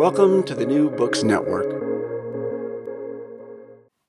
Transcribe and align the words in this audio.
Welcome 0.00 0.44
to 0.44 0.54
the 0.54 0.64
New 0.64 0.88
Books 0.88 1.22
Network. 1.22 1.66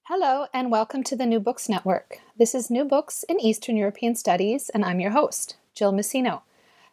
Hello, 0.03 0.48
and 0.53 0.72
welcome 0.72 1.03
to 1.03 1.17
the 1.17 1.26
New 1.26 1.41
Books 1.41 1.67
Network. 1.67 2.20
This 2.38 2.55
is 2.55 2.72
New 2.72 2.86
Books 2.86 3.25
in 3.27 3.41
Eastern 3.41 3.75
European 3.75 4.16
Studies, 4.16 4.70
and 4.70 4.86
I'm 4.86 5.02
your 5.02 5.12
host, 5.12 5.58
Jill 5.75 5.91
Massino. 5.91 6.44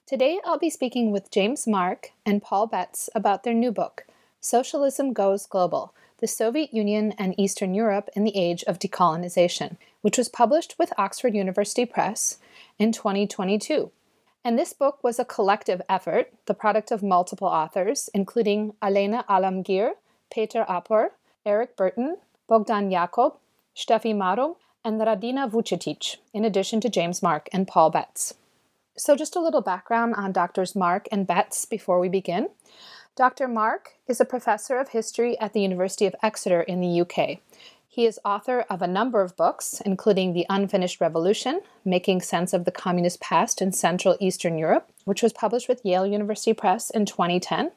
Today 0.04 0.40
I'll 0.44 0.58
be 0.58 0.68
speaking 0.68 1.12
with 1.12 1.30
James 1.30 1.64
Mark 1.64 2.10
and 2.26 2.42
Paul 2.42 2.66
Betts 2.66 3.08
about 3.14 3.44
their 3.44 3.54
new 3.54 3.70
book, 3.70 4.04
Socialism 4.40 5.12
Goes 5.12 5.46
Global 5.46 5.94
The 6.18 6.26
Soviet 6.26 6.74
Union 6.74 7.14
and 7.18 7.38
Eastern 7.38 7.74
Europe 7.74 8.10
in 8.16 8.24
the 8.24 8.36
Age 8.36 8.64
of 8.64 8.80
Decolonization, 8.80 9.76
which 10.00 10.18
was 10.18 10.28
published 10.28 10.74
with 10.76 10.92
Oxford 10.98 11.36
University 11.36 11.86
Press 11.86 12.38
in 12.80 12.90
2022. 12.90 13.92
And 14.44 14.58
this 14.58 14.72
book 14.72 15.02
was 15.02 15.18
a 15.18 15.24
collective 15.24 15.82
effort, 15.88 16.32
the 16.46 16.54
product 16.54 16.90
of 16.90 17.02
multiple 17.02 17.48
authors, 17.48 18.08
including 18.14 18.74
Alena 18.82 19.26
Alamgir, 19.26 19.92
Peter 20.32 20.64
Apor, 20.68 21.10
Eric 21.44 21.76
Burton, 21.76 22.16
Bogdan 22.46 22.90
Iacob, 22.90 23.36
Steffi 23.76 24.14
Marung, 24.14 24.56
and 24.84 25.00
Radina 25.00 25.50
Vucetic, 25.50 26.16
in 26.32 26.44
addition 26.44 26.80
to 26.80 26.88
James 26.88 27.22
Mark 27.22 27.48
and 27.52 27.68
Paul 27.68 27.90
Betts. 27.90 28.34
So, 28.96 29.14
just 29.14 29.36
a 29.36 29.40
little 29.40 29.60
background 29.60 30.14
on 30.16 30.32
Doctors 30.32 30.74
Mark 30.74 31.06
and 31.12 31.26
Betts 31.26 31.64
before 31.64 32.00
we 32.00 32.08
begin. 32.08 32.48
Dr. 33.16 33.48
Mark 33.48 33.94
is 34.06 34.20
a 34.20 34.24
professor 34.24 34.78
of 34.78 34.90
history 34.90 35.38
at 35.40 35.52
the 35.52 35.60
University 35.60 36.06
of 36.06 36.14
Exeter 36.22 36.62
in 36.62 36.80
the 36.80 37.00
UK. 37.00 37.40
He 37.98 38.06
is 38.06 38.20
author 38.24 38.64
of 38.70 38.80
a 38.80 38.86
number 38.86 39.22
of 39.22 39.34
books, 39.34 39.82
including 39.84 40.32
The 40.32 40.46
Unfinished 40.48 41.00
Revolution 41.00 41.62
Making 41.84 42.20
Sense 42.20 42.52
of 42.52 42.64
the 42.64 42.70
Communist 42.70 43.20
Past 43.20 43.60
in 43.60 43.72
Central 43.72 44.16
Eastern 44.20 44.56
Europe, 44.56 44.88
which 45.04 45.20
was 45.20 45.32
published 45.32 45.68
with 45.68 45.84
Yale 45.84 46.06
University 46.06 46.52
Press 46.52 46.90
in 46.90 47.06
2010, 47.06 47.72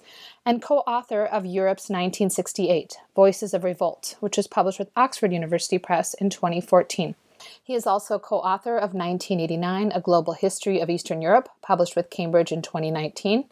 and 0.45 0.61
co 0.61 0.81
author 0.81 1.25
of 1.25 1.47
Europe's 1.47 1.89
1968 1.89 2.97
Voices 3.15 3.55
of 3.55 3.63
Revolt, 3.63 4.15
which 4.19 4.37
was 4.37 4.45
published 4.45 4.77
with 4.77 4.91
Oxford 4.95 5.33
University 5.33 5.79
Press 5.79 6.13
in 6.13 6.29
2014. 6.29 7.15
He 7.63 7.73
is 7.73 7.87
also 7.87 8.19
co 8.19 8.35
author 8.41 8.77
of 8.77 8.93
1989 8.93 9.91
A 9.91 10.01
Global 10.01 10.33
History 10.33 10.79
of 10.79 10.91
Eastern 10.91 11.23
Europe, 11.23 11.49
published 11.63 11.95
with 11.95 12.11
Cambridge 12.11 12.51
in 12.51 12.61
2019, 12.61 13.45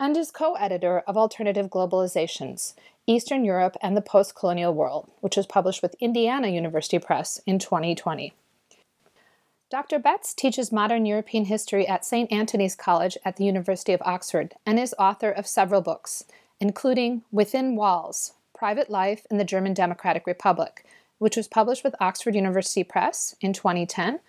and 0.00 0.16
is 0.16 0.30
co 0.30 0.54
editor 0.54 1.00
of 1.06 1.18
Alternative 1.18 1.68
Globalizations 1.68 2.72
Eastern 3.06 3.44
Europe 3.44 3.76
and 3.82 3.96
the 3.96 4.00
Post 4.00 4.34
Colonial 4.34 4.72
World, 4.72 5.10
which 5.20 5.36
was 5.36 5.46
published 5.46 5.82
with 5.82 5.94
Indiana 6.00 6.48
University 6.48 6.98
Press 6.98 7.40
in 7.46 7.58
2020. 7.58 8.32
Dr. 9.70 9.98
Betts 9.98 10.32
teaches 10.32 10.72
modern 10.72 11.04
European 11.04 11.46
history 11.46 11.86
at 11.86 12.04
St. 12.04 12.30
Antony's 12.32 12.74
College 12.76 13.18
at 13.24 13.36
the 13.36 13.44
University 13.44 13.92
of 13.92 14.00
Oxford 14.04 14.54
and 14.64 14.78
is 14.78 14.94
author 14.98 15.30
of 15.30 15.46
several 15.46 15.80
books, 15.80 16.24
including 16.60 17.22
Within 17.30 17.76
Walls 17.76 18.34
Private 18.56 18.88
Life 18.88 19.26
in 19.30 19.36
the 19.36 19.44
German 19.44 19.74
Democratic 19.74 20.26
Republic, 20.26 20.86
which 21.18 21.36
was 21.36 21.48
published 21.48 21.84
with 21.84 21.94
Oxford 22.00 22.34
University 22.34 22.84
Press 22.84 23.34
in 23.40 23.52
2010, 23.52 24.20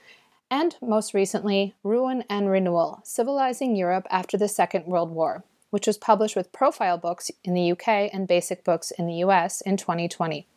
and 0.52 0.76
most 0.82 1.14
recently, 1.14 1.74
Ruin 1.84 2.24
and 2.30 2.50
Renewal 2.50 3.02
Civilizing 3.04 3.76
Europe 3.76 4.08
After 4.10 4.38
the 4.38 4.48
Second 4.48 4.86
World 4.86 5.12
War, 5.12 5.44
which 5.76 5.88
was 5.88 5.98
published 5.98 6.38
with 6.38 6.54
Profile 6.54 6.98
Books 6.98 7.30
in 7.44 7.54
the 7.54 7.74
UK 7.74 8.10
and 8.14 8.30
Basic 8.30 8.64
Books 8.64 8.92
in 8.92 9.08
the 9.08 9.16
US 9.16 9.60
in 9.60 9.76
2020. 9.76 10.48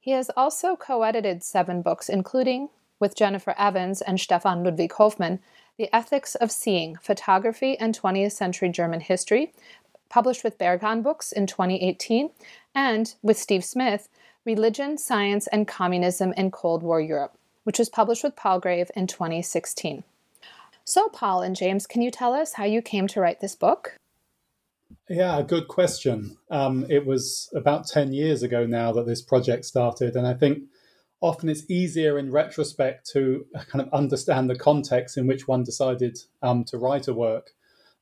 He 0.00 0.12
has 0.12 0.30
also 0.38 0.74
co 0.74 1.02
edited 1.02 1.44
seven 1.44 1.82
books, 1.82 2.08
including 2.08 2.70
with 2.98 3.14
Jennifer 3.14 3.54
Evans 3.58 4.00
and 4.00 4.18
Stefan 4.18 4.64
Ludwig 4.64 4.94
Hoffmann, 4.94 5.40
The 5.76 5.94
Ethics 5.94 6.34
of 6.34 6.50
Seeing 6.50 6.96
Photography 6.96 7.78
and 7.78 7.94
20th 7.94 8.32
Century 8.32 8.70
German 8.70 9.00
History, 9.00 9.52
published 10.08 10.42
with 10.42 10.56
Berghahn 10.56 11.02
Books 11.02 11.30
in 11.30 11.46
2018, 11.46 12.30
and 12.74 13.14
with 13.20 13.36
Steve 13.36 13.66
Smith, 13.66 14.08
Religion, 14.46 14.96
Science, 14.96 15.46
and 15.48 15.68
Communism 15.68 16.32
in 16.38 16.50
Cold 16.50 16.82
War 16.82 17.02
Europe, 17.02 17.36
which 17.64 17.78
was 17.78 17.90
published 17.90 18.24
with 18.24 18.34
Palgrave 18.34 18.90
in 18.96 19.06
2016. 19.06 20.04
So, 20.86 21.10
Paul 21.10 21.42
and 21.42 21.54
James, 21.54 21.86
can 21.86 22.00
you 22.00 22.10
tell 22.10 22.32
us 22.32 22.54
how 22.54 22.64
you 22.64 22.80
came 22.80 23.06
to 23.08 23.20
write 23.20 23.40
this 23.40 23.54
book? 23.54 23.98
Yeah, 25.08 25.42
good 25.42 25.68
question. 25.68 26.38
Um, 26.50 26.86
it 26.88 27.04
was 27.04 27.50
about 27.54 27.86
10 27.86 28.14
years 28.14 28.42
ago 28.42 28.64
now 28.64 28.90
that 28.92 29.04
this 29.04 29.20
project 29.20 29.66
started, 29.66 30.16
and 30.16 30.26
I 30.26 30.32
think 30.32 30.62
often 31.20 31.50
it's 31.50 31.68
easier 31.68 32.18
in 32.18 32.32
retrospect 32.32 33.10
to 33.12 33.44
kind 33.68 33.84
of 33.84 33.92
understand 33.92 34.48
the 34.48 34.56
context 34.56 35.18
in 35.18 35.26
which 35.26 35.46
one 35.46 35.62
decided 35.62 36.18
um, 36.42 36.64
to 36.64 36.78
write 36.78 37.06
a 37.06 37.12
work. 37.12 37.50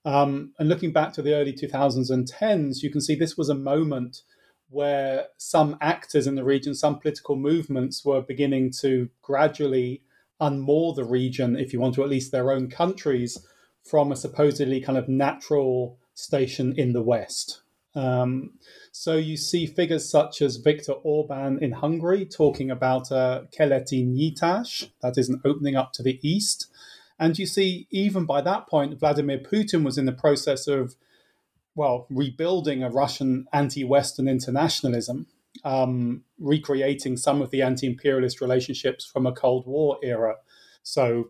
Um, 0.04 0.52
and 0.60 0.68
looking 0.68 0.92
back 0.92 1.12
to 1.14 1.22
the 1.22 1.34
early 1.34 1.52
2010s, 1.52 2.82
you 2.82 2.90
can 2.90 3.00
see 3.00 3.16
this 3.16 3.36
was 3.36 3.48
a 3.48 3.54
moment 3.54 4.22
where 4.70 5.26
some 5.38 5.76
actors 5.80 6.26
in 6.28 6.36
the 6.36 6.44
region, 6.44 6.74
some 6.74 7.00
political 7.00 7.36
movements 7.36 8.04
were 8.04 8.22
beginning 8.22 8.70
to 8.80 9.10
gradually 9.22 10.02
unmoor 10.40 10.94
the 10.94 11.04
region, 11.04 11.56
if 11.56 11.72
you 11.72 11.80
want 11.80 11.96
to, 11.96 12.02
at 12.02 12.08
least 12.08 12.30
their 12.30 12.52
own 12.52 12.70
countries, 12.70 13.44
from 13.84 14.12
a 14.12 14.16
supposedly 14.16 14.80
kind 14.80 14.96
of 14.96 15.08
natural 15.08 15.98
station 16.14 16.74
in 16.76 16.92
the 16.92 17.02
West. 17.02 17.62
Um, 17.94 18.52
so 18.90 19.16
you 19.16 19.36
see 19.36 19.66
figures 19.66 20.08
such 20.08 20.40
as 20.40 20.56
Viktor 20.56 20.92
Orban 20.92 21.58
in 21.62 21.72
Hungary 21.72 22.24
talking 22.24 22.70
about 22.70 23.10
a 23.10 23.48
keleti 23.56 24.06
nyitás, 24.06 24.90
that 25.02 25.18
is 25.18 25.28
an 25.28 25.40
opening 25.44 25.76
up 25.76 25.92
to 25.94 26.02
the 26.02 26.18
east. 26.26 26.68
And 27.18 27.38
you 27.38 27.46
see, 27.46 27.86
even 27.90 28.24
by 28.24 28.40
that 28.42 28.66
point, 28.66 28.98
Vladimir 28.98 29.38
Putin 29.38 29.84
was 29.84 29.98
in 29.98 30.06
the 30.06 30.12
process 30.12 30.66
of, 30.66 30.94
well, 31.74 32.06
rebuilding 32.10 32.82
a 32.82 32.90
Russian 32.90 33.46
anti 33.52 33.84
Western 33.84 34.26
internationalism, 34.26 35.26
um, 35.64 36.24
recreating 36.38 37.16
some 37.16 37.42
of 37.42 37.50
the 37.50 37.62
anti 37.62 37.86
imperialist 37.86 38.40
relationships 38.40 39.04
from 39.04 39.26
a 39.26 39.32
Cold 39.32 39.66
War 39.66 39.98
era. 40.02 40.36
So, 40.82 41.28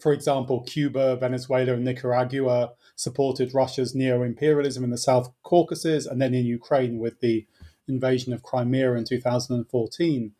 for 0.00 0.12
example, 0.12 0.62
Cuba, 0.62 1.16
Venezuela, 1.16 1.74
and 1.74 1.84
Nicaragua 1.84 2.70
supported 3.00 3.54
Russia's 3.54 3.94
neo 3.94 4.22
imperialism 4.22 4.84
in 4.84 4.90
the 4.90 4.98
South 4.98 5.32
Caucasus 5.42 6.04
and 6.04 6.20
then 6.20 6.34
in 6.34 6.44
Ukraine 6.44 6.98
with 6.98 7.20
the 7.20 7.46
invasion 7.88 8.34
of 8.34 8.42
Crimea 8.42 8.92
in 8.92 9.06
2014. 9.06 10.32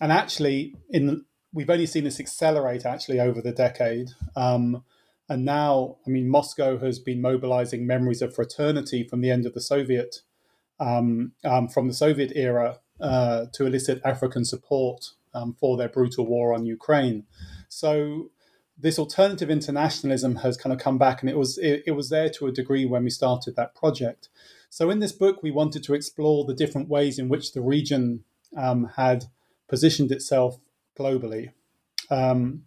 And 0.00 0.12
actually, 0.12 0.74
in 0.88 1.24
we've 1.52 1.70
only 1.70 1.86
seen 1.86 2.02
this 2.02 2.18
accelerate 2.18 2.84
actually 2.84 3.20
over 3.20 3.40
the 3.40 3.52
decade. 3.52 4.08
Um, 4.34 4.82
and 5.28 5.44
now, 5.44 5.98
I 6.04 6.10
mean, 6.10 6.28
Moscow 6.28 6.78
has 6.78 6.98
been 6.98 7.20
mobilizing 7.20 7.86
memories 7.86 8.22
of 8.22 8.34
fraternity 8.34 9.04
from 9.04 9.20
the 9.20 9.30
end 9.30 9.46
of 9.46 9.54
the 9.54 9.60
Soviet, 9.60 10.22
um, 10.80 11.32
um, 11.44 11.68
from 11.68 11.86
the 11.86 11.94
Soviet 11.94 12.32
era, 12.34 12.80
uh, 13.00 13.46
to 13.52 13.66
elicit 13.66 14.00
African 14.04 14.44
support 14.44 15.10
um, 15.32 15.54
for 15.60 15.76
their 15.76 15.88
brutal 15.88 16.26
war 16.26 16.52
on 16.52 16.66
Ukraine. 16.66 17.24
So 17.68 18.30
this 18.80 18.98
alternative 18.98 19.50
internationalism 19.50 20.36
has 20.36 20.56
kind 20.56 20.72
of 20.72 20.78
come 20.78 20.98
back, 20.98 21.20
and 21.20 21.30
it 21.30 21.36
was 21.36 21.58
it, 21.58 21.82
it, 21.86 21.92
was 21.92 22.08
there 22.08 22.30
to 22.30 22.46
a 22.46 22.52
degree 22.52 22.86
when 22.86 23.04
we 23.04 23.10
started 23.10 23.56
that 23.56 23.74
project. 23.74 24.28
So 24.70 24.90
in 24.90 25.00
this 25.00 25.12
book, 25.12 25.42
we 25.42 25.50
wanted 25.50 25.82
to 25.84 25.94
explore 25.94 26.44
the 26.44 26.54
different 26.54 26.88
ways 26.88 27.18
in 27.18 27.28
which 27.28 27.52
the 27.52 27.60
region 27.60 28.24
um, 28.56 28.90
had 28.96 29.26
positioned 29.68 30.12
itself 30.12 30.58
globally. 30.98 31.50
Um, 32.10 32.64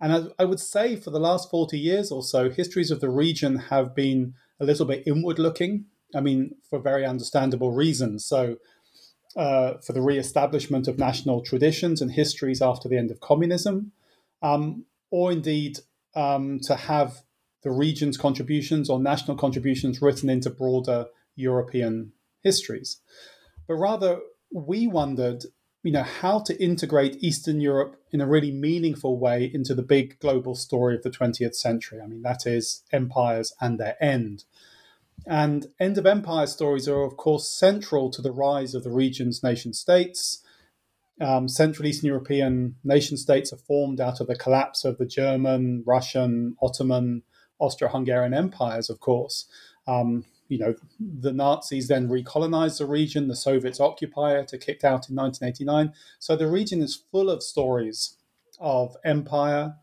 and 0.00 0.12
I, 0.12 0.42
I, 0.42 0.44
would 0.44 0.60
say 0.60 0.96
for 0.96 1.10
the 1.10 1.20
last 1.20 1.50
40 1.50 1.78
years 1.78 2.10
or 2.10 2.22
so, 2.22 2.50
histories 2.50 2.90
of 2.90 3.00
the 3.00 3.10
region 3.10 3.56
have 3.56 3.94
been 3.94 4.34
a 4.60 4.64
little 4.64 4.86
bit 4.86 5.02
inward 5.06 5.38
looking. 5.38 5.86
I 6.14 6.20
mean, 6.20 6.54
for 6.68 6.78
very 6.78 7.04
understandable 7.04 7.72
reasons. 7.72 8.24
So, 8.24 8.56
uh, 9.36 9.74
for 9.84 9.92
the 9.92 10.00
re 10.00 10.18
establishment 10.18 10.88
of 10.88 10.98
national 10.98 11.42
traditions 11.42 12.00
and 12.00 12.12
histories 12.12 12.62
after 12.62 12.88
the 12.88 12.96
end 12.96 13.10
of 13.10 13.20
communism, 13.20 13.92
um, 14.42 14.84
or 15.10 15.32
indeed 15.32 15.78
um, 16.14 16.60
to 16.60 16.74
have 16.74 17.22
the 17.62 17.70
region's 17.70 18.16
contributions 18.16 18.88
or 18.88 19.00
national 19.00 19.36
contributions 19.36 20.00
written 20.00 20.30
into 20.30 20.50
broader 20.50 21.06
European 21.34 22.12
histories. 22.42 23.00
But 23.66 23.74
rather, 23.74 24.20
we 24.52 24.86
wondered, 24.86 25.44
you 25.82 25.92
know, 25.92 26.02
how 26.02 26.40
to 26.40 26.62
integrate 26.62 27.22
Eastern 27.22 27.60
Europe 27.60 27.96
in 28.12 28.20
a 28.20 28.26
really 28.26 28.52
meaningful 28.52 29.18
way 29.18 29.50
into 29.52 29.74
the 29.74 29.82
big 29.82 30.18
global 30.20 30.54
story 30.54 30.94
of 30.94 31.02
the 31.02 31.10
20th 31.10 31.56
century. 31.56 32.00
I 32.00 32.06
mean, 32.06 32.22
that 32.22 32.46
is 32.46 32.82
empires 32.92 33.52
and 33.60 33.78
their 33.78 34.02
end. 34.02 34.44
And 35.26 35.66
end 35.80 35.98
of 35.98 36.06
empire 36.06 36.46
stories 36.46 36.88
are, 36.88 37.02
of 37.02 37.16
course, 37.16 37.50
central 37.50 38.10
to 38.10 38.22
the 38.22 38.32
rise 38.32 38.74
of 38.74 38.84
the 38.84 38.92
region's 38.92 39.42
nation 39.42 39.72
states. 39.72 40.42
Um, 41.20 41.48
Central 41.48 41.86
Eastern 41.86 42.08
European 42.08 42.76
nation 42.84 43.16
states 43.16 43.52
are 43.52 43.58
formed 43.58 44.00
out 44.00 44.20
of 44.20 44.26
the 44.26 44.36
collapse 44.36 44.84
of 44.84 44.98
the 44.98 45.06
German, 45.06 45.82
Russian, 45.86 46.56
Ottoman, 46.62 47.22
Austro 47.58 47.88
Hungarian 47.88 48.34
empires, 48.34 48.90
of 48.90 49.00
course. 49.00 49.46
Um, 49.86 50.24
you 50.48 50.58
know, 50.58 50.74
the 51.00 51.32
Nazis 51.32 51.88
then 51.88 52.08
recolonized 52.08 52.78
the 52.78 52.86
region, 52.86 53.28
the 53.28 53.36
Soviets 53.36 53.80
occupy 53.80 54.38
it, 54.38 54.52
are 54.52 54.58
kicked 54.58 54.84
out 54.84 55.08
in 55.08 55.16
1989. 55.16 55.92
So 56.18 56.36
the 56.36 56.46
region 56.46 56.82
is 56.82 57.02
full 57.10 57.30
of 57.30 57.42
stories 57.42 58.16
of 58.60 58.96
empire, 59.04 59.74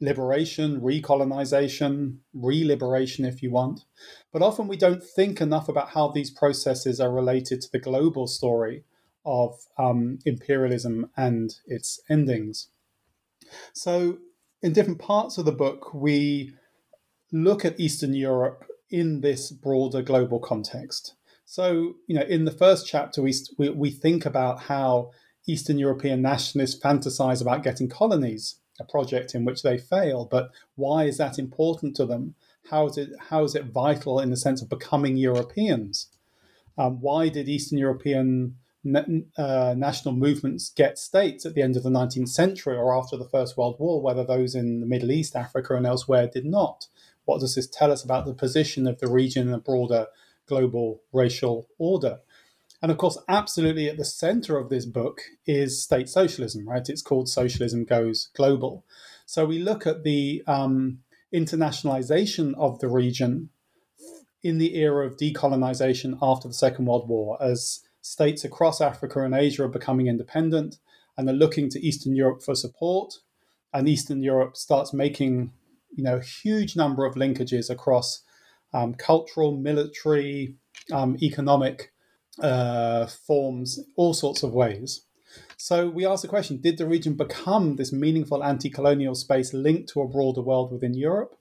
liberation, 0.00 0.80
recolonization, 0.80 2.18
re-liberation, 2.32 3.24
if 3.24 3.42
you 3.42 3.50
want. 3.50 3.84
But 4.32 4.42
often 4.42 4.68
we 4.68 4.76
don't 4.76 5.02
think 5.02 5.40
enough 5.40 5.68
about 5.68 5.90
how 5.90 6.08
these 6.08 6.30
processes 6.30 7.00
are 7.00 7.12
related 7.12 7.60
to 7.62 7.72
the 7.72 7.78
global 7.78 8.26
story 8.26 8.84
of 9.24 9.58
um, 9.78 10.18
imperialism 10.24 11.10
and 11.16 11.56
its 11.66 12.00
endings. 12.08 12.68
So, 13.72 14.18
in 14.62 14.72
different 14.72 14.98
parts 14.98 15.36
of 15.38 15.44
the 15.44 15.52
book, 15.52 15.92
we 15.92 16.54
look 17.32 17.64
at 17.64 17.78
Eastern 17.78 18.14
Europe 18.14 18.64
in 18.90 19.20
this 19.20 19.50
broader 19.50 20.02
global 20.02 20.38
context. 20.38 21.14
So, 21.44 21.94
you 22.06 22.16
know, 22.16 22.22
in 22.22 22.44
the 22.44 22.50
first 22.50 22.86
chapter, 22.86 23.20
we, 23.20 23.34
we, 23.58 23.68
we 23.70 23.90
think 23.90 24.24
about 24.24 24.62
how 24.62 25.10
Eastern 25.46 25.78
European 25.78 26.22
nationalists 26.22 26.80
fantasize 26.80 27.42
about 27.42 27.62
getting 27.62 27.88
colonies 27.88 28.56
a 28.80 28.84
project 28.84 29.34
in 29.34 29.44
which 29.44 29.62
they 29.62 29.78
fail. 29.78 30.24
But 30.24 30.50
why 30.74 31.04
is 31.04 31.18
that 31.18 31.38
important 31.38 31.94
to 31.96 32.06
them? 32.06 32.34
How 32.70 32.86
is 32.86 32.98
it 32.98 33.10
how 33.28 33.44
is 33.44 33.54
it 33.54 33.66
vital 33.66 34.18
in 34.20 34.30
the 34.30 34.36
sense 34.36 34.62
of 34.62 34.68
becoming 34.68 35.16
Europeans? 35.16 36.08
Um, 36.76 37.00
why 37.00 37.28
did 37.28 37.48
Eastern 37.48 37.78
European 37.78 38.56
uh, 38.86 39.74
national 39.76 40.14
movements 40.14 40.70
get 40.70 40.98
states 40.98 41.46
at 41.46 41.54
the 41.54 41.62
end 41.62 41.76
of 41.76 41.82
the 41.82 41.90
19th 41.90 42.28
century 42.28 42.76
or 42.76 42.96
after 42.96 43.16
the 43.16 43.28
First 43.28 43.56
World 43.56 43.76
War, 43.78 44.00
whether 44.00 44.24
those 44.24 44.54
in 44.54 44.80
the 44.80 44.86
Middle 44.86 45.10
East, 45.10 45.36
Africa, 45.36 45.74
and 45.74 45.86
elsewhere 45.86 46.26
did 46.26 46.44
not? 46.44 46.86
What 47.24 47.40
does 47.40 47.54
this 47.54 47.66
tell 47.66 47.90
us 47.90 48.04
about 48.04 48.26
the 48.26 48.34
position 48.34 48.86
of 48.86 48.98
the 49.00 49.10
region 49.10 49.48
in 49.48 49.54
a 49.54 49.58
broader 49.58 50.06
global 50.46 51.00
racial 51.12 51.68
order? 51.78 52.20
And 52.82 52.90
of 52.90 52.98
course, 52.98 53.16
absolutely 53.28 53.88
at 53.88 53.96
the 53.96 54.04
center 54.04 54.58
of 54.58 54.68
this 54.68 54.84
book 54.84 55.22
is 55.46 55.82
state 55.82 56.08
socialism, 56.08 56.68
right? 56.68 56.86
It's 56.86 57.00
called 57.00 57.30
Socialism 57.30 57.84
Goes 57.84 58.28
Global. 58.34 58.84
So 59.24 59.46
we 59.46 59.58
look 59.58 59.86
at 59.86 60.04
the 60.04 60.42
um, 60.46 60.98
internationalization 61.32 62.54
of 62.58 62.80
the 62.80 62.88
region 62.88 63.48
in 64.42 64.58
the 64.58 64.76
era 64.76 65.06
of 65.06 65.16
decolonization 65.16 66.18
after 66.20 66.46
the 66.46 66.52
Second 66.52 66.84
World 66.84 67.08
War 67.08 67.38
as 67.42 67.80
states 68.04 68.44
across 68.44 68.82
Africa 68.82 69.22
and 69.22 69.34
Asia 69.34 69.64
are 69.64 69.68
becoming 69.68 70.08
independent 70.08 70.76
and 71.16 71.28
are 71.28 71.32
looking 71.32 71.70
to 71.70 71.80
Eastern 71.80 72.14
Europe 72.14 72.42
for 72.42 72.54
support. 72.54 73.14
And 73.72 73.88
Eastern 73.88 74.22
Europe 74.22 74.58
starts 74.58 74.92
making, 74.92 75.52
you 75.96 76.04
know, 76.04 76.18
a 76.18 76.22
huge 76.22 76.76
number 76.76 77.06
of 77.06 77.14
linkages 77.14 77.70
across 77.70 78.22
um, 78.74 78.92
cultural, 78.94 79.56
military, 79.56 80.56
um, 80.92 81.16
economic 81.22 81.92
uh, 82.40 83.06
forms, 83.06 83.80
all 83.96 84.12
sorts 84.12 84.42
of 84.42 84.52
ways. 84.52 85.06
So 85.56 85.88
we 85.88 86.04
ask 86.04 86.20
the 86.20 86.28
question 86.28 86.60
Did 86.60 86.76
the 86.76 86.86
region 86.86 87.14
become 87.14 87.76
this 87.76 87.92
meaningful 87.92 88.44
anti 88.44 88.68
colonial 88.68 89.14
space 89.14 89.54
linked 89.54 89.88
to 89.90 90.02
a 90.02 90.08
broader 90.08 90.42
world 90.42 90.70
within 90.70 90.92
Europe? 90.92 91.36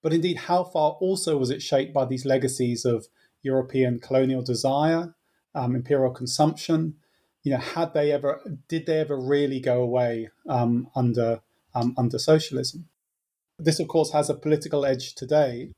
But 0.00 0.12
indeed, 0.12 0.36
how 0.36 0.62
far 0.62 0.92
also 1.00 1.36
was 1.38 1.50
it 1.50 1.60
shaped 1.60 1.92
by 1.92 2.04
these 2.04 2.24
legacies 2.24 2.84
of 2.84 3.08
European 3.42 3.98
colonial 3.98 4.42
desire, 4.42 5.14
um, 5.54 5.74
imperial 5.74 6.12
consumption? 6.12 6.94
You 7.42 7.52
know, 7.52 7.58
had 7.58 7.92
they 7.94 8.10
ever, 8.10 8.40
did 8.68 8.86
they 8.86 8.98
ever 9.00 9.18
really 9.18 9.60
go 9.60 9.82
away 9.82 10.30
um, 10.48 10.88
under 10.94 11.40
um, 11.74 11.94
under 11.98 12.18
socialism? 12.18 12.88
This, 13.58 13.80
of 13.80 13.88
course, 13.88 14.12
has 14.12 14.30
a 14.30 14.34
political 14.34 14.84
edge 14.84 15.14
today, 15.14 15.72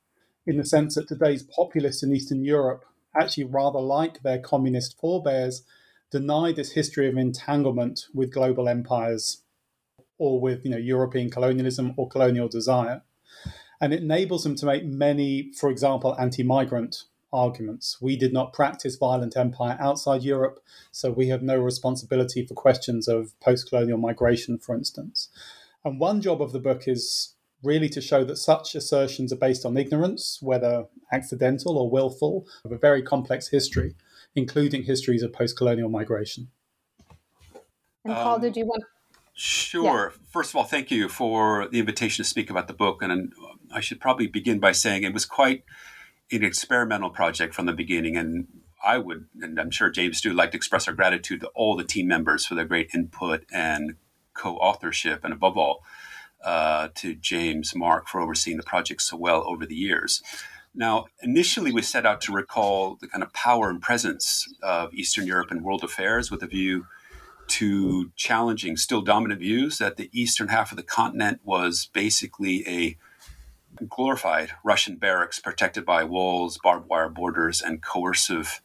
in 0.47 0.57
the 0.57 0.65
sense 0.65 0.95
that 0.95 1.09
today's 1.09 1.43
populists 1.43 2.03
in 2.03 2.15
Eastern 2.15 2.45
Europe 2.45 2.85
actually 3.17 3.45
rather 3.45 3.81
like 3.81 4.23
their 4.23 4.39
communist 4.39 4.99
forebears, 4.99 5.63
deny 6.11 6.53
this 6.53 6.73
history 6.73 7.09
of 7.09 7.17
entanglement 7.17 8.07
with 8.15 8.33
global 8.33 8.69
empires 8.69 9.43
or 10.19 10.41
with 10.41 10.65
you 10.65 10.71
know 10.71 10.77
European 10.77 11.31
colonialism 11.31 11.95
or 11.97 12.09
colonial 12.09 12.49
desire. 12.49 13.03
And 13.81 13.93
it 13.93 14.03
enables 14.03 14.45
them 14.45 14.55
to 14.57 14.67
make 14.67 14.87
many, 14.87 15.53
for 15.53 15.71
example, 15.71 16.17
anti-migrant 16.19 17.05
arguments. 17.37 17.99
We 18.01 18.17
did 18.17 18.33
not 18.33 18.53
practice 18.53 18.97
violent 18.97 19.37
empire 19.37 19.77
outside 19.79 20.23
Europe, 20.23 20.61
so 20.91 21.11
we 21.11 21.29
have 21.29 21.43
no 21.43 21.59
responsibility 21.59 22.47
for 22.47 22.55
questions 22.55 23.07
of 23.09 23.39
post-colonial 23.41 23.99
migration, 23.99 24.59
for 24.59 24.75
instance. 24.75 25.29
And 25.85 26.01
one 26.01 26.21
job 26.21 26.41
of 26.41 26.53
the 26.53 26.59
book 26.59 26.89
is 26.89 27.35
really 27.63 27.89
to 27.91 28.01
show 28.01 28.25
that 28.25 28.37
such 28.37 28.75
assertions 28.75 29.33
are 29.33 29.37
based 29.37 29.65
on 29.65 29.77
ignorance, 29.77 30.39
whether 30.41 30.87
accidental 31.13 31.79
or 31.79 31.91
willful, 31.91 32.47
of 32.65 32.73
a 32.73 32.79
very 32.79 33.03
complex 33.03 33.49
history, 33.49 33.95
including 34.35 34.85
histories 34.85 35.23
of 35.23 35.33
post 35.33 35.57
colonial 35.57 35.89
migration. 35.89 36.49
And 38.05 38.15
Paul, 38.15 38.37
um, 38.37 38.41
did 38.41 38.57
you 38.57 38.67
want? 38.67 38.85
Sure. 39.35 40.13
Yeah. 40.13 40.19
First 40.31 40.51
of 40.51 40.57
all, 40.57 40.65
thank 40.65 40.91
you 40.91 41.09
for 41.09 41.69
the 41.69 41.79
invitation 41.79 42.25
to 42.25 42.29
speak 42.29 42.51
about 42.51 42.69
the 42.69 42.75
book. 42.75 43.03
And 43.03 43.33
I 43.73 43.81
should 43.81 44.01
probably 44.01 44.27
begin 44.27 44.59
by 44.61 44.73
saying 44.73 45.03
it 45.03 45.13
was 45.13 45.27
quite 45.27 45.65
an 46.31 46.45
experimental 46.45 47.11
project 47.11 47.55
from 47.55 47.67
the 47.67 47.73
beginning. 47.73 48.17
And 48.17 48.47
I 48.85 48.99
would, 48.99 49.27
and 49.41 49.59
I'm 49.59 49.71
sure 49.71 49.91
James 49.91 50.21
too, 50.21 50.33
like 50.33 50.51
to 50.53 50.57
express 50.57 50.89
our 50.89 50.95
gratitude 50.95 51.41
to 51.41 51.49
all 51.49 51.77
the 51.77 51.85
team 51.85 52.09
members 52.09 52.47
for 52.47 52.55
their 52.55 52.65
great 52.65 52.91
input 52.95 53.45
and 53.53 53.97
co 54.35 54.57
authorship. 54.57 55.25
And 55.25 55.33
above 55.33 55.57
all, 55.57 55.83
uh, 56.45 56.89
to 56.95 57.15
James 57.15 57.75
Mark 57.75 58.09
for 58.09 58.21
overseeing 58.21 58.57
the 58.57 58.63
project 58.63 59.03
so 59.03 59.17
well 59.17 59.43
over 59.47 59.67
the 59.67 59.75
years. 59.75 60.23
Now, 60.75 61.07
initially, 61.23 61.73
we 61.73 61.81
set 61.81 62.05
out 62.05 62.21
to 62.23 62.33
recall 62.33 62.99
the 63.01 63.09
kind 63.09 63.23
of 63.23 63.33
power 63.33 63.71
and 63.71 63.81
presence 63.81 64.47
of 64.63 64.93
Eastern 64.93 65.27
Europe 65.27 65.51
in 65.51 65.63
world 65.63 65.83
affairs 65.83 66.31
with 66.31 66.43
a 66.43 66.47
view 66.47 66.87
to 67.49 68.11
challenging 68.17 68.77
still 68.77 69.01
dominant 69.01 69.41
views 69.41 69.79
that 69.79 69.97
the 69.97 70.11
eastern 70.13 70.49
half 70.49 70.73
of 70.73 70.77
the 70.77 70.83
continent 70.83 71.41
was 71.45 71.89
basically 71.93 72.67
a 72.69 72.97
glorified 73.89 74.51
Russian 74.65 74.97
barracks 74.97 75.39
protected 75.39 75.85
by 75.85 76.05
walls, 76.05 76.59
barbed 76.63 76.89
wire 76.89 77.09
borders, 77.09 77.61
and 77.61 77.83
coercive 77.83 78.61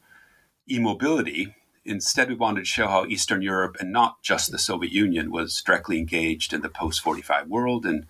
immobility 0.67 1.55
Instead, 1.83 2.29
we 2.29 2.35
wanted 2.35 2.61
to 2.61 2.65
show 2.65 2.87
how 2.87 3.05
Eastern 3.05 3.41
Europe, 3.41 3.77
and 3.79 3.91
not 3.91 4.21
just 4.21 4.51
the 4.51 4.59
Soviet 4.59 4.93
Union, 4.93 5.31
was 5.31 5.61
directly 5.61 5.97
engaged 5.97 6.53
in 6.53 6.61
the 6.61 6.69
post 6.69 7.01
45 7.01 7.47
world 7.47 7.85
in 7.85 8.05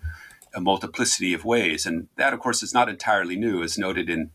a 0.54 0.60
multiplicity 0.60 1.32
of 1.32 1.46
ways. 1.46 1.86
And 1.86 2.08
that, 2.16 2.34
of 2.34 2.40
course, 2.40 2.62
is 2.62 2.74
not 2.74 2.90
entirely 2.90 3.34
new, 3.34 3.62
as 3.62 3.78
noted 3.78 4.10
in 4.10 4.30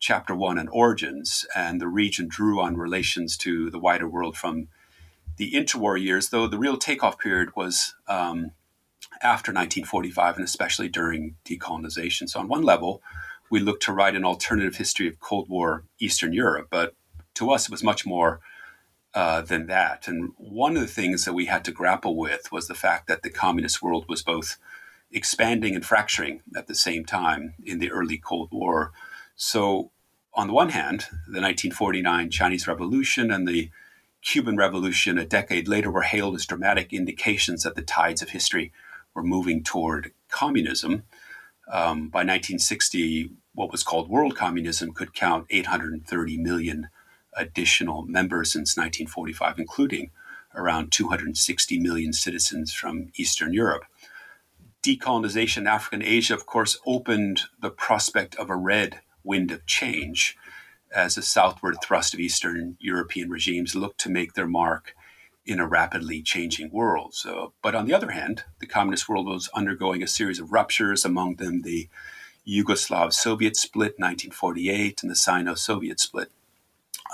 chapter 0.00 0.34
one 0.34 0.58
on 0.58 0.66
origins. 0.68 1.46
And 1.54 1.80
the 1.80 1.86
region 1.86 2.26
drew 2.26 2.60
on 2.60 2.76
relations 2.76 3.36
to 3.38 3.70
the 3.70 3.78
wider 3.78 4.08
world 4.08 4.36
from 4.36 4.66
the 5.36 5.52
interwar 5.52 6.00
years, 6.00 6.30
though 6.30 6.48
the 6.48 6.58
real 6.58 6.76
takeoff 6.76 7.16
period 7.16 7.54
was 7.54 7.94
um, 8.08 8.50
after 9.22 9.52
1945 9.52 10.36
and 10.36 10.44
especially 10.44 10.88
during 10.88 11.36
decolonization. 11.44 12.28
So, 12.28 12.40
on 12.40 12.48
one 12.48 12.62
level, 12.62 13.02
we 13.50 13.60
looked 13.60 13.82
to 13.84 13.92
write 13.92 14.16
an 14.16 14.24
alternative 14.24 14.76
history 14.76 15.08
of 15.08 15.20
Cold 15.20 15.48
War 15.48 15.84
Eastern 15.98 16.32
Europe, 16.32 16.68
but 16.70 16.94
to 17.34 17.50
us, 17.50 17.66
it 17.66 17.70
was 17.70 17.82
much 17.82 18.06
more 18.06 18.40
uh, 19.14 19.40
than 19.42 19.66
that. 19.66 20.06
And 20.06 20.32
one 20.36 20.76
of 20.76 20.82
the 20.82 20.88
things 20.88 21.24
that 21.24 21.32
we 21.32 21.46
had 21.46 21.64
to 21.64 21.72
grapple 21.72 22.16
with 22.16 22.52
was 22.52 22.68
the 22.68 22.74
fact 22.74 23.08
that 23.08 23.22
the 23.22 23.30
communist 23.30 23.82
world 23.82 24.06
was 24.08 24.22
both 24.22 24.56
expanding 25.10 25.74
and 25.74 25.84
fracturing 25.84 26.42
at 26.56 26.68
the 26.68 26.74
same 26.74 27.04
time 27.04 27.54
in 27.64 27.78
the 27.78 27.90
early 27.90 28.18
Cold 28.18 28.50
War. 28.52 28.92
So, 29.36 29.90
on 30.34 30.46
the 30.46 30.52
one 30.52 30.68
hand, 30.70 31.06
the 31.26 31.40
1949 31.40 32.30
Chinese 32.30 32.68
Revolution 32.68 33.32
and 33.32 33.48
the 33.48 33.70
Cuban 34.22 34.56
Revolution 34.56 35.18
a 35.18 35.24
decade 35.24 35.66
later 35.66 35.90
were 35.90 36.02
hailed 36.02 36.36
as 36.36 36.46
dramatic 36.46 36.92
indications 36.92 37.64
that 37.64 37.74
the 37.74 37.82
tides 37.82 38.22
of 38.22 38.30
history 38.30 38.70
were 39.14 39.22
moving 39.22 39.62
toward 39.62 40.12
communism. 40.28 41.04
Um, 41.70 42.08
by 42.08 42.20
1960, 42.20 43.30
what 43.54 43.70
was 43.70 43.82
called 43.82 44.08
world 44.08 44.36
communism 44.36 44.92
could 44.92 45.14
count 45.14 45.46
830 45.50 46.38
million 46.38 46.88
additional 47.34 48.02
members 48.02 48.52
since 48.52 48.76
1945, 48.76 49.58
including 49.58 50.10
around 50.54 50.90
260 50.90 51.78
million 51.78 52.12
citizens 52.12 52.72
from 52.72 53.10
Eastern 53.16 53.52
Europe. 53.52 53.84
Decolonization 54.82 55.58
in 55.58 55.66
Africa 55.66 55.96
and 55.96 56.02
Asia, 56.02 56.34
of 56.34 56.46
course, 56.46 56.78
opened 56.86 57.42
the 57.60 57.70
prospect 57.70 58.34
of 58.36 58.50
a 58.50 58.56
red 58.56 59.00
wind 59.22 59.50
of 59.50 59.66
change 59.66 60.36
as 60.94 61.14
the 61.14 61.22
southward 61.22 61.76
thrust 61.82 62.14
of 62.14 62.20
Eastern 62.20 62.76
European 62.80 63.30
regimes 63.30 63.76
looked 63.76 64.00
to 64.00 64.08
make 64.08 64.34
their 64.34 64.48
mark 64.48 64.94
in 65.50 65.58
a 65.58 65.66
rapidly 65.66 66.22
changing 66.22 66.70
world. 66.70 67.12
So, 67.12 67.52
but 67.60 67.74
on 67.74 67.86
the 67.86 67.92
other 67.92 68.12
hand, 68.12 68.44
the 68.60 68.66
communist 68.66 69.08
world 69.08 69.26
was 69.26 69.50
undergoing 69.52 70.00
a 70.00 70.06
series 70.06 70.38
of 70.38 70.52
ruptures, 70.52 71.04
among 71.04 71.36
them 71.36 71.62
the 71.62 71.88
Yugoslav 72.46 73.12
Soviet 73.12 73.56
split 73.56 73.98
1948 73.98 75.02
and 75.02 75.10
the 75.10 75.16
Sino 75.16 75.54
Soviet 75.54 75.98
split 75.98 76.30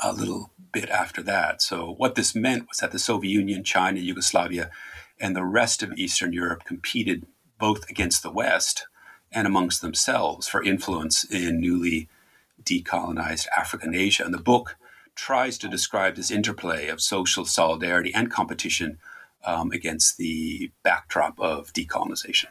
a 0.05 0.13
little 0.13 0.51
bit 0.71 0.91
after 0.91 1.23
that. 1.23 1.63
So, 1.63 1.95
what 1.97 2.15
this 2.15 2.35
meant 2.35 2.69
was 2.69 2.79
that 2.79 2.93
the 2.93 2.99
Soviet 2.99 3.31
Union, 3.31 3.65
China, 3.65 4.01
Yugoslavia, 4.01 4.71
and 5.19 5.35
the 5.35 5.45
rest 5.45 5.83
of 5.83 5.95
Eastern 5.97 6.35
Europe 6.35 6.65
competed 6.65 7.27
both 7.59 7.89
against 7.89 8.23
the 8.23 8.31
West 8.31 8.87
and 9.33 9.47
amongst 9.47 9.81
themselves 9.81 10.47
for 10.47 10.63
influence 10.63 11.25
in 11.25 11.61
newly 11.61 12.11
decolonized 12.63 13.47
Africa 13.57 13.87
and 13.87 13.95
Asia. 13.95 14.25
And 14.25 14.35
the 14.35 14.39
book 14.39 14.77
tries 15.17 15.59
to 15.59 15.69
describe 15.69 16.15
this 16.15 16.31
interplay 16.31 16.89
of 16.89 17.01
social 17.01 17.45
solidarity 17.45 18.15
and 18.15 18.31
competition 18.31 18.99
um, 19.45 19.73
against 19.73 20.19
the 20.19 20.71
backdrop 20.85 21.41
of 21.41 21.73
decolonization. 21.73 22.47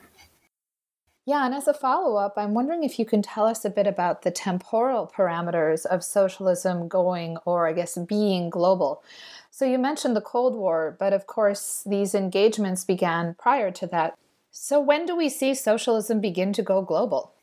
Yeah, 1.27 1.45
and 1.45 1.55
as 1.55 1.67
a 1.67 1.73
follow 1.73 2.17
up, 2.17 2.33
I'm 2.37 2.53
wondering 2.53 2.83
if 2.83 2.99
you 2.99 3.05
can 3.05 3.23
tell 3.23 3.47
us 3.47 3.65
a 3.65 3.69
bit 3.71 3.87
about 3.87 4.21
the 4.21 4.29
temporal 4.29 5.11
parameters 5.15 5.83
of 5.85 6.03
socialism 6.03 6.87
going, 6.87 7.37
or 7.45 7.67
I 7.67 7.73
guess 7.73 7.97
being 7.97 8.51
global. 8.51 9.03
So 9.49 9.65
you 9.65 9.79
mentioned 9.79 10.15
the 10.15 10.21
Cold 10.21 10.55
War, 10.55 10.95
but 10.99 11.13
of 11.13 11.25
course, 11.25 11.81
these 11.85 12.13
engagements 12.13 12.83
began 12.83 13.35
prior 13.39 13.71
to 13.71 13.87
that. 13.87 14.15
So 14.51 14.79
when 14.79 15.05
do 15.07 15.15
we 15.15 15.29
see 15.29 15.55
socialism 15.55 16.21
begin 16.21 16.53
to 16.53 16.61
go 16.61 16.83
global? 16.83 17.33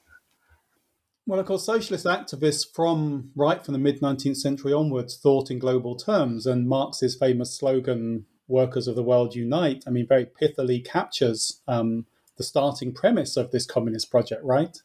Well, 1.24 1.38
of 1.38 1.46
course, 1.46 1.64
socialist 1.64 2.04
activists 2.04 2.66
from 2.74 3.30
right 3.36 3.64
from 3.64 3.72
the 3.72 3.78
mid 3.78 4.00
19th 4.00 4.36
century 4.36 4.72
onwards 4.72 5.16
thought 5.16 5.50
in 5.50 5.58
global 5.58 5.94
terms, 5.96 6.46
and 6.46 6.68
Marx's 6.68 7.14
famous 7.14 7.56
slogan, 7.56 8.26
Workers 8.48 8.88
of 8.88 8.96
the 8.96 9.02
World 9.02 9.34
Unite, 9.34 9.84
I 9.86 9.90
mean, 9.90 10.06
very 10.06 10.26
pithily 10.26 10.84
captures 10.84 11.62
um, 11.68 12.06
the 12.36 12.44
starting 12.44 12.92
premise 12.92 13.36
of 13.36 13.50
this 13.50 13.66
communist 13.66 14.10
project, 14.10 14.44
right? 14.44 14.76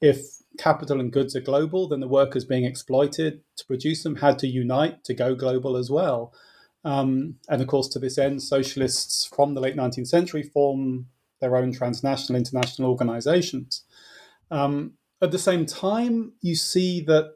If 0.00 0.42
capital 0.58 1.00
and 1.00 1.12
goods 1.12 1.34
are 1.36 1.40
global, 1.40 1.88
then 1.88 2.00
the 2.00 2.08
workers 2.08 2.44
being 2.44 2.64
exploited 2.64 3.42
to 3.56 3.66
produce 3.66 4.02
them 4.02 4.16
had 4.16 4.38
to 4.38 4.46
unite 4.46 5.04
to 5.04 5.14
go 5.14 5.34
global 5.34 5.76
as 5.76 5.90
well. 5.90 6.32
Um, 6.84 7.36
and 7.48 7.60
of 7.60 7.68
course, 7.68 7.88
to 7.88 7.98
this 7.98 8.16
end, 8.16 8.42
socialists 8.42 9.26
from 9.26 9.54
the 9.54 9.60
late 9.60 9.76
19th 9.76 10.08
century 10.08 10.42
form 10.42 11.06
their 11.40 11.56
own 11.56 11.72
transnational, 11.72 12.38
international 12.38 12.90
organizations. 12.90 13.84
Um, 14.50 14.94
at 15.22 15.30
the 15.30 15.38
same 15.38 15.66
time, 15.66 16.32
you 16.40 16.54
see 16.54 17.00
that 17.02 17.34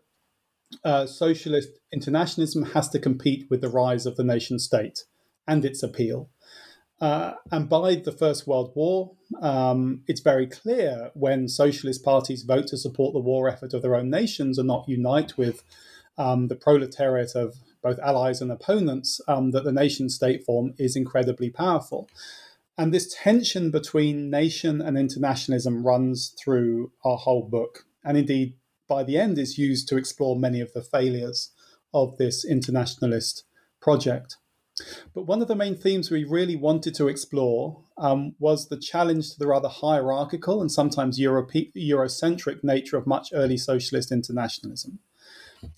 uh, 0.85 1.07
socialist 1.07 1.69
internationalism 1.93 2.65
has 2.73 2.89
to 2.89 2.99
compete 2.99 3.47
with 3.51 3.61
the 3.61 3.69
rise 3.69 4.07
of 4.07 4.17
the 4.17 4.25
nation 4.25 4.59
state 4.59 5.05
and 5.47 5.65
its 5.65 5.83
appeal. 5.83 6.31
Uh, 7.01 7.35
and 7.51 7.69
by 7.69 7.97
the 7.97 8.13
First 8.13 8.47
World 8.47 8.73
War, 8.75 9.13
um, 9.43 10.03
it's 10.07 10.21
very 10.21 10.47
clear 10.47 11.11
when 11.15 11.49
socialist 11.49 12.05
parties 12.05 12.43
vote 12.43 12.67
to 12.69 12.79
support 12.79 13.13
the 13.13 13.21
war 13.21 13.49
effort 13.49 13.75
of 13.75 13.83
their 13.83 13.95
own 13.95 14.09
nations 14.09 14.59
and 14.59 14.69
not 14.69 14.89
unite 14.89 15.37
with 15.37 15.63
um, 16.17 16.49
the 16.49 16.57
proletariat 16.57 17.35
of 17.35 17.57
both 17.83 17.99
allies 17.99 18.41
and 18.41 18.51
opponents, 18.51 19.21
um, 19.29 19.51
that 19.51 19.65
the 19.65 19.73
nation 19.73 20.09
state 20.09 20.45
form 20.45 20.73
is 20.79 20.97
incredibly 20.97 21.51
powerful. 21.51 22.09
And 22.77 22.93
this 22.93 23.15
tension 23.15 23.71
between 23.71 24.31
nation 24.31 24.81
and 24.81 24.99
internationalism 24.99 25.87
runs 25.87 26.35
through 26.43 26.91
our 27.05 27.17
whole 27.17 27.43
book. 27.43 27.87
And 28.05 28.19
indeed, 28.19 28.55
by 28.89 29.05
the 29.05 29.17
end, 29.17 29.39
is 29.39 29.59
used 29.59 29.89
to 29.89 29.97
explore 29.97 30.37
many 30.37 30.61
of 30.61 30.73
the 30.73 30.83
failures 30.83 31.51
of 31.93 32.17
this 32.17 32.45
internationalist 32.45 33.45
project. 33.81 34.37
But 35.15 35.27
one 35.27 35.41
of 35.41 35.47
the 35.47 35.55
main 35.55 35.77
themes 35.77 36.11
we 36.11 36.25
really 36.25 36.57
wanted 36.57 36.97
to 36.97 37.07
explore 37.07 37.81
um, 37.97 38.35
was 38.41 38.69
the 38.69 38.77
challenge 38.77 39.31
to 39.31 39.39
the 39.39 39.47
rather 39.47 39.69
hierarchical 39.69 40.61
and 40.61 40.71
sometimes 40.71 41.21
Europe- 41.21 41.53
Eurocentric 41.77 42.65
nature 42.65 42.97
of 42.97 43.07
much 43.07 43.29
early 43.33 43.57
socialist 43.57 44.11
internationalism. 44.11 44.99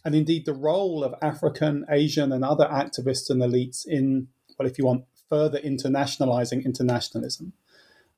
And 0.02 0.14
indeed, 0.14 0.46
the 0.46 0.54
role 0.54 1.04
of 1.04 1.14
African, 1.20 1.84
Asian, 1.90 2.32
and 2.32 2.42
other 2.42 2.64
activists 2.64 3.28
and 3.28 3.42
elites 3.42 3.86
in, 3.86 4.28
well, 4.58 4.66
if 4.66 4.78
you 4.78 4.86
want, 4.86 5.04
further 5.28 5.59
internationalizing 5.61 6.64
internationalism, 6.64 7.52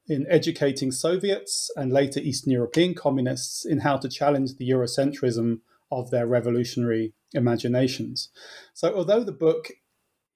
in 0.07 0.27
educating 0.29 0.91
Soviets 0.91 1.71
and 1.77 1.93
later 1.93 2.21
Eastern 2.21 2.53
European 2.53 2.95
communists 2.95 3.65
in 3.65 3.81
how 3.81 3.97
to 3.99 4.09
challenge 4.09 4.57
the 4.57 4.69
Eurocentrism 4.69 5.61
of 5.91 6.11
their 6.11 6.27
revolutionary 6.27 7.13
imaginations. 7.35 8.31
So, 8.75 8.95
although 8.95 9.23
the 9.23 9.33
book 9.33 9.71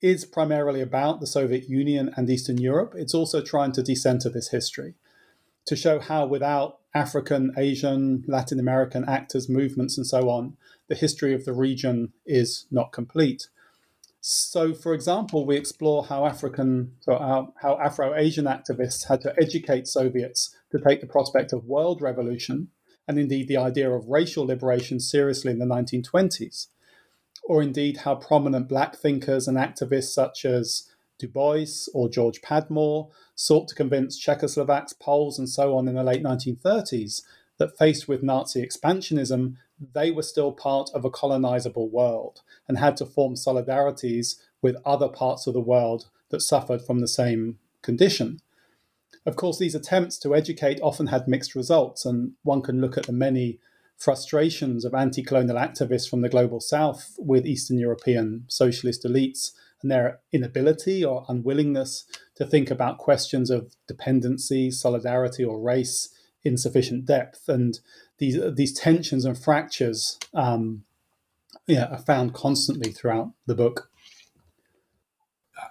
is 0.00 0.24
primarily 0.24 0.80
about 0.80 1.20
the 1.20 1.26
Soviet 1.26 1.68
Union 1.68 2.12
and 2.16 2.28
Eastern 2.28 2.58
Europe, 2.58 2.94
it's 2.96 3.14
also 3.14 3.40
trying 3.40 3.72
to 3.72 3.82
decenter 3.82 4.28
this 4.28 4.50
history 4.50 4.94
to 5.64 5.76
show 5.76 6.00
how, 6.00 6.26
without 6.26 6.80
African, 6.94 7.54
Asian, 7.56 8.24
Latin 8.26 8.58
American 8.58 9.04
actors, 9.08 9.48
movements, 9.48 9.96
and 9.96 10.06
so 10.06 10.28
on, 10.28 10.56
the 10.88 10.94
history 10.94 11.32
of 11.32 11.44
the 11.44 11.52
region 11.52 12.12
is 12.26 12.66
not 12.70 12.92
complete. 12.92 13.48
So, 14.24 14.72
for 14.72 14.94
example, 14.94 15.44
we 15.44 15.56
explore 15.56 16.04
how 16.04 16.26
African, 16.26 16.92
how, 17.08 17.52
how 17.60 17.76
Afro 17.80 18.14
Asian 18.14 18.44
activists 18.44 19.08
had 19.08 19.20
to 19.22 19.34
educate 19.36 19.88
Soviets 19.88 20.54
to 20.70 20.78
take 20.78 21.00
the 21.00 21.08
prospect 21.08 21.52
of 21.52 21.64
world 21.64 22.00
revolution 22.00 22.68
and 23.08 23.18
indeed 23.18 23.48
the 23.48 23.56
idea 23.56 23.90
of 23.90 24.06
racial 24.06 24.46
liberation 24.46 25.00
seriously 25.00 25.50
in 25.50 25.58
the 25.58 25.66
1920s. 25.66 26.68
Or 27.42 27.62
indeed 27.62 27.96
how 27.98 28.14
prominent 28.14 28.68
black 28.68 28.94
thinkers 28.94 29.48
and 29.48 29.58
activists 29.58 30.12
such 30.14 30.44
as 30.44 30.88
Du 31.18 31.26
Bois 31.26 31.88
or 31.92 32.08
George 32.08 32.40
Padmore 32.42 33.10
sought 33.34 33.66
to 33.70 33.74
convince 33.74 34.24
Czechoslovaks, 34.24 34.96
Poles, 35.00 35.36
and 35.36 35.48
so 35.48 35.76
on 35.76 35.88
in 35.88 35.96
the 35.96 36.04
late 36.04 36.22
1930s 36.22 37.22
that 37.58 37.76
faced 37.76 38.06
with 38.06 38.22
Nazi 38.22 38.64
expansionism, 38.64 39.56
they 39.94 40.12
were 40.12 40.22
still 40.22 40.52
part 40.52 40.90
of 40.94 41.04
a 41.04 41.10
colonizable 41.10 41.90
world 41.90 42.42
and 42.68 42.78
had 42.78 42.96
to 42.96 43.06
form 43.06 43.34
solidarities 43.34 44.36
with 44.60 44.76
other 44.84 45.08
parts 45.08 45.46
of 45.46 45.54
the 45.54 45.60
world 45.60 46.08
that 46.30 46.40
suffered 46.40 46.82
from 46.82 47.00
the 47.00 47.08
same 47.08 47.58
condition. 47.82 48.40
Of 49.26 49.36
course, 49.36 49.58
these 49.58 49.74
attempts 49.74 50.18
to 50.18 50.34
educate 50.34 50.80
often 50.82 51.08
had 51.08 51.28
mixed 51.28 51.54
results, 51.54 52.04
and 52.04 52.32
one 52.42 52.62
can 52.62 52.80
look 52.80 52.96
at 52.96 53.06
the 53.06 53.12
many 53.12 53.58
frustrations 53.96 54.84
of 54.84 54.94
anti 54.94 55.22
colonial 55.22 55.56
activists 55.56 56.08
from 56.08 56.22
the 56.22 56.28
global 56.28 56.60
south 56.60 57.14
with 57.18 57.46
Eastern 57.46 57.78
European 57.78 58.44
socialist 58.48 59.04
elites 59.04 59.52
and 59.80 59.90
their 59.90 60.20
inability 60.32 61.04
or 61.04 61.24
unwillingness 61.28 62.04
to 62.34 62.46
think 62.46 62.70
about 62.70 62.98
questions 62.98 63.50
of 63.50 63.74
dependency, 63.86 64.70
solidarity, 64.70 65.44
or 65.44 65.60
race 65.60 66.08
in 66.42 66.56
sufficient 66.56 67.04
depth. 67.04 67.48
And 67.48 67.78
these 68.18 68.38
these 68.54 68.72
tensions 68.72 69.24
and 69.24 69.38
fractures 69.38 70.18
um, 70.34 70.84
yeah, 71.66 71.86
are 71.86 71.98
found 71.98 72.34
constantly 72.34 72.92
throughout 72.92 73.32
the 73.46 73.54
book. 73.54 73.88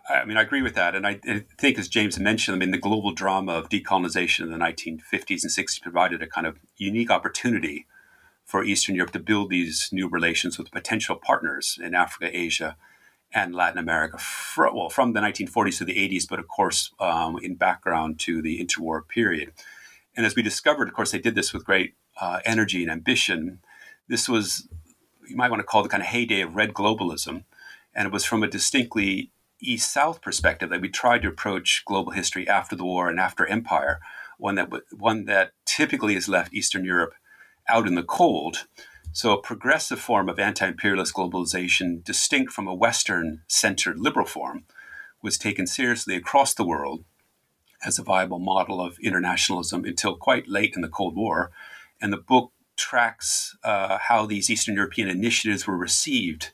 I 0.09 0.25
mean, 0.25 0.37
I 0.37 0.41
agree 0.41 0.61
with 0.61 0.75
that. 0.75 0.95
And 0.95 1.05
I, 1.05 1.19
I, 1.27 1.45
think, 1.57 1.77
as 1.77 1.87
James 1.87 2.19
mentioned, 2.19 2.55
I 2.55 2.59
mean, 2.59 2.71
the 2.71 2.77
global 2.77 3.13
drama 3.13 3.53
of 3.53 3.69
decolonization 3.69 4.41
in 4.41 4.51
the 4.51 4.57
1950s 4.57 5.43
and 5.43 5.51
60s 5.51 5.81
provided 5.81 6.21
a 6.21 6.27
kind 6.27 6.47
of 6.47 6.57
unique 6.77 7.11
opportunity 7.11 7.85
for 8.45 8.63
Eastern 8.63 8.95
Europe 8.95 9.13
to 9.13 9.19
build 9.19 9.49
these 9.49 9.89
new 9.91 10.09
relations 10.09 10.57
with 10.57 10.71
potential 10.71 11.15
partners 11.15 11.77
in 11.81 11.95
Africa, 11.95 12.29
Asia, 12.35 12.75
and 13.33 13.55
Latin 13.55 13.77
America, 13.77 14.17
for, 14.17 14.73
well, 14.73 14.89
from 14.89 15.13
the 15.13 15.21
1940s 15.21 15.77
to 15.77 15.85
the 15.85 15.95
80s, 15.95 16.27
but 16.29 16.39
of 16.39 16.47
course, 16.49 16.91
um, 16.99 17.37
in 17.41 17.55
background 17.55 18.19
to 18.19 18.41
the 18.41 18.63
interwar 18.63 19.07
period. 19.07 19.53
And 20.17 20.25
as 20.25 20.35
we 20.35 20.41
discovered, 20.41 20.89
of 20.89 20.93
course, 20.93 21.11
they 21.11 21.19
did 21.19 21.35
this 21.35 21.53
with 21.53 21.63
great 21.63 21.93
uh, 22.19 22.41
energy 22.43 22.81
and 22.81 22.91
ambition. 22.91 23.59
This 24.09 24.27
was, 24.27 24.67
you 25.31 25.37
might 25.37 25.49
want 25.49 25.61
to 25.61 25.65
call 25.65 25.81
the 25.81 25.89
kind 25.89 26.03
of 26.03 26.07
heyday 26.07 26.41
of 26.41 26.55
red 26.55 26.73
globalism. 26.73 27.45
And 27.95 28.05
it 28.05 28.13
was 28.13 28.25
from 28.25 28.43
a 28.43 28.47
distinctly 28.47 29.31
east 29.61 29.91
south 29.91 30.21
perspective 30.21 30.69
that 30.69 30.81
we 30.81 30.89
tried 30.89 31.21
to 31.21 31.29
approach 31.29 31.83
global 31.85 32.11
history 32.11 32.47
after 32.47 32.75
the 32.75 32.83
war 32.83 33.09
and 33.09 33.19
after 33.19 33.45
empire, 33.45 33.99
one 34.37 34.55
that, 34.55 34.69
one 34.91 35.25
that 35.25 35.51
typically 35.65 36.15
has 36.15 36.27
left 36.27 36.53
Eastern 36.53 36.83
Europe 36.83 37.13
out 37.69 37.87
in 37.87 37.95
the 37.95 38.03
cold. 38.03 38.65
So, 39.13 39.31
a 39.31 39.41
progressive 39.41 39.99
form 39.99 40.29
of 40.29 40.39
anti 40.39 40.67
imperialist 40.67 41.13
globalization, 41.13 42.03
distinct 42.03 42.53
from 42.53 42.67
a 42.67 42.73
Western 42.73 43.41
centered 43.47 43.99
liberal 43.99 44.25
form, 44.25 44.63
was 45.21 45.37
taken 45.37 45.67
seriously 45.67 46.15
across 46.15 46.53
the 46.53 46.65
world 46.65 47.03
as 47.83 47.99
a 47.99 48.03
viable 48.03 48.39
model 48.39 48.79
of 48.79 48.97
internationalism 48.99 49.85
until 49.85 50.15
quite 50.15 50.47
late 50.47 50.75
in 50.75 50.81
the 50.81 50.87
Cold 50.87 51.15
War. 51.15 51.51
And 52.01 52.11
the 52.11 52.17
book 52.17 52.51
tracks 52.81 53.55
uh, 53.63 53.99
how 54.09 54.25
these 54.25 54.49
Eastern 54.49 54.75
European 54.75 55.07
initiatives 55.07 55.67
were 55.67 55.77
received 55.77 56.49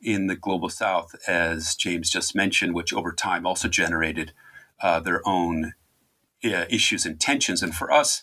in 0.00 0.26
the 0.26 0.36
global 0.36 0.68
South, 0.68 1.14
as 1.26 1.74
James 1.74 2.10
just 2.10 2.34
mentioned, 2.34 2.74
which 2.74 2.94
over 2.94 3.12
time 3.12 3.46
also 3.46 3.68
generated 3.68 4.32
uh, 4.80 4.98
their 5.00 5.20
own 5.26 5.74
uh, 6.44 6.64
issues 6.70 7.04
and 7.04 7.20
tensions. 7.20 7.62
And 7.62 7.74
for 7.74 7.92
us, 7.92 8.22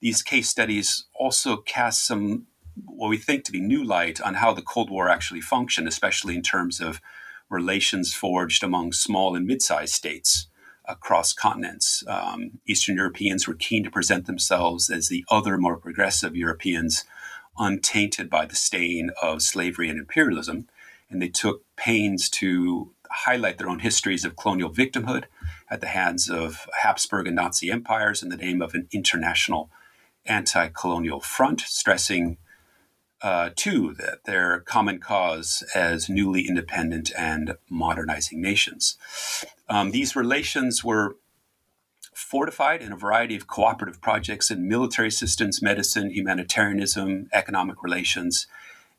these 0.00 0.22
case 0.22 0.48
studies 0.48 1.06
also 1.14 1.56
cast 1.56 2.06
some 2.06 2.46
what 2.86 3.08
we 3.08 3.16
think 3.16 3.44
to 3.44 3.52
be 3.52 3.60
new 3.60 3.84
light 3.84 4.20
on 4.20 4.34
how 4.34 4.52
the 4.52 4.62
Cold 4.62 4.90
War 4.90 5.08
actually 5.08 5.40
functioned, 5.40 5.86
especially 5.88 6.34
in 6.34 6.42
terms 6.42 6.80
of 6.80 7.00
relations 7.48 8.14
forged 8.14 8.62
among 8.62 8.92
small 8.92 9.36
and 9.36 9.46
mid 9.46 9.62
sized 9.62 9.94
states 9.94 10.46
across 10.86 11.32
continents. 11.32 12.04
Um, 12.06 12.60
Eastern 12.66 12.96
Europeans 12.96 13.48
were 13.48 13.54
keen 13.54 13.84
to 13.84 13.90
present 13.90 14.26
themselves 14.26 14.90
as 14.90 15.08
the 15.08 15.24
other, 15.30 15.56
more 15.56 15.76
progressive 15.76 16.36
Europeans, 16.36 17.04
untainted 17.58 18.28
by 18.28 18.46
the 18.46 18.56
stain 18.56 19.10
of 19.22 19.42
slavery 19.42 19.88
and 19.88 19.98
imperialism. 19.98 20.68
And 21.08 21.22
they 21.22 21.28
took 21.28 21.62
pains 21.76 22.28
to 22.30 22.92
highlight 23.10 23.58
their 23.58 23.68
own 23.68 23.78
histories 23.78 24.24
of 24.24 24.36
colonial 24.36 24.70
victimhood 24.70 25.24
at 25.70 25.80
the 25.80 25.86
hands 25.86 26.28
of 26.28 26.68
Habsburg 26.82 27.26
and 27.26 27.36
Nazi 27.36 27.70
empires 27.70 28.22
in 28.22 28.28
the 28.28 28.36
name 28.36 28.60
of 28.60 28.74
an 28.74 28.88
international 28.92 29.70
anti 30.26 30.68
colonial 30.68 31.20
front, 31.20 31.60
stressing 31.60 32.38
uh, 33.24 33.48
too 33.56 33.94
that 33.94 34.22
their 34.24 34.60
common 34.60 34.98
cause 34.98 35.64
as 35.74 36.10
newly 36.10 36.46
independent 36.46 37.10
and 37.16 37.56
modernizing 37.70 38.38
nations. 38.42 38.98
Um, 39.66 39.92
these 39.92 40.14
relations 40.14 40.84
were 40.84 41.16
fortified 42.12 42.82
in 42.82 42.92
a 42.92 42.96
variety 42.96 43.34
of 43.34 43.46
cooperative 43.46 44.02
projects 44.02 44.50
in 44.50 44.68
military 44.68 45.08
assistance, 45.08 45.62
medicine, 45.62 46.10
humanitarianism, 46.10 47.30
economic 47.32 47.82
relations, 47.82 48.46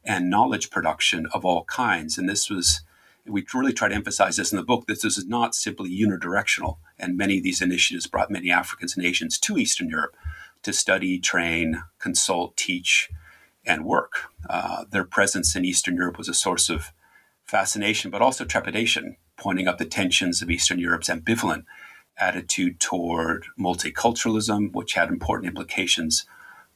and 0.04 0.28
knowledge 0.28 0.72
production 0.72 1.28
of 1.32 1.46
all 1.46 1.64
kinds. 1.66 2.18
And 2.18 2.28
this 2.28 2.50
was, 2.50 2.82
we 3.28 3.46
really 3.54 3.74
try 3.74 3.90
to 3.90 3.96
emphasize 3.96 4.38
this 4.38 4.52
in 4.52 4.58
the 4.58 4.64
book, 4.64 4.88
that 4.88 5.04
this 5.04 5.20
is 5.20 5.28
not 5.28 5.54
simply 5.54 5.92
unidirectional. 5.92 6.78
And 6.98 7.16
many 7.16 7.38
of 7.38 7.44
these 7.44 7.62
initiatives 7.62 8.08
brought 8.08 8.32
many 8.32 8.50
Africans 8.50 8.98
and 8.98 9.06
Asians 9.06 9.38
to 9.42 9.60
Eastern 9.60 9.88
Europe 9.88 10.16
to 10.64 10.74
study, 10.74 11.20
train, 11.20 11.84
consult, 12.00 12.58
teach, 12.58 13.12
and 13.66 13.86
work. 13.86 14.30
Uh, 14.50 14.86
their 14.92 15.04
presence 15.04 15.56
in 15.56 15.66
Eastern 15.66 15.96
Europe 15.96 16.18
was 16.18 16.30
a 16.30 16.34
source 16.34 16.70
of 16.70 16.92
fascination, 17.46 18.12
but 18.12 18.22
also 18.22 18.46
trepidation, 18.46 19.18
pointing 19.38 19.68
up 19.68 19.78
the 19.78 19.86
tensions 19.86 20.42
of 20.42 20.50
Eastern 20.50 20.80
Europe's 20.80 21.10
ambivalent 21.10 21.64
attitude 22.18 22.80
toward 22.80 23.46
multiculturalism, 23.60 24.74
which 24.74 24.94
had 24.94 25.10
important 25.10 25.50
implications 25.50 26.26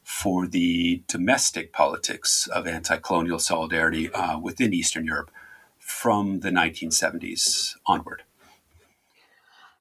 for 0.02 0.46
the 0.46 1.02
domestic 1.06 1.72
politics 1.72 2.46
of 2.48 2.66
anti 2.66 2.96
colonial 2.96 3.38
solidarity 3.38 4.12
uh, 4.12 4.38
within 4.38 4.74
Eastern 4.74 5.04
Europe 5.04 5.30
from 5.78 6.40
the 6.40 6.50
1970s 6.50 7.76
onward. 7.86 8.22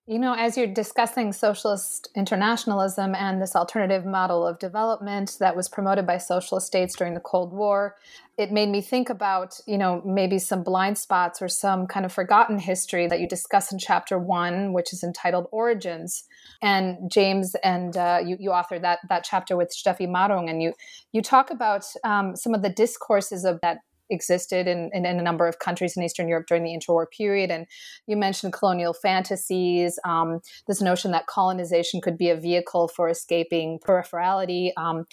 You 0.09 0.17
know, 0.17 0.33
as 0.33 0.57
you're 0.57 0.65
discussing 0.65 1.31
socialist 1.33 2.09
internationalism 2.15 3.13
and 3.13 3.39
this 3.39 3.55
alternative 3.55 4.07
model 4.07 4.43
of 4.43 4.57
development 4.57 5.37
that 5.39 5.55
was 5.55 5.69
promoted 5.69 6.07
by 6.07 6.17
socialist 6.17 6.65
states 6.65 6.95
during 6.95 7.13
the 7.13 7.19
Cold 7.19 7.53
War, 7.53 7.95
it 8.35 8.51
made 8.51 8.69
me 8.69 8.81
think 8.81 9.11
about, 9.11 9.59
you 9.67 9.77
know, 9.77 10.01
maybe 10.03 10.39
some 10.39 10.63
blind 10.63 10.97
spots 10.97 11.43
or 11.43 11.47
some 11.47 11.85
kind 11.85 12.07
of 12.07 12.11
forgotten 12.11 12.57
history 12.57 13.05
that 13.05 13.19
you 13.19 13.27
discuss 13.27 13.71
in 13.71 13.77
chapter 13.77 14.17
one, 14.17 14.73
which 14.73 14.93
is 14.93 15.03
entitled 15.03 15.45
Origins. 15.51 16.23
And 16.59 17.11
James 17.11 17.55
and 17.63 17.95
uh, 17.95 18.19
you, 18.25 18.35
you 18.39 18.49
authored 18.49 18.81
that 18.81 19.01
that 19.09 19.23
chapter 19.23 19.55
with 19.55 19.71
Steffi 19.71 20.07
Marung, 20.07 20.49
and 20.49 20.59
you 20.59 20.73
you 21.11 21.21
talk 21.21 21.51
about 21.51 21.85
um, 22.03 22.35
some 22.35 22.55
of 22.55 22.63
the 22.63 22.69
discourses 22.69 23.45
of 23.45 23.59
that 23.61 23.81
existed 24.09 24.67
in, 24.67 24.89
in, 24.93 25.05
in, 25.05 25.19
a 25.19 25.23
number 25.23 25.47
of 25.47 25.59
countries 25.59 25.95
in 25.95 26.03
Eastern 26.03 26.27
Europe 26.27 26.47
during 26.47 26.63
the 26.63 26.77
interwar 26.77 27.05
period. 27.09 27.51
And 27.51 27.67
you 28.07 28.17
mentioned 28.17 28.53
colonial 28.53 28.93
fantasies, 28.93 29.99
um, 30.03 30.41
this 30.67 30.81
notion 30.81 31.11
that 31.11 31.27
colonization 31.27 32.01
could 32.01 32.17
be 32.17 32.29
a 32.29 32.35
vehicle 32.35 32.87
for 32.87 33.09
escaping 33.09 33.79
peripherality, 33.79 34.71
um, 34.77 35.05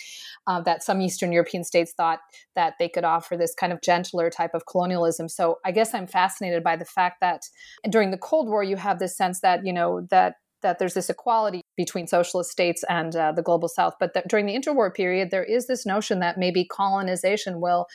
uh, 0.46 0.60
that 0.62 0.82
some 0.82 1.00
Eastern 1.00 1.32
European 1.32 1.64
states 1.64 1.92
thought 1.92 2.20
that 2.54 2.74
they 2.78 2.88
could 2.88 3.04
offer 3.04 3.36
this 3.36 3.54
kind 3.54 3.72
of 3.72 3.82
gentler 3.82 4.30
type 4.30 4.54
of 4.54 4.66
colonialism. 4.66 5.28
So 5.28 5.58
I 5.64 5.72
guess 5.72 5.94
I'm 5.94 6.06
fascinated 6.06 6.62
by 6.62 6.76
the 6.76 6.84
fact 6.84 7.20
that 7.20 7.42
during 7.88 8.10
the 8.10 8.18
Cold 8.18 8.48
War, 8.48 8.62
you 8.62 8.76
have 8.76 8.98
this 8.98 9.16
sense 9.16 9.40
that, 9.40 9.64
you 9.64 9.72
know, 9.72 10.06
that 10.10 10.36
that 10.62 10.78
there's 10.78 10.94
this 10.94 11.10
equality 11.10 11.60
between 11.76 12.06
socialist 12.06 12.50
states 12.50 12.82
and 12.88 13.14
uh, 13.14 13.30
the 13.30 13.42
global 13.42 13.68
south 13.68 13.94
but 14.00 14.14
that 14.14 14.26
during 14.26 14.46
the 14.46 14.54
interwar 14.54 14.92
period 14.92 15.30
there 15.30 15.44
is 15.44 15.66
this 15.66 15.86
notion 15.86 16.18
that 16.20 16.38
maybe 16.38 16.64
colonization 16.64 17.60
will 17.60 17.86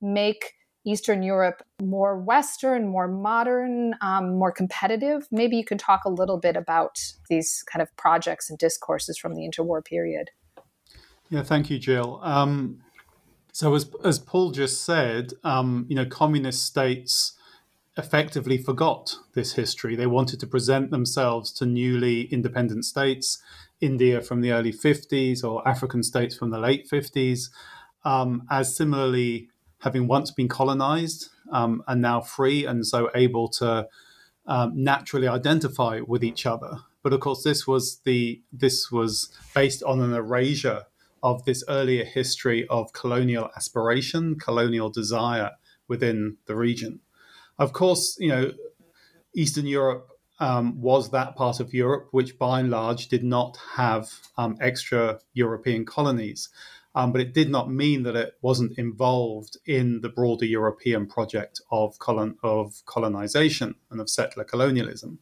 make 0.00 0.54
Eastern 0.84 1.22
Europe 1.22 1.62
more 1.82 2.18
Western, 2.18 2.88
more 2.88 3.08
modern, 3.08 3.94
um, 4.00 4.36
more 4.38 4.52
competitive. 4.52 5.26
Maybe 5.30 5.56
you 5.56 5.64
can 5.64 5.78
talk 5.78 6.04
a 6.04 6.08
little 6.08 6.38
bit 6.38 6.56
about 6.56 6.98
these 7.28 7.62
kind 7.70 7.82
of 7.82 7.94
projects 7.96 8.48
and 8.48 8.58
discourses 8.58 9.18
from 9.18 9.34
the 9.34 9.42
interwar 9.42 9.84
period. 9.84 10.30
Yeah, 11.30 11.42
thank 11.42 11.68
you, 11.68 11.78
Jill. 11.78 12.20
Um, 12.22 12.80
so, 13.52 13.74
as, 13.74 13.90
as 14.04 14.18
Paul 14.18 14.50
just 14.50 14.84
said, 14.84 15.32
um, 15.44 15.84
you 15.88 15.96
know, 15.96 16.06
communist 16.06 16.64
states 16.64 17.34
effectively 17.98 18.56
forgot 18.56 19.16
this 19.34 19.54
history. 19.54 19.96
They 19.96 20.06
wanted 20.06 20.40
to 20.40 20.46
present 20.46 20.90
themselves 20.90 21.52
to 21.54 21.66
newly 21.66 22.22
independent 22.32 22.84
states, 22.84 23.42
India 23.80 24.20
from 24.20 24.40
the 24.40 24.52
early 24.52 24.72
50s 24.72 25.44
or 25.44 25.66
African 25.66 26.02
states 26.02 26.36
from 26.36 26.50
the 26.50 26.58
late 26.58 26.88
50s, 26.88 27.50
um, 28.04 28.44
as 28.50 28.74
similarly 28.74 29.48
having 29.80 30.06
once 30.06 30.30
been 30.30 30.48
colonized 30.48 31.30
um, 31.52 31.82
and 31.86 32.02
now 32.02 32.20
free, 32.20 32.66
and 32.66 32.86
so 32.86 33.10
able 33.14 33.48
to 33.48 33.88
um, 34.46 34.72
naturally 34.74 35.28
identify 35.28 36.00
with 36.00 36.24
each 36.24 36.46
other. 36.46 36.78
But 37.02 37.12
of 37.12 37.20
course, 37.20 37.44
this 37.44 37.66
was 37.66 38.00
the 38.04 38.42
this 38.52 38.90
was 38.90 39.30
based 39.54 39.82
on 39.82 40.00
an 40.00 40.12
erasure 40.12 40.84
of 41.22 41.44
this 41.44 41.64
earlier 41.68 42.04
history 42.04 42.66
of 42.68 42.92
colonial 42.92 43.50
aspiration, 43.56 44.38
colonial 44.38 44.90
desire 44.90 45.52
within 45.88 46.36
the 46.46 46.56
region. 46.56 47.00
Of 47.58 47.72
course, 47.72 48.16
you 48.20 48.28
know, 48.28 48.52
Eastern 49.34 49.66
Europe 49.66 50.08
um, 50.40 50.80
was 50.80 51.10
that 51.10 51.34
part 51.34 51.60
of 51.60 51.74
Europe 51.74 52.08
which, 52.12 52.38
by 52.38 52.60
and 52.60 52.70
large, 52.70 53.08
did 53.08 53.24
not 53.24 53.58
have 53.74 54.12
um, 54.36 54.56
extra 54.60 55.18
European 55.32 55.84
colonies 55.84 56.48
um, 56.98 57.12
but 57.12 57.20
it 57.20 57.32
did 57.32 57.48
not 57.48 57.70
mean 57.70 58.02
that 58.02 58.16
it 58.16 58.34
wasn't 58.42 58.76
involved 58.76 59.56
in 59.64 60.00
the 60.00 60.08
broader 60.08 60.44
European 60.44 61.06
project 61.06 61.60
of, 61.70 61.96
colon, 62.00 62.36
of 62.42 62.82
colonization 62.86 63.76
and 63.92 64.00
of 64.00 64.10
settler 64.10 64.42
colonialism. 64.42 65.20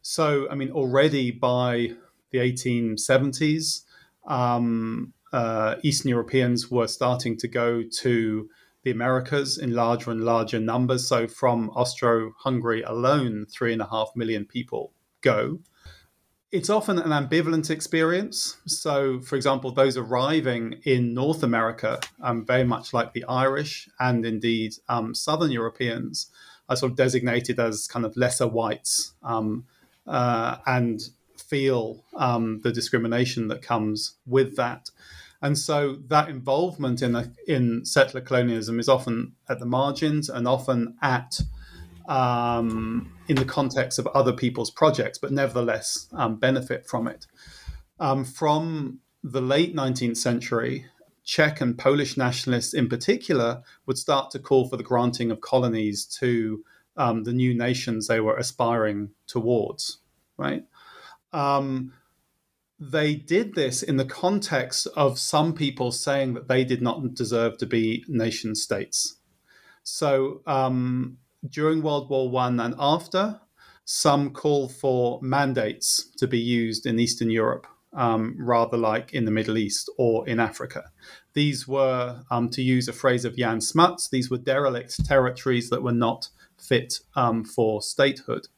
So, 0.00 0.48
I 0.48 0.54
mean, 0.54 0.70
already 0.70 1.32
by 1.32 1.90
the 2.30 2.38
1870s, 2.38 3.82
um, 4.28 5.12
uh, 5.32 5.74
Eastern 5.82 6.10
Europeans 6.10 6.70
were 6.70 6.86
starting 6.86 7.36
to 7.38 7.48
go 7.48 7.82
to 7.82 8.48
the 8.84 8.92
Americas 8.92 9.58
in 9.58 9.72
larger 9.72 10.12
and 10.12 10.22
larger 10.22 10.60
numbers. 10.60 11.08
So, 11.08 11.26
from 11.26 11.70
Austro 11.70 12.32
Hungary 12.38 12.82
alone, 12.82 13.44
three 13.50 13.72
and 13.72 13.82
a 13.82 13.88
half 13.90 14.12
million 14.14 14.44
people 14.44 14.92
go 15.22 15.58
it's 16.50 16.70
often 16.70 16.98
an 16.98 17.10
ambivalent 17.10 17.70
experience. 17.70 18.56
So, 18.66 19.20
for 19.20 19.36
example, 19.36 19.70
those 19.70 19.96
arriving 19.96 20.80
in 20.84 21.12
North 21.12 21.42
America, 21.42 22.00
um, 22.22 22.46
very 22.46 22.64
much 22.64 22.94
like 22.94 23.12
the 23.12 23.24
Irish 23.24 23.88
and 24.00 24.24
indeed 24.24 24.74
um, 24.88 25.14
Southern 25.14 25.50
Europeans, 25.50 26.30
are 26.68 26.76
sort 26.76 26.92
of 26.92 26.96
designated 26.96 27.58
as 27.60 27.86
kind 27.86 28.04
of 28.04 28.16
lesser 28.16 28.46
whites 28.46 29.12
um, 29.22 29.66
uh, 30.06 30.56
and 30.66 31.10
feel 31.36 32.04
um, 32.16 32.60
the 32.62 32.72
discrimination 32.72 33.48
that 33.48 33.62
comes 33.62 34.14
with 34.26 34.56
that. 34.56 34.90
And 35.40 35.56
so 35.56 35.98
that 36.08 36.28
involvement 36.28 37.00
in, 37.00 37.34
in 37.46 37.84
settler 37.84 38.20
colonialism 38.20 38.80
is 38.80 38.88
often 38.88 39.32
at 39.48 39.60
the 39.60 39.66
margins 39.66 40.28
and 40.28 40.48
often 40.48 40.96
at 41.00 41.40
um, 42.08 43.12
in 43.28 43.36
the 43.36 43.44
context 43.44 43.98
of 43.98 44.06
other 44.08 44.32
people's 44.32 44.70
projects, 44.70 45.18
but 45.18 45.32
nevertheless 45.32 46.08
um, 46.12 46.36
benefit 46.36 46.86
from 46.86 47.06
it. 47.06 47.26
Um, 48.00 48.24
from 48.24 49.00
the 49.22 49.42
late 49.42 49.74
19th 49.74 50.16
century, 50.16 50.86
Czech 51.24 51.60
and 51.60 51.76
Polish 51.76 52.16
nationalists 52.16 52.72
in 52.72 52.88
particular 52.88 53.62
would 53.86 53.98
start 53.98 54.30
to 54.30 54.38
call 54.38 54.68
for 54.68 54.76
the 54.76 54.82
granting 54.82 55.30
of 55.30 55.40
colonies 55.40 56.06
to 56.20 56.64
um, 56.96 57.24
the 57.24 57.32
new 57.32 57.54
nations 57.54 58.06
they 58.06 58.20
were 58.20 58.36
aspiring 58.36 59.10
towards, 59.26 59.98
right? 60.36 60.64
Um, 61.32 61.92
they 62.80 63.14
did 63.14 63.54
this 63.54 63.82
in 63.82 63.96
the 63.96 64.04
context 64.04 64.86
of 64.96 65.18
some 65.18 65.52
people 65.52 65.90
saying 65.90 66.34
that 66.34 66.48
they 66.48 66.64
did 66.64 66.80
not 66.80 67.14
deserve 67.14 67.58
to 67.58 67.66
be 67.66 68.04
nation 68.08 68.54
states. 68.54 69.16
So, 69.82 70.42
um, 70.46 71.18
during 71.48 71.82
World 71.82 72.08
War 72.08 72.30
One 72.30 72.60
and 72.60 72.74
after, 72.78 73.40
some 73.84 74.30
call 74.30 74.68
for 74.68 75.18
mandates 75.22 76.10
to 76.18 76.26
be 76.26 76.38
used 76.38 76.86
in 76.86 76.98
Eastern 76.98 77.30
Europe, 77.30 77.66
um, 77.94 78.34
rather 78.38 78.76
like 78.76 79.14
in 79.14 79.24
the 79.24 79.30
Middle 79.30 79.56
East 79.56 79.90
or 79.96 80.28
in 80.28 80.40
Africa. 80.40 80.84
These 81.32 81.66
were, 81.66 82.22
um, 82.30 82.48
to 82.50 82.62
use 82.62 82.88
a 82.88 82.92
phrase 82.92 83.24
of 83.24 83.36
Jan 83.36 83.60
Smuts, 83.60 84.08
these 84.08 84.30
were 84.30 84.38
derelict 84.38 85.04
territories 85.04 85.70
that 85.70 85.82
were 85.82 85.92
not 85.92 86.28
fit 86.58 87.00
um, 87.16 87.44
for 87.44 87.80
statehood. 87.80 88.48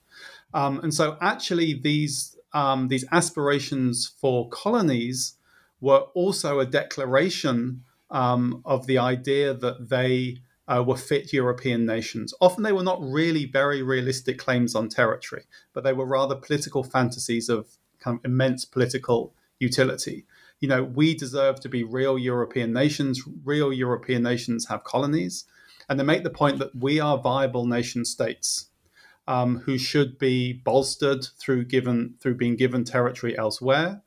Um, 0.52 0.80
and 0.80 0.92
so, 0.92 1.16
actually, 1.20 1.74
these 1.74 2.36
um, 2.52 2.88
these 2.88 3.04
aspirations 3.12 4.12
for 4.20 4.48
colonies 4.48 5.34
were 5.80 6.00
also 6.14 6.58
a 6.58 6.66
declaration 6.66 7.84
um, 8.10 8.62
of 8.64 8.86
the 8.86 8.98
idea 8.98 9.54
that 9.54 9.88
they 9.88 10.38
uh, 10.70 10.82
were 10.82 10.96
fit 10.96 11.32
European 11.32 11.84
nations. 11.84 12.32
Often 12.40 12.62
they 12.62 12.72
were 12.72 12.84
not 12.84 13.02
really 13.02 13.44
very 13.44 13.82
realistic 13.82 14.38
claims 14.38 14.74
on 14.74 14.88
territory, 14.88 15.44
but 15.72 15.82
they 15.82 15.92
were 15.92 16.06
rather 16.06 16.36
political 16.36 16.84
fantasies 16.84 17.48
of 17.48 17.76
kind 17.98 18.18
of 18.18 18.24
immense 18.24 18.64
political 18.64 19.34
utility. 19.58 20.26
You 20.60 20.68
know, 20.68 20.84
we 20.84 21.14
deserve 21.14 21.60
to 21.60 21.68
be 21.68 21.82
real 21.82 22.18
European 22.18 22.72
nations. 22.72 23.22
Real 23.44 23.72
European 23.72 24.22
nations 24.22 24.66
have 24.68 24.84
colonies. 24.84 25.44
And 25.88 25.98
they 25.98 26.04
make 26.04 26.22
the 26.22 26.30
point 26.30 26.58
that 26.58 26.74
we 26.74 27.00
are 27.00 27.18
viable 27.18 27.66
nation 27.66 28.04
states 28.04 28.66
um, 29.26 29.58
who 29.58 29.76
should 29.76 30.18
be 30.18 30.52
bolstered 30.52 31.26
through 31.38 31.64
given 31.64 32.14
through 32.20 32.36
being 32.36 32.56
given 32.56 32.84
territory 32.84 33.36
elsewhere, 33.36 34.02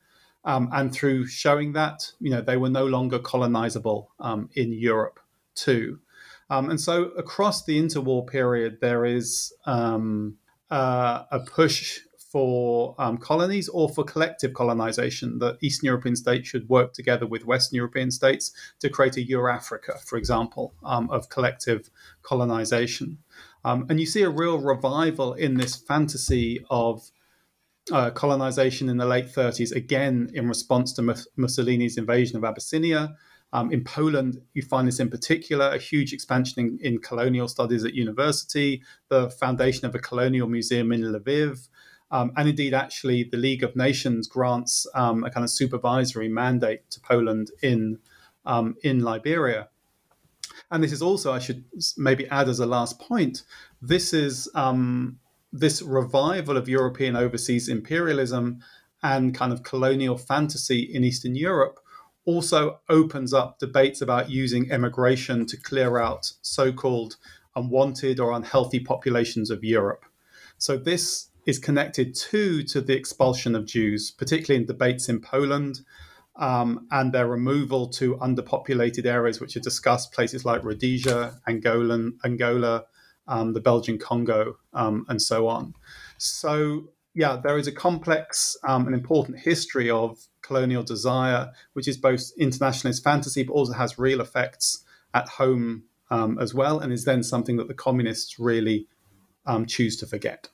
um, 0.46 0.70
and 0.72 0.94
through 0.94 1.28
showing 1.28 1.74
that 1.74 2.12
you 2.20 2.30
know 2.30 2.42
they 2.42 2.58
were 2.58 2.70
no 2.70 2.86
longer 2.86 3.20
colonizable 3.20 4.12
um, 4.20 4.50
in 4.54 4.72
Europe 4.72 5.20
too. 5.56 6.00
Um, 6.54 6.70
and 6.70 6.80
so 6.80 7.06
across 7.18 7.64
the 7.64 7.82
interwar 7.82 8.28
period, 8.28 8.78
there 8.80 9.06
is 9.06 9.52
um, 9.66 10.38
uh, 10.70 11.24
a 11.32 11.40
push 11.40 12.00
for 12.32 12.94
um, 13.00 13.18
colonies 13.18 13.68
or 13.70 13.90
for 13.90 14.04
collective 14.04 14.54
colonization, 14.54 15.40
that 15.40 15.58
Eastern 15.64 15.88
European 15.88 16.16
states 16.16 16.48
should 16.48 16.70
work 16.70 16.94
together 16.94 17.26
with 17.26 17.46
Western 17.46 17.78
European 17.78 18.12
states 18.12 18.52
to 18.82 18.90
create 18.90 19.18
a 19.18 19.22
Eurafrica, 19.22 20.00
for 20.06 20.16
example, 20.16 20.76
um, 20.84 21.10
of 21.10 21.30
collective 21.30 21.90
colonization. 22.22 23.18
Um, 23.66 23.88
and 23.90 24.00
you 24.00 24.06
see 24.06 24.22
a 24.22 24.30
real 24.30 24.60
revival 24.60 25.34
in 25.34 25.56
this 25.56 25.76
fantasy 25.76 26.64
of 26.70 27.10
uh, 27.92 28.12
colonization 28.12 28.90
in 28.90 28.98
the 28.98 29.08
late 29.08 29.28
30s, 29.28 29.76
again 29.76 30.30
in 30.36 30.48
response 30.48 30.94
to 30.94 31.16
Mussolini's 31.36 31.98
invasion 31.98 32.38
of 32.38 32.44
Abyssinia. 32.44 33.16
Um, 33.54 33.72
in 33.72 33.84
Poland, 33.84 34.42
you 34.54 34.64
find 34.64 34.88
this 34.88 35.00
in 35.00 35.10
particular 35.10 35.70
a 35.70 35.78
huge 35.78 36.12
expansion 36.12 36.60
in, 36.60 36.80
in, 36.82 36.98
colonial 36.98 37.48
studies 37.48 37.86
at 37.86 37.94
university, 37.94 38.82
the 39.10 39.30
foundation 39.30 39.86
of 39.86 39.94
a 39.94 40.00
colonial 40.00 40.50
museum 40.50 40.92
in 40.92 41.02
Lviv, 41.04 41.70
um, 42.10 42.32
and 42.36 42.50
indeed, 42.50 42.74
actually, 42.74 43.24
the 43.24 43.38
League 43.38 43.64
of 43.64 43.76
Nations 43.76 44.28
grants 44.28 44.86
um, 44.94 45.24
a 45.24 45.32
kind 45.32 45.44
of 45.44 45.50
supervisory 45.50 46.30
mandate 46.30 46.90
to 46.92 47.00
Poland 47.00 47.52
in 47.62 48.00
um, 48.46 48.76
in 48.84 49.00
Liberia. 49.00 49.70
And 50.70 50.84
this 50.84 50.92
is 50.92 51.02
also, 51.02 51.32
I 51.32 51.40
should 51.40 51.64
maybe 51.98 52.28
add 52.28 52.50
as 52.50 52.60
a 52.60 52.66
last 52.66 53.00
point, 53.00 53.44
this 53.82 54.14
is 54.14 54.50
um, 54.54 55.20
this 55.52 55.82
revival 55.82 56.58
of 56.58 56.68
European 56.68 57.16
overseas 57.16 57.70
imperialism 57.70 58.60
and 59.02 59.34
kind 59.34 59.54
of 59.54 59.64
colonial 59.64 60.18
fantasy 60.18 60.82
in 60.82 61.04
Eastern 61.04 61.36
Europe 61.36 61.80
also 62.26 62.80
opens 62.90 63.34
up 63.34 63.60
debates 63.60 64.02
about 64.02 64.30
using 64.30 64.70
immigration 64.70 65.46
to 65.46 65.58
clear 65.58 65.98
out 65.98 66.32
so-called 66.42 67.18
unwanted 67.56 68.20
or 68.20 68.32
unhealthy 68.32 68.80
populations 68.80 69.50
of 69.50 69.64
Europe. 69.64 70.06
So 70.58 70.78
this 70.78 71.30
is 71.46 71.60
connected 71.60 72.16
too 72.16 72.64
to 72.64 72.82
the 72.82 72.96
expulsion 72.96 73.56
of 73.56 73.66
Jews, 73.66 74.12
particularly 74.12 74.62
in 74.62 74.68
debates 74.68 75.10
in 75.10 75.20
Poland 75.20 75.82
um, 76.38 76.88
and 76.90 77.12
their 77.12 77.28
removal 77.28 77.90
to 77.90 78.16
underpopulated 78.16 79.06
areas, 79.06 79.40
which 79.40 79.56
are 79.56 79.60
discussed, 79.60 80.14
places 80.14 80.46
like 80.46 80.64
Rhodesia, 80.64 81.40
Angola, 81.48 82.12
Angola 82.24 82.86
um, 83.28 83.54
the 83.54 83.62
Belgian 83.62 83.98
Congo, 83.98 84.58
um, 84.74 85.06
and 85.08 85.22
so 85.22 85.48
on. 85.48 85.74
So, 86.18 86.90
yeah, 87.14 87.40
there 87.42 87.58
is 87.58 87.68
a 87.68 87.72
complex 87.72 88.58
um, 88.68 88.86
and 88.88 88.96
important 88.96 89.40
history 89.40 89.90
of 89.90 90.18
colonial 90.42 90.84
desire, 90.84 91.52
which 91.74 91.88
is 91.88 91.98
both 91.98 92.32
internationalist 92.38 93.04
fantasy, 93.04 93.44
but 93.44 93.54
also 93.54 93.74
has 93.74 94.00
real 94.00 94.20
effects 94.20 94.84
at 95.14 95.28
home 95.28 95.84
um, 96.10 96.40
as 96.40 96.54
well, 96.54 96.80
and 96.80 96.92
is 96.92 97.06
then 97.06 97.24
something 97.24 97.58
that 97.58 97.68
the 97.68 97.74
communists 97.74 98.40
really 98.40 98.88
um, 99.46 99.66
choose 99.66 99.96
to 99.98 100.08
forget. 100.08 100.50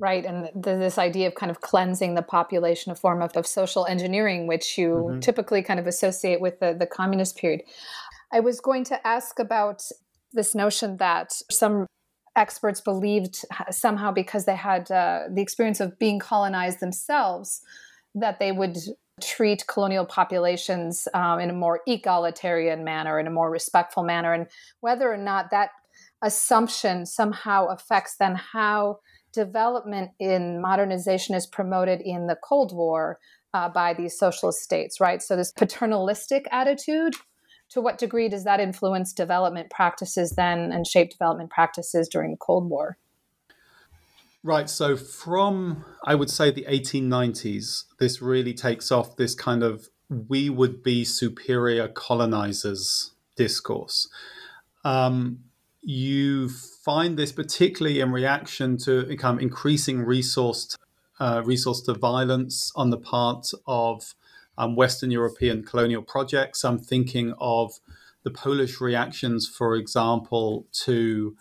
Right, 0.00 0.24
and 0.24 0.48
this 0.54 0.96
idea 0.96 1.26
of 1.26 1.34
kind 1.34 1.50
of 1.50 1.60
cleansing 1.60 2.14
the 2.14 2.22
population, 2.22 2.92
a 2.92 2.94
form 2.94 3.20
of, 3.20 3.36
of 3.36 3.46
social 3.46 3.84
engineering, 3.86 4.46
which 4.46 4.78
you 4.78 4.90
mm-hmm. 4.90 5.20
typically 5.20 5.62
kind 5.62 5.80
of 5.80 5.86
associate 5.86 6.40
with 6.40 6.60
the, 6.60 6.72
the 6.72 6.86
communist 6.86 7.36
period. 7.36 7.62
I 8.32 8.40
was 8.40 8.60
going 8.60 8.84
to 8.84 9.06
ask 9.06 9.38
about 9.38 9.82
this 10.32 10.54
notion 10.54 10.98
that 10.98 11.32
some 11.50 11.86
experts 12.38 12.80
believed 12.80 13.44
somehow 13.70 14.12
because 14.12 14.46
they 14.46 14.56
had 14.56 14.90
uh, 14.90 15.24
the 15.30 15.42
experience 15.42 15.80
of 15.80 15.98
being 15.98 16.18
colonized 16.18 16.80
themselves 16.80 17.60
that 18.14 18.38
they 18.38 18.52
would 18.52 18.78
treat 19.20 19.66
colonial 19.66 20.06
populations 20.06 21.08
um, 21.12 21.40
in 21.40 21.50
a 21.50 21.52
more 21.52 21.80
egalitarian 21.86 22.84
manner, 22.84 23.18
in 23.18 23.26
a 23.26 23.30
more 23.30 23.50
respectful 23.50 24.02
manner, 24.02 24.32
and 24.32 24.46
whether 24.80 25.12
or 25.12 25.16
not 25.16 25.50
that 25.50 25.70
assumption 26.22 27.04
somehow 27.04 27.66
affects 27.66 28.16
then 28.18 28.34
how 28.34 28.98
development 29.32 30.10
in 30.18 30.60
modernization 30.60 31.34
is 31.34 31.46
promoted 31.46 32.00
in 32.00 32.26
the 32.26 32.36
Cold 32.42 32.74
War 32.74 33.18
uh, 33.54 33.68
by 33.68 33.94
these 33.94 34.18
socialist 34.18 34.60
states, 34.60 35.00
right? 35.00 35.22
So, 35.22 35.36
this 35.36 35.52
paternalistic 35.52 36.46
attitude, 36.50 37.14
to 37.70 37.80
what 37.80 37.98
degree 37.98 38.28
does 38.28 38.44
that 38.44 38.60
influence 38.60 39.12
development 39.12 39.70
practices 39.70 40.32
then 40.32 40.72
and 40.72 40.86
shape 40.86 41.10
development 41.10 41.50
practices 41.50 42.08
during 42.08 42.30
the 42.30 42.36
Cold 42.36 42.68
War? 42.68 42.96
Right. 44.42 44.70
So, 44.70 44.96
from 44.96 45.84
I 46.04 46.14
would 46.14 46.30
say 46.30 46.50
the 46.50 46.64
1890s, 46.68 47.84
this 47.98 48.22
really 48.22 48.54
takes 48.54 48.92
off 48.92 49.16
this 49.16 49.34
kind 49.34 49.62
of 49.62 49.88
we 50.08 50.48
would 50.48 50.82
be 50.82 51.04
superior 51.04 51.88
colonizers 51.88 53.12
discourse. 53.36 54.08
Um, 54.84 55.40
you 55.82 56.48
find 56.48 57.18
this 57.18 57.32
particularly 57.32 58.00
in 58.00 58.12
reaction 58.12 58.78
to 58.78 59.04
become 59.04 59.38
increasing 59.38 60.00
resource 60.00 60.76
uh, 61.20 61.42
resource 61.44 61.80
to 61.82 61.94
violence 61.94 62.70
on 62.76 62.90
the 62.90 62.96
part 62.96 63.50
of 63.66 64.14
um, 64.58 64.76
Western 64.76 65.10
European 65.10 65.64
colonial 65.64 66.02
projects. 66.02 66.64
I'm 66.64 66.78
thinking 66.78 67.32
of 67.40 67.80
the 68.24 68.30
Polish 68.30 68.80
reactions, 68.80 69.48
for 69.48 69.74
example, 69.74 70.66
to 70.84 71.34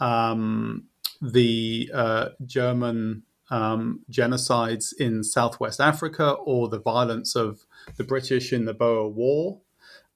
um, 0.00 0.84
the 1.22 1.90
uh, 1.94 2.28
German 2.44 3.22
um, 3.50 4.00
genocides 4.10 4.92
in 4.98 5.24
Southwest 5.24 5.80
Africa 5.80 6.32
or 6.32 6.68
the 6.68 6.80
violence 6.80 7.34
of 7.34 7.64
the 7.96 8.04
British 8.04 8.52
in 8.52 8.66
the 8.66 8.74
Boer 8.74 9.08
War 9.08 9.60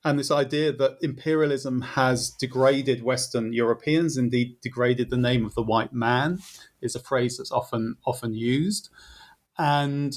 and 0.05 0.19
this 0.19 0.31
idea 0.31 0.73
that 0.73 0.99
imperialism 1.01 1.81
has 1.81 2.31
degraded 2.31 3.03
Western 3.03 3.53
Europeans, 3.53 4.17
indeed 4.17 4.61
degraded 4.61 5.11
the 5.11 5.17
name 5.17 5.47
of 5.47 5.55
the 5.55 5.63
white 5.63 5.93
man, 5.93 6.41
is 6.81 6.97
a 6.97 7.01
phrase 7.01 7.39
that's 7.39 7.53
often 7.53 7.97
often 8.05 8.35
used, 8.35 8.91
and 9.57 10.15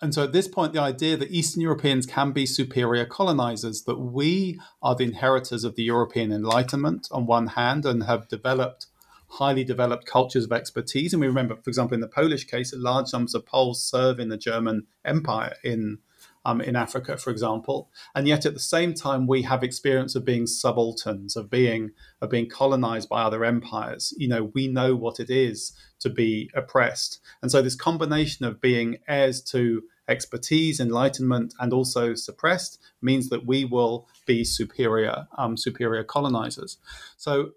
and 0.00 0.14
so 0.14 0.22
at 0.22 0.32
this 0.32 0.48
point, 0.48 0.72
the 0.72 0.80
idea 0.80 1.16
that 1.16 1.30
Eastern 1.30 1.60
Europeans 1.60 2.06
can 2.06 2.32
be 2.32 2.46
superior 2.46 3.04
colonizers, 3.04 3.82
that 3.82 3.98
we 3.98 4.60
are 4.82 4.94
the 4.94 5.04
inheritors 5.04 5.64
of 5.64 5.74
the 5.74 5.82
European 5.82 6.32
Enlightenment 6.32 7.08
on 7.10 7.26
one 7.26 7.48
hand, 7.48 7.84
and 7.84 8.04
have 8.04 8.28
developed 8.28 8.86
highly 9.32 9.62
developed 9.62 10.06
cultures 10.06 10.44
of 10.44 10.52
expertise. 10.52 11.12
And 11.12 11.20
we 11.20 11.26
remember, 11.26 11.56
for 11.56 11.68
example, 11.68 11.94
in 11.94 12.00
the 12.00 12.08
Polish 12.08 12.44
case, 12.44 12.72
large 12.74 13.12
numbers 13.12 13.34
of 13.34 13.44
Poles 13.44 13.82
serve 13.82 14.18
in 14.18 14.28
the 14.30 14.38
German 14.38 14.86
Empire 15.04 15.54
in 15.62 15.98
um, 16.44 16.60
in 16.60 16.76
Africa, 16.76 17.16
for 17.16 17.30
example. 17.30 17.90
And 18.14 18.26
yet 18.26 18.46
at 18.46 18.54
the 18.54 18.60
same 18.60 18.94
time, 18.94 19.26
we 19.26 19.42
have 19.42 19.62
experience 19.62 20.14
of 20.14 20.24
being 20.24 20.46
subalterns, 20.46 21.36
of 21.36 21.50
being 21.50 21.90
of 22.20 22.30
being 22.30 22.48
colonized 22.48 23.08
by 23.08 23.22
other 23.22 23.44
empires. 23.44 24.14
You 24.16 24.28
know, 24.28 24.50
we 24.54 24.68
know 24.68 24.96
what 24.96 25.20
it 25.20 25.30
is 25.30 25.72
to 26.00 26.10
be 26.10 26.50
oppressed. 26.54 27.20
And 27.42 27.50
so 27.50 27.62
this 27.62 27.74
combination 27.74 28.44
of 28.44 28.60
being 28.60 28.98
heirs 29.08 29.42
to 29.42 29.82
expertise, 30.08 30.80
enlightenment, 30.80 31.54
and 31.60 31.72
also 31.72 32.14
suppressed 32.14 32.80
means 33.02 33.28
that 33.28 33.46
we 33.46 33.64
will 33.64 34.08
be 34.26 34.44
superior, 34.44 35.28
um, 35.36 35.56
superior 35.56 36.02
colonizers. 36.02 36.78
So 37.16 37.50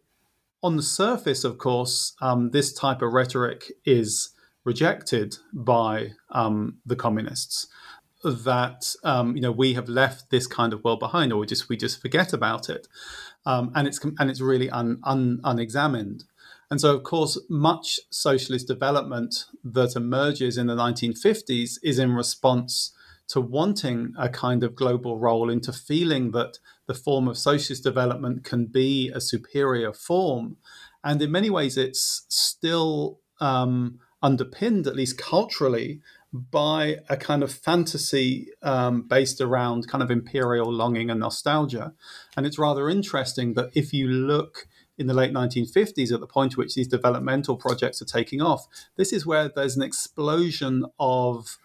on 0.62 0.76
the 0.76 0.84
surface, 0.84 1.44
of 1.44 1.58
course, 1.58 2.13
um, 2.22 2.52
this 2.52 2.74
type 2.74 3.02
of 3.02 3.13
rhetoric 3.13 3.72
is 3.86 4.32
rejected 4.63 5.38
by 5.54 6.12
um, 6.30 6.78
the 6.86 6.96
communists 6.96 7.67
that 8.24 8.96
um, 9.04 9.36
you 9.36 9.42
know 9.42 9.52
we 9.52 9.74
have 9.74 9.90
left 9.90 10.30
this 10.30 10.48
kind 10.48 10.74
of 10.74 10.84
world 10.84 11.00
behind, 11.00 11.32
or 11.34 11.40
we 11.40 11.48
just 11.48 11.70
we 11.70 11.78
just 11.78 12.02
forget 12.02 12.34
about 12.34 12.70
it, 12.70 12.88
um, 13.46 13.72
and 13.76 13.88
it's 13.88 14.00
and 14.20 14.30
it's 14.30 14.42
really 14.42 14.70
un, 14.70 15.00
un, 15.04 15.40
unexamined. 15.44 16.26
And 16.70 16.80
so, 16.80 16.96
of 16.96 17.04
course, 17.04 17.38
much 17.50 18.00
socialist 18.10 18.66
development 18.66 19.46
that 19.62 19.98
emerges 19.98 20.58
in 20.58 20.68
the 20.68 20.76
1950s 20.76 21.78
is 21.84 22.00
in 22.00 22.14
response 22.14 22.94
to 23.28 23.42
wanting 23.42 24.14
a 24.18 24.30
kind 24.30 24.64
of 24.64 24.76
global 24.76 25.18
role, 25.18 25.50
into 25.50 25.74
feeling 25.74 26.32
that 26.32 26.60
the 26.88 26.94
form 26.94 27.28
of 27.28 27.38
socialist 27.38 27.84
development 27.84 28.46
can 28.46 28.66
be 28.66 29.10
a 29.10 29.20
superior 29.20 29.92
form. 29.92 30.58
And 31.04 31.22
in 31.22 31.32
many 31.32 31.50
ways, 31.50 31.78
it's 31.78 32.26
still 32.30 33.20
um, 33.42 34.00
underpinned, 34.22 34.88
at 34.88 34.96
least 34.96 35.18
culturally, 35.18 36.00
by 36.34 36.98
a 37.10 37.17
kind 37.17 37.44
of 37.44 37.52
fantasy 37.52 38.48
um, 38.62 39.02
based 39.02 39.41
around 39.41 39.88
kind 39.88 40.02
of 40.02 40.10
imperial 40.10 40.72
longing 40.72 41.10
and 41.10 41.20
nostalgia. 41.20 41.94
And 42.38 42.46
it's 42.46 42.58
rather 42.58 42.89
interesting 42.89 43.54
that 43.56 43.70
if 43.74 43.94
you 43.94 44.08
look 44.08 44.67
in 44.98 45.08
the 45.08 45.13
late 45.13 45.34
1950s, 45.34 46.12
at 46.13 46.20
the 46.22 46.28
point 46.28 46.54
at 46.54 46.58
which 46.58 46.76
these 46.76 46.88
developmental 46.88 47.58
projects 47.58 48.02
are 48.02 48.06
taking 48.06 48.41
off, 48.41 48.67
this 48.96 49.12
is 49.12 49.26
where 49.26 49.50
there's 49.50 49.76
an 49.76 49.84
explosion 49.84 50.86
of 51.00 51.58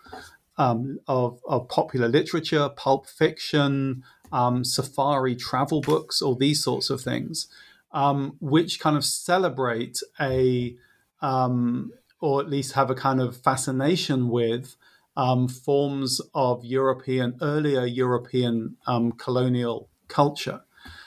um, 0.59 1.01
of, 1.07 1.39
of, 1.47 1.69
popular 1.69 2.09
literature, 2.09 2.71
pulp 2.71 3.07
fiction, 3.07 4.03
um, 4.33 4.65
safari 4.65 5.37
travel 5.37 5.83
books, 5.83 6.23
all 6.23 6.35
these 6.35 6.65
sorts 6.65 6.89
of 6.89 7.03
things, 7.03 7.47
um, 7.93 8.39
which 8.41 8.81
kind 8.81 8.97
of 8.97 9.05
celebrate 9.05 9.99
a 10.19 10.75
um, 11.21 11.93
or 12.21 12.41
at 12.41 12.49
least 12.49 12.73
have 12.73 12.91
a 12.91 12.95
kind 12.95 13.21
of 13.21 13.37
fascination 13.37 14.29
with 14.29 14.77
um, 15.17 15.49
forms 15.49 16.21
of 16.35 16.65
European, 16.65 17.37
earlier 17.41 17.85
European 17.85 18.77
um, 18.87 19.13
colonial 19.13 19.89
culture. 20.09 20.63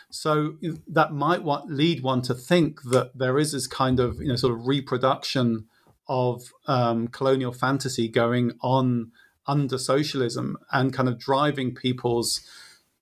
So 0.09 0.55
that 0.87 1.13
might 1.13 1.43
lead 1.67 2.01
one 2.01 2.23
to 2.23 2.33
think 2.33 2.81
that 2.83 3.17
there 3.17 3.37
is 3.37 3.51
this 3.51 3.67
kind 3.67 3.99
of, 3.99 4.19
you 4.19 4.29
know, 4.29 4.35
sort 4.35 4.53
of 4.53 4.67
reproduction 4.67 5.67
of 6.07 6.51
um, 6.65 7.07
colonial 7.09 7.51
fantasy 7.51 8.07
going 8.07 8.53
on 8.61 9.11
under 9.45 9.77
socialism 9.77 10.57
and 10.71 10.93
kind 10.93 11.07
of 11.07 11.19
driving 11.19 11.75
people's 11.75 12.41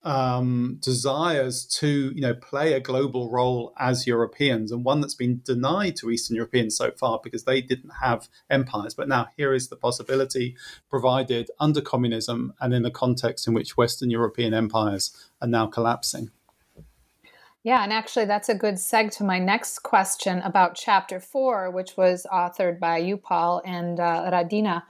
um, 0.08 0.78
desires 0.80 1.65
to 1.65 2.13
you 2.15 2.22
know 2.22 2.34
play 2.34 2.72
a 2.72 2.80
global 2.80 3.30
role 3.30 3.74
as 3.78 4.08
Europeans, 4.08 4.72
and 4.72 4.86
one 4.86 5.02
that's 5.02 5.13
been 5.13 5.41
denied 5.43 5.98
to 5.98 6.10
Eastern 6.10 6.38
Europeans 6.38 6.78
so 6.78 6.91
far 6.91 7.20
because 7.22 7.43
they 7.43 7.60
didn't 7.60 7.91
have 8.02 8.30
empires. 8.50 8.93
But 8.93 9.10
now 9.10 9.28
here 9.36 9.54
is 9.54 9.67
the 9.67 9.76
possibility 9.76 10.56
provided 10.89 11.52
under 11.60 11.82
communism 11.82 12.54
and 12.62 12.74
in 12.74 12.84
the 12.84 12.91
context 12.91 13.48
in 13.48 13.54
which 13.54 13.76
Western 13.76 14.10
European 14.10 14.54
empires 14.54 15.30
are 15.41 15.48
now 15.48 15.67
collapsing. 15.67 16.32
Yeah, 17.63 17.84
and 17.84 17.91
actually, 17.91 18.24
that's 18.24 18.48
a 18.48 18.56
good 18.56 18.76
seg 18.76 19.12
to 19.17 19.26
my 19.26 19.39
next 19.39 19.80
question 19.80 20.39
about 20.39 20.76
chapter 20.76 21.20
four, 21.20 21.70
which 21.70 21.98
was 21.98 22.26
authored 22.32 22.80
by 22.80 23.00
you, 23.00 23.17
Paul, 23.17 23.62
and 23.65 24.00
uh, 24.00 24.32
Radina. 24.32 24.84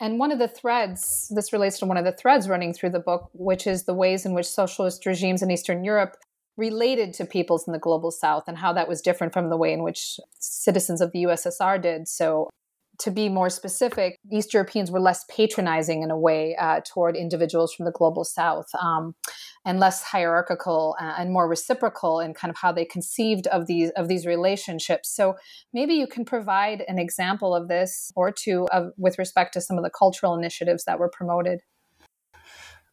And 0.00 0.18
one 0.18 0.32
of 0.32 0.38
the 0.38 0.48
threads, 0.48 1.30
this 1.34 1.52
relates 1.52 1.78
to 1.78 1.86
one 1.86 1.96
of 1.96 2.04
the 2.04 2.12
threads 2.12 2.48
running 2.48 2.72
through 2.72 2.90
the 2.90 2.98
book, 2.98 3.30
which 3.32 3.66
is 3.66 3.84
the 3.84 3.94
ways 3.94 4.26
in 4.26 4.34
which 4.34 4.46
socialist 4.46 5.06
regimes 5.06 5.42
in 5.42 5.50
Eastern 5.50 5.84
Europe 5.84 6.16
related 6.56 7.12
to 7.14 7.24
peoples 7.24 7.66
in 7.66 7.72
the 7.72 7.78
global 7.78 8.10
south 8.10 8.44
and 8.46 8.58
how 8.58 8.72
that 8.72 8.88
was 8.88 9.00
different 9.00 9.32
from 9.32 9.50
the 9.50 9.56
way 9.56 9.72
in 9.72 9.82
which 9.82 10.18
citizens 10.38 11.00
of 11.00 11.12
the 11.12 11.24
USSR 11.24 11.80
did. 11.80 12.08
So 12.08 12.48
to 12.98 13.10
be 13.10 13.28
more 13.28 13.50
specific, 13.50 14.18
East 14.30 14.54
Europeans 14.54 14.90
were 14.90 15.00
less 15.00 15.24
patronizing 15.28 16.02
in 16.02 16.10
a 16.10 16.18
way 16.18 16.56
uh, 16.56 16.80
toward 16.84 17.16
individuals 17.16 17.74
from 17.74 17.86
the 17.86 17.92
global 17.92 18.24
south 18.24 18.66
um, 18.80 19.14
and 19.64 19.80
less 19.80 20.02
hierarchical 20.02 20.96
uh, 21.00 21.14
and 21.18 21.32
more 21.32 21.48
reciprocal 21.48 22.20
in 22.20 22.34
kind 22.34 22.50
of 22.50 22.56
how 22.56 22.72
they 22.72 22.84
conceived 22.84 23.46
of 23.48 23.66
these 23.66 23.90
of 23.90 24.08
these 24.08 24.26
relationships. 24.26 25.08
So 25.08 25.36
maybe 25.72 25.94
you 25.94 26.06
can 26.06 26.24
provide 26.24 26.84
an 26.86 26.98
example 26.98 27.54
of 27.54 27.68
this 27.68 28.12
or 28.14 28.30
two 28.30 28.68
of, 28.72 28.92
with 28.96 29.18
respect 29.18 29.54
to 29.54 29.60
some 29.60 29.76
of 29.76 29.84
the 29.84 29.90
cultural 29.90 30.34
initiatives 30.34 30.84
that 30.84 30.98
were 30.98 31.08
promoted. 31.08 31.60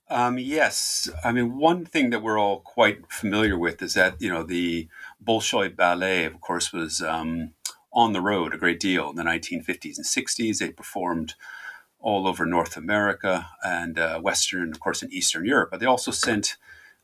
Um, 0.10 0.38
yes, 0.38 1.10
I 1.24 1.32
mean 1.32 1.58
one 1.58 1.86
thing 1.86 2.10
that 2.10 2.22
we're 2.22 2.40
all 2.40 2.60
quite 2.60 3.10
familiar 3.10 3.58
with 3.58 3.82
is 3.82 3.94
that 3.94 4.22
you 4.22 4.30
know 4.30 4.44
the 4.44 4.90
Bolshoi 5.24 5.76
ballet, 5.76 6.26
of 6.26 6.42
course, 6.42 6.74
was 6.74 7.02
um, 7.02 7.54
on 7.94 8.14
the 8.14 8.22
road 8.22 8.54
a 8.54 8.58
great 8.58 8.80
deal 8.80 9.10
in 9.10 9.16
the 9.16 9.24
1950s 9.24 9.98
and 9.98 10.06
60s. 10.06 10.60
They 10.60 10.72
performed 10.72 11.36
all 12.00 12.28
over 12.28 12.46
North 12.46 12.78
America 12.78 13.48
and 13.64 14.00
uh, 14.00 14.20
Western, 14.20 14.72
of 14.72 14.80
course, 14.80 15.04
in 15.04 15.12
Eastern 15.12 15.46
Europe. 15.46 15.70
But 15.72 15.80
they 15.80 15.86
also 15.86 16.12
sent 16.12 16.58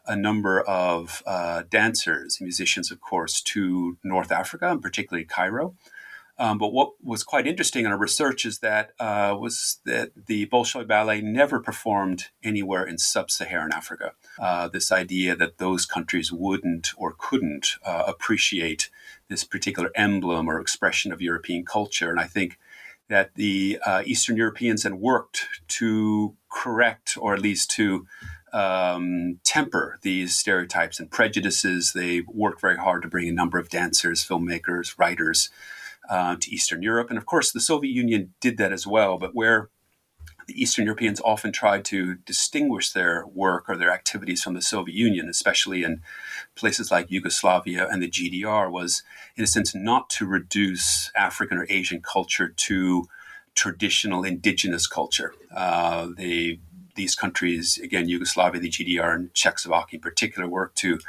a 0.07 0.15
number 0.15 0.61
of 0.61 1.21
uh, 1.25 1.63
dancers, 1.69 2.39
musicians, 2.41 2.91
of 2.91 3.01
course, 3.01 3.41
to 3.41 3.97
North 4.03 4.31
Africa, 4.31 4.71
and 4.71 4.81
particularly 4.81 5.25
Cairo. 5.25 5.75
Um, 6.39 6.59
but 6.59 6.71
what 6.71 6.91
was 7.03 7.23
quite 7.23 7.47
interesting 7.47 7.85
in 7.85 7.91
our 7.91 7.97
research 7.97 8.45
is 8.45 8.59
that 8.59 8.91
uh, 8.99 9.35
was 9.39 9.79
that 9.85 10.11
the 10.27 10.45
Bolshoi 10.45 10.87
Ballet 10.87 11.21
never 11.21 11.59
performed 11.59 12.27
anywhere 12.43 12.85
in 12.85 12.99
sub-Saharan 12.99 13.71
Africa. 13.73 14.11
Uh, 14.39 14.67
this 14.67 14.91
idea 14.91 15.35
that 15.35 15.57
those 15.57 15.87
countries 15.87 16.31
wouldn't 16.31 16.89
or 16.95 17.15
couldn't 17.17 17.77
uh, 17.83 18.03
appreciate 18.05 18.89
this 19.29 19.43
particular 19.43 19.91
emblem 19.95 20.47
or 20.47 20.59
expression 20.59 21.11
of 21.11 21.21
European 21.21 21.65
culture, 21.65 22.09
and 22.09 22.19
I 22.19 22.25
think 22.25 22.57
that 23.09 23.35
the 23.35 23.79
uh, 23.85 24.03
Eastern 24.05 24.35
Europeans 24.35 24.83
had 24.83 24.95
worked 24.95 25.47
to 25.67 26.35
correct 26.51 27.17
or 27.19 27.33
at 27.33 27.41
least 27.41 27.71
to 27.71 28.05
um, 28.53 29.39
temper 29.43 29.99
these 30.01 30.35
stereotypes 30.35 30.99
and 30.99 31.11
prejudices. 31.11 31.93
They 31.93 32.21
worked 32.27 32.61
very 32.61 32.77
hard 32.77 33.01
to 33.03 33.07
bring 33.07 33.27
a 33.27 33.33
number 33.33 33.57
of 33.57 33.69
dancers, 33.69 34.25
filmmakers, 34.25 34.97
writers 34.97 35.49
uh, 36.09 36.35
to 36.39 36.51
Eastern 36.51 36.81
Europe. 36.81 37.09
And 37.09 37.17
of 37.17 37.25
course, 37.25 37.51
the 37.51 37.59
Soviet 37.59 37.91
Union 37.91 38.33
did 38.39 38.57
that 38.57 38.71
as 38.71 38.87
well. 38.87 39.17
But 39.17 39.35
where 39.35 39.69
the 40.47 40.61
Eastern 40.61 40.85
Europeans 40.85 41.21
often 41.23 41.51
tried 41.51 41.83
to 41.85 42.15
distinguish 42.15 42.91
their 42.91 43.27
work 43.27 43.65
or 43.67 43.75
their 43.75 43.91
activities 43.91 44.41
from 44.41 44.53
the 44.53 44.61
Soviet 44.61 44.95
Union, 44.95 45.27
especially 45.27 45.83
in 45.83 46.01
places 46.55 46.89
like 46.89 47.11
Yugoslavia 47.11 47.87
and 47.89 48.01
the 48.01 48.09
GDR, 48.09 48.71
was 48.71 49.03
in 49.35 49.43
a 49.43 49.47
sense 49.47 49.75
not 49.75 50.09
to 50.11 50.25
reduce 50.25 51.11
African 51.15 51.57
or 51.57 51.67
Asian 51.69 52.01
culture 52.01 52.47
to 52.47 53.07
traditional 53.55 54.23
indigenous 54.23 54.87
culture. 54.87 55.33
Uh, 55.53 56.07
these 56.15 57.13
countries, 57.13 57.77
again, 57.83 58.07
Yugoslavia, 58.07 58.61
the 58.61 58.69
GDR, 58.69 59.15
and 59.15 59.33
Czechoslovakia 59.33 59.97
in 59.97 60.01
particular, 60.01 60.47
worked 60.47 60.77
to 60.77 60.99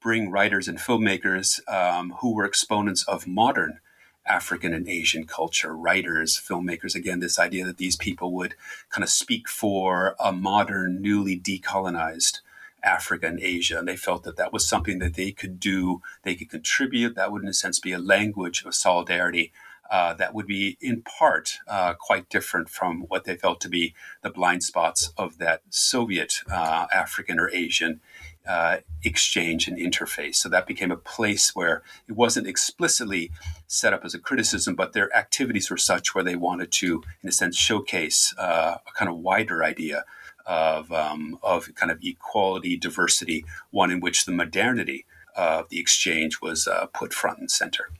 bring 0.00 0.30
writers 0.30 0.68
and 0.68 0.78
filmmakers 0.78 1.66
um, 1.72 2.10
who 2.20 2.34
were 2.34 2.44
exponents 2.44 3.04
of 3.08 3.26
modern 3.26 3.80
African 4.26 4.72
and 4.72 4.88
Asian 4.88 5.26
culture, 5.26 5.74
writers, 5.74 6.36
filmmakers. 6.36 6.94
Again, 6.94 7.20
this 7.20 7.38
idea 7.38 7.64
that 7.64 7.78
these 7.78 7.96
people 7.96 8.32
would 8.32 8.54
kind 8.90 9.02
of 9.02 9.10
speak 9.10 9.48
for 9.48 10.14
a 10.20 10.32
modern, 10.32 11.00
newly 11.00 11.38
decolonized 11.38 12.40
Africa 12.82 13.26
and 13.26 13.40
Asia. 13.40 13.78
And 13.78 13.86
they 13.86 13.96
felt 13.96 14.24
that 14.24 14.36
that 14.36 14.52
was 14.52 14.66
something 14.66 14.98
that 14.98 15.14
they 15.14 15.32
could 15.32 15.60
do, 15.60 16.02
they 16.22 16.34
could 16.34 16.50
contribute. 16.50 17.14
That 17.14 17.32
would, 17.32 17.42
in 17.42 17.48
a 17.48 17.54
sense, 17.54 17.78
be 17.78 17.92
a 17.92 17.98
language 17.98 18.64
of 18.64 18.74
solidarity 18.74 19.52
uh, 19.90 20.14
that 20.14 20.32
would 20.32 20.46
be, 20.46 20.78
in 20.80 21.02
part, 21.02 21.58
uh, 21.68 21.92
quite 21.92 22.28
different 22.30 22.70
from 22.70 23.02
what 23.08 23.24
they 23.24 23.36
felt 23.36 23.60
to 23.60 23.68
be 23.68 23.94
the 24.22 24.30
blind 24.30 24.62
spots 24.62 25.12
of 25.18 25.36
that 25.36 25.60
Soviet 25.68 26.40
uh, 26.50 26.86
African 26.94 27.38
or 27.38 27.50
Asian 27.50 28.00
uh, 28.48 28.78
exchange 29.04 29.68
and 29.68 29.78
interface. 29.78 30.36
So 30.36 30.48
that 30.48 30.66
became 30.66 30.90
a 30.90 30.96
place 30.96 31.54
where 31.54 31.82
it 32.08 32.12
wasn't 32.12 32.46
explicitly 32.46 33.30
set 33.66 33.92
up 33.92 34.04
as 34.04 34.14
a 34.14 34.18
criticism, 34.18 34.74
but 34.74 34.92
their 34.92 35.14
activities 35.16 35.70
were 35.70 35.76
such 35.76 36.14
where 36.14 36.24
they 36.24 36.36
wanted 36.36 36.72
to, 36.72 37.02
in 37.22 37.28
a 37.28 37.32
sense, 37.32 37.56
showcase 37.56 38.34
uh, 38.38 38.76
a 38.86 38.92
kind 38.98 39.10
of 39.10 39.18
wider 39.18 39.62
idea 39.64 40.04
of, 40.46 40.90
um, 40.92 41.38
of 41.42 41.72
kind 41.74 41.92
of 41.92 42.00
equality, 42.02 42.76
diversity, 42.76 43.44
one 43.70 43.90
in 43.90 44.00
which 44.00 44.24
the 44.24 44.32
modernity 44.32 45.06
of 45.36 45.68
the 45.68 45.78
exchange 45.78 46.40
was 46.42 46.66
uh, 46.66 46.86
put 46.86 47.14
front 47.14 47.38
and 47.38 47.50
center. 47.50 47.90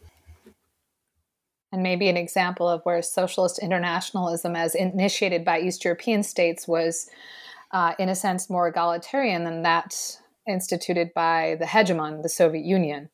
And 1.70 1.82
maybe 1.82 2.08
an 2.08 2.18
example 2.18 2.68
of 2.68 2.82
where 2.82 3.00
socialist 3.00 3.58
internationalism, 3.58 4.54
as 4.54 4.74
initiated 4.74 5.44
by 5.44 5.60
East 5.60 5.84
European 5.84 6.22
states, 6.22 6.68
was, 6.68 7.08
uh, 7.70 7.94
in 7.98 8.10
a 8.10 8.14
sense, 8.14 8.50
more 8.50 8.68
egalitarian 8.68 9.44
than 9.44 9.62
that 9.62 10.18
instituted 10.46 11.12
by 11.14 11.56
the 11.58 11.66
hegemon, 11.66 12.22
the 12.22 12.28
Soviet 12.28 12.64
Union. 12.64 13.10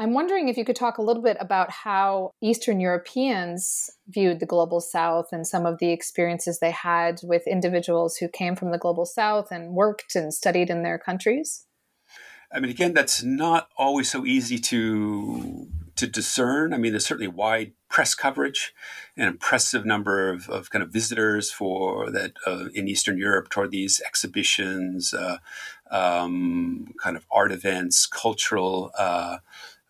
I'm 0.00 0.14
wondering 0.14 0.48
if 0.48 0.56
you 0.56 0.64
could 0.64 0.76
talk 0.76 0.98
a 0.98 1.02
little 1.02 1.22
bit 1.22 1.36
about 1.40 1.72
how 1.72 2.30
Eastern 2.40 2.78
Europeans 2.78 3.90
viewed 4.06 4.38
the 4.38 4.46
global 4.46 4.80
south 4.80 5.30
and 5.32 5.44
some 5.44 5.66
of 5.66 5.78
the 5.78 5.90
experiences 5.90 6.60
they 6.60 6.70
had 6.70 7.20
with 7.24 7.48
individuals 7.48 8.16
who 8.16 8.28
came 8.28 8.54
from 8.54 8.70
the 8.70 8.78
global 8.78 9.04
south 9.04 9.50
and 9.50 9.72
worked 9.72 10.14
and 10.14 10.32
studied 10.32 10.70
in 10.70 10.84
their 10.84 10.98
countries. 10.98 11.66
I 12.52 12.60
mean, 12.60 12.70
again, 12.70 12.94
that's 12.94 13.24
not 13.24 13.68
always 13.76 14.10
so 14.10 14.24
easy 14.24 14.58
to 14.58 15.68
to 15.96 16.06
discern. 16.06 16.72
I 16.72 16.78
mean, 16.78 16.92
there's 16.92 17.04
certainly 17.04 17.28
wide 17.28 17.72
press 17.88 18.14
coverage, 18.14 18.74
an 19.16 19.26
impressive 19.26 19.86
number 19.86 20.30
of, 20.30 20.48
of 20.50 20.70
kind 20.70 20.82
of 20.82 20.90
visitors 20.90 21.50
for 21.50 22.10
that 22.10 22.32
uh, 22.46 22.66
in 22.74 22.86
Eastern 22.86 23.18
Europe 23.18 23.48
toward 23.48 23.70
these 23.70 24.00
exhibitions, 24.06 25.14
uh, 25.14 25.38
um, 25.90 26.92
kind 27.02 27.16
of 27.16 27.24
art 27.30 27.50
events, 27.50 28.06
cultural 28.06 28.92
uh, 28.98 29.38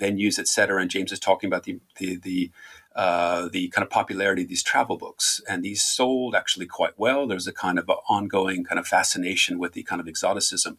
venues, 0.01 0.39
etc. 0.39 0.81
And 0.81 0.91
James 0.91 1.13
is 1.13 1.19
talking 1.19 1.49
about 1.49 1.65
the 1.65 1.81
the 1.97 2.17
the, 2.17 2.51
uh, 2.95 3.49
the 3.53 3.69
kind 3.69 3.85
of 3.85 3.91
popularity 3.91 4.43
of 4.43 4.49
these 4.49 4.63
travel 4.63 4.97
books, 4.97 5.41
and 5.49 5.65
these 5.65 5.83
sold 5.83 6.37
actually 6.37 6.67
quite 6.67 6.97
well. 6.97 7.27
There's 7.27 7.49
a 7.49 7.53
kind 7.53 7.79
of 7.79 7.89
a 7.89 7.97
ongoing 8.09 8.65
kind 8.65 8.79
of 8.79 8.87
fascination 8.87 9.59
with 9.59 9.73
the 9.73 9.83
kind 9.83 10.01
of 10.01 10.07
exoticism 10.07 10.79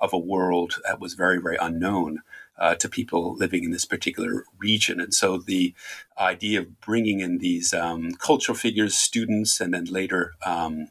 of 0.00 0.12
a 0.12 0.18
world 0.18 0.76
that 0.84 1.00
was 1.00 1.14
very 1.14 1.40
very 1.40 1.56
unknown 1.60 2.22
uh, 2.60 2.74
to 2.76 2.88
people 2.88 3.34
living 3.36 3.64
in 3.64 3.70
this 3.70 3.86
particular 3.86 4.44
region. 4.58 5.00
And 5.00 5.14
so 5.14 5.38
the 5.38 5.74
idea 6.18 6.60
of 6.60 6.80
bringing 6.80 7.20
in 7.20 7.38
these 7.38 7.72
um, 7.72 8.12
cultural 8.12 8.56
figures, 8.56 8.94
students, 8.94 9.60
and 9.60 9.72
then 9.72 9.86
later 9.86 10.34
um, 10.44 10.88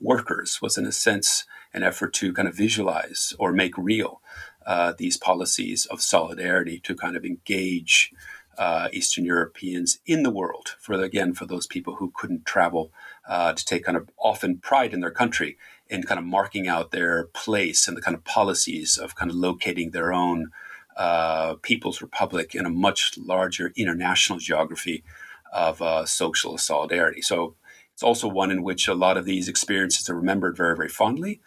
workers 0.00 0.60
was, 0.60 0.76
in 0.76 0.86
a 0.86 0.92
sense, 0.92 1.44
an 1.72 1.82
effort 1.82 2.12
to 2.14 2.32
kind 2.32 2.46
of 2.46 2.54
visualize 2.54 3.34
or 3.38 3.52
make 3.52 3.76
real 3.76 4.20
uh, 4.66 4.92
these 4.96 5.16
policies 5.16 5.86
of 5.86 6.02
solidarity 6.02 6.78
to 6.80 6.94
kind 6.94 7.16
of 7.16 7.24
engage 7.24 8.12
uh, 8.58 8.88
Eastern 8.92 9.24
Europeans 9.24 10.00
in 10.04 10.24
the 10.24 10.30
world. 10.30 10.74
For 10.80 10.94
again, 10.94 11.32
for 11.32 11.46
those 11.46 11.66
people 11.66 11.96
who 11.96 12.12
couldn't 12.14 12.44
travel 12.44 12.92
uh, 13.26 13.52
to 13.54 13.64
take 13.64 13.84
kind 13.84 13.96
of 13.96 14.10
often 14.18 14.58
pride 14.58 14.92
in 14.92 15.00
their 15.00 15.12
country 15.12 15.56
in 15.88 16.02
kind 16.02 16.18
of 16.18 16.24
marking 16.26 16.68
out 16.68 16.90
their 16.90 17.24
place 17.26 17.88
and 17.88 17.96
the 17.96 18.02
kind 18.02 18.16
of 18.16 18.24
policies 18.24 18.98
of 18.98 19.14
kind 19.14 19.30
of 19.30 19.36
locating 19.36 19.92
their 19.92 20.12
own 20.12 20.50
uh, 20.98 21.54
people's 21.62 22.02
republic 22.02 22.54
in 22.54 22.66
a 22.66 22.70
much 22.70 23.16
larger 23.16 23.72
international 23.76 24.38
geography 24.38 25.04
of 25.52 25.80
uh, 25.80 26.04
social 26.04 26.58
solidarity. 26.58 27.22
So 27.22 27.54
it's 27.94 28.02
also 28.02 28.28
one 28.28 28.50
in 28.50 28.62
which 28.62 28.86
a 28.86 28.94
lot 28.94 29.16
of 29.16 29.24
these 29.24 29.48
experiences 29.48 30.10
are 30.10 30.14
remembered 30.14 30.56
very, 30.56 30.76
very 30.76 30.88
fondly 30.88 31.40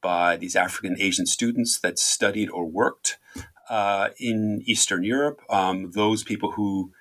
by 0.00 0.36
these 0.36 0.54
African 0.54 0.96
Asian 1.00 1.26
students 1.26 1.80
that 1.80 1.98
studied 1.98 2.50
or 2.50 2.66
worked 2.66 3.18
uh, 3.68 4.10
in 4.18 4.62
Eastern 4.66 5.02
Europe. 5.02 5.40
Um, 5.50 5.90
those 5.92 6.22
people 6.22 6.52
who 6.52 6.92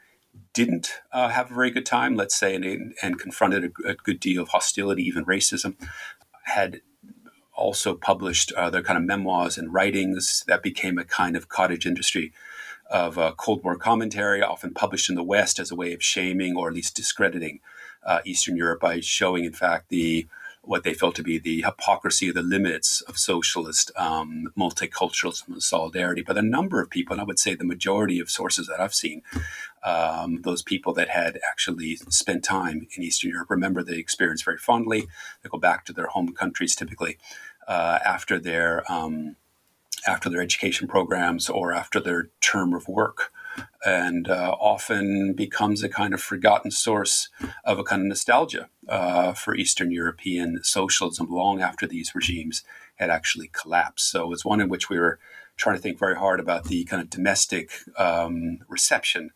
didn't 0.54 1.02
uh, 1.12 1.30
have 1.30 1.52
a 1.52 1.54
very 1.54 1.72
good 1.72 1.86
time, 1.86 2.16
let's 2.16 2.38
say, 2.38 2.56
and, 2.56 2.94
and 3.02 3.20
confronted 3.20 3.72
a, 3.86 3.90
a, 3.90 3.96
good 3.96 4.20
deal 4.20 4.42
of 4.42 4.50
hostility, 4.50 5.04
even 5.04 5.24
racism, 5.26 5.76
had 6.46 6.82
also 7.58 7.96
published 7.96 8.52
uh, 8.54 8.70
their 8.70 8.84
kind 8.84 8.98
of 8.98 9.04
memoirs 9.04 9.58
and 9.58 9.74
writings 9.74 10.44
that 10.48 10.64
became 10.64 10.98
a 10.98 11.04
kind 11.04 11.36
of 11.36 11.50
cottage 11.50 11.86
industry 11.86 12.32
of 12.90 13.18
uh, 13.18 13.34
Cold 13.36 13.64
War 13.64 13.76
commentary, 13.76 14.42
often 14.42 14.74
published 14.74 15.10
in 15.10 15.16
the 15.16 15.24
West 15.24 15.60
as 15.60 15.72
a 15.72 15.76
way 15.76 15.94
of 15.94 16.04
shaming 16.04 16.56
or 16.56 16.70
at 16.70 16.74
least 16.74 16.96
discrediting 16.96 17.60
uh, 18.06 18.20
Eastern 18.26 18.56
Europe 18.56 18.80
by 18.80 19.00
showing, 19.02 19.44
in 19.44 19.54
fact, 19.54 19.90
the 19.90 20.28
what 20.68 20.84
they 20.84 20.94
felt 20.94 21.16
to 21.16 21.24
be 21.24 21.38
the 21.38 21.62
hypocrisy 21.62 22.28
of 22.28 22.36
the 22.36 22.42
limits 22.42 23.02
of 23.02 23.18
socialist 23.18 23.90
um, 23.96 24.52
multiculturalism 24.58 25.48
and 25.48 25.64
solidarity. 25.64 26.22
But 26.22 26.38
a 26.38 26.42
number 26.42 26.82
of 26.82 26.90
people, 26.90 27.14
and 27.14 27.22
I 27.22 27.24
would 27.24 27.40
say 27.40 27.56
the 27.56 27.64
majority 27.64 28.20
of 28.20 28.30
sources 28.30 28.68
that 28.68 28.82
I've 28.82 28.94
seen, 28.94 29.22
um, 29.84 30.42
those 30.42 30.62
people 30.62 30.94
that 30.96 31.10
had 31.10 31.40
actually 31.50 31.96
spent 32.10 32.44
time 32.44 32.86
in 32.96 33.04
Eastern 33.04 33.30
Europe 33.32 33.50
remember 33.50 33.82
the 33.82 33.98
experience 33.98 34.42
very 34.42 34.58
fondly. 34.58 35.08
They 35.42 35.50
go 35.50 35.58
back 35.58 35.86
to 35.86 35.94
their 35.94 36.08
home 36.08 36.34
countries 36.34 36.76
typically 36.76 37.18
uh, 37.68 38.00
after 38.06 38.40
their 38.40 38.90
um, 38.92 39.36
after 40.08 40.30
their 40.30 40.42
education 40.42 40.88
programs 40.88 41.50
or 41.50 41.74
after 41.74 42.00
their 42.00 42.30
term 42.40 42.74
of 42.74 42.88
work 42.88 43.32
and 43.86 44.30
uh, 44.30 44.56
often 44.60 45.34
becomes 45.34 45.84
a 45.84 45.90
kind 45.90 46.14
of 46.14 46.22
forgotten 46.22 46.72
source 46.72 47.30
of 47.64 47.80
a 47.80 47.84
kind 47.84 48.02
of 48.02 48.08
nostalgia 48.08 48.70
uh, 48.88 49.34
for 49.34 49.56
Eastern 49.56 49.92
European 49.92 50.60
socialism 50.64 51.28
long 51.30 51.62
after 51.62 51.88
these 51.88 52.14
regimes 52.14 52.64
had 52.96 53.10
actually 53.10 53.50
collapsed. 53.52 54.10
So 54.10 54.32
it's 54.32 54.46
one 54.46 54.62
in 54.62 54.70
which 54.70 54.90
we 54.90 55.00
were 55.00 55.20
trying 55.56 55.76
to 55.76 55.82
think 55.82 55.98
very 55.98 56.16
hard 56.16 56.40
about 56.40 56.66
the 56.66 56.84
kind 56.86 57.02
of 57.02 57.10
domestic 57.10 57.72
um, 57.98 58.60
reception 58.68 59.32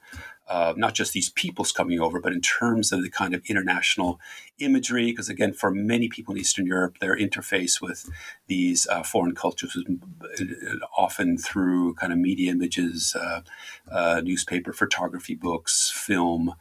uh, 0.52 0.74
not 0.76 0.94
just 0.94 1.14
these 1.14 1.30
peoples 1.30 1.72
coming 1.72 2.02
over, 2.02 2.20
but 2.20 2.34
in 2.34 2.42
terms 2.42 2.92
of 2.92 3.02
the 3.02 3.10
kind 3.10 3.34
of 3.34 3.42
international 3.46 4.20
imagery. 4.60 5.06
Because 5.12 5.30
again, 5.30 5.54
for 5.54 5.72
many 5.72 6.10
people 6.10 6.34
in 6.34 6.42
Eastern 6.42 6.66
Europe, 6.66 6.98
their 7.00 7.18
interface 7.18 7.82
with 7.82 8.10
these 8.48 8.86
uh, 8.88 9.02
foreign 9.02 9.34
cultures 9.34 9.74
was 9.76 9.86
uh, 9.88 10.86
often 10.98 11.38
through 11.38 11.94
kind 11.94 12.12
of 12.12 12.20
media 12.20 12.52
images, 12.52 13.16
uh, 13.16 13.42
uh, 13.90 14.22
newspaper 14.22 14.74
photography, 14.74 15.36
books, 15.36 15.90
film 15.96 16.54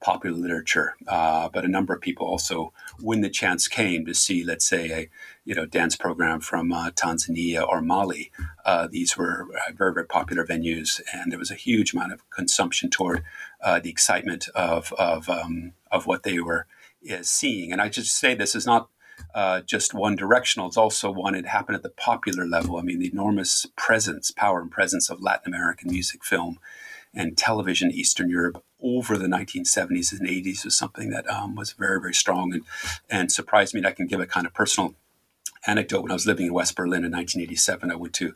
popular 0.00 0.36
literature, 0.36 0.96
but 1.06 1.64
a 1.64 1.68
number 1.68 1.94
of 1.94 2.00
people 2.02 2.26
also, 2.26 2.72
when 3.00 3.22
the 3.22 3.30
chance 3.30 3.68
came 3.68 4.04
to 4.04 4.14
see, 4.14 4.44
let's 4.44 4.66
say, 4.68 4.90
a 4.90 5.08
you 5.44 5.54
know 5.54 5.66
dance 5.66 5.96
program 5.96 6.40
from 6.40 6.72
uh, 6.72 6.90
Tanzania 6.90 7.66
or 7.66 7.82
Mali, 7.82 8.30
uh, 8.64 8.86
these 8.86 9.16
were 9.16 9.48
uh, 9.54 9.72
very 9.72 9.92
very 9.92 10.06
popular 10.06 10.44
venues, 10.44 11.00
and 11.12 11.32
there 11.32 11.38
was 11.38 11.50
a 11.50 11.56
huge 11.56 11.92
amount 11.92 12.12
of 12.12 12.28
consumption 12.30 12.90
toward 12.90 13.24
uh, 13.62 13.80
the 13.80 13.90
excitement 13.90 14.48
of 14.54 14.92
of 14.94 15.28
um, 15.28 15.72
of 15.90 16.06
what 16.06 16.22
they 16.22 16.38
were 16.38 16.66
seeing. 17.22 17.72
And 17.72 17.80
I 17.80 17.88
just 17.88 18.16
say 18.16 18.34
this 18.34 18.54
is 18.54 18.66
not. 18.66 18.88
just 19.66 19.94
one 19.94 20.16
directional. 20.16 20.68
It's 20.68 20.76
also 20.76 21.10
one. 21.10 21.34
It 21.34 21.46
happened 21.46 21.76
at 21.76 21.82
the 21.82 21.96
popular 22.10 22.44
level. 22.46 22.76
I 22.76 22.82
mean, 22.82 22.98
the 22.98 23.10
enormous 23.12 23.66
presence, 23.76 24.30
power, 24.30 24.60
and 24.60 24.70
presence 24.70 25.10
of 25.10 25.22
Latin 25.22 25.54
American 25.54 25.90
music, 25.90 26.24
film, 26.24 26.58
and 27.14 27.36
television 27.36 27.90
in 27.90 27.96
Eastern 27.96 28.30
Europe 28.30 28.62
over 28.82 29.16
the 29.16 29.26
1970s 29.26 30.12
and 30.12 30.28
80s 30.28 30.64
was 30.64 30.76
something 30.76 31.10
that 31.10 31.28
um, 31.28 31.54
was 31.54 31.72
very, 31.72 32.00
very 32.00 32.14
strong 32.14 32.52
and, 32.52 32.64
and 33.08 33.30
surprised 33.30 33.74
me. 33.74 33.80
And 33.80 33.86
I 33.86 33.92
can 33.92 34.06
give 34.06 34.20
a 34.20 34.26
kind 34.26 34.46
of 34.46 34.54
personal 34.54 34.94
anecdote. 35.66 36.02
When 36.02 36.10
I 36.10 36.14
was 36.14 36.26
living 36.26 36.46
in 36.46 36.52
West 36.52 36.76
Berlin 36.76 37.04
in 37.04 37.12
1987, 37.12 37.90
I 37.90 37.94
went 37.94 38.14
to 38.14 38.34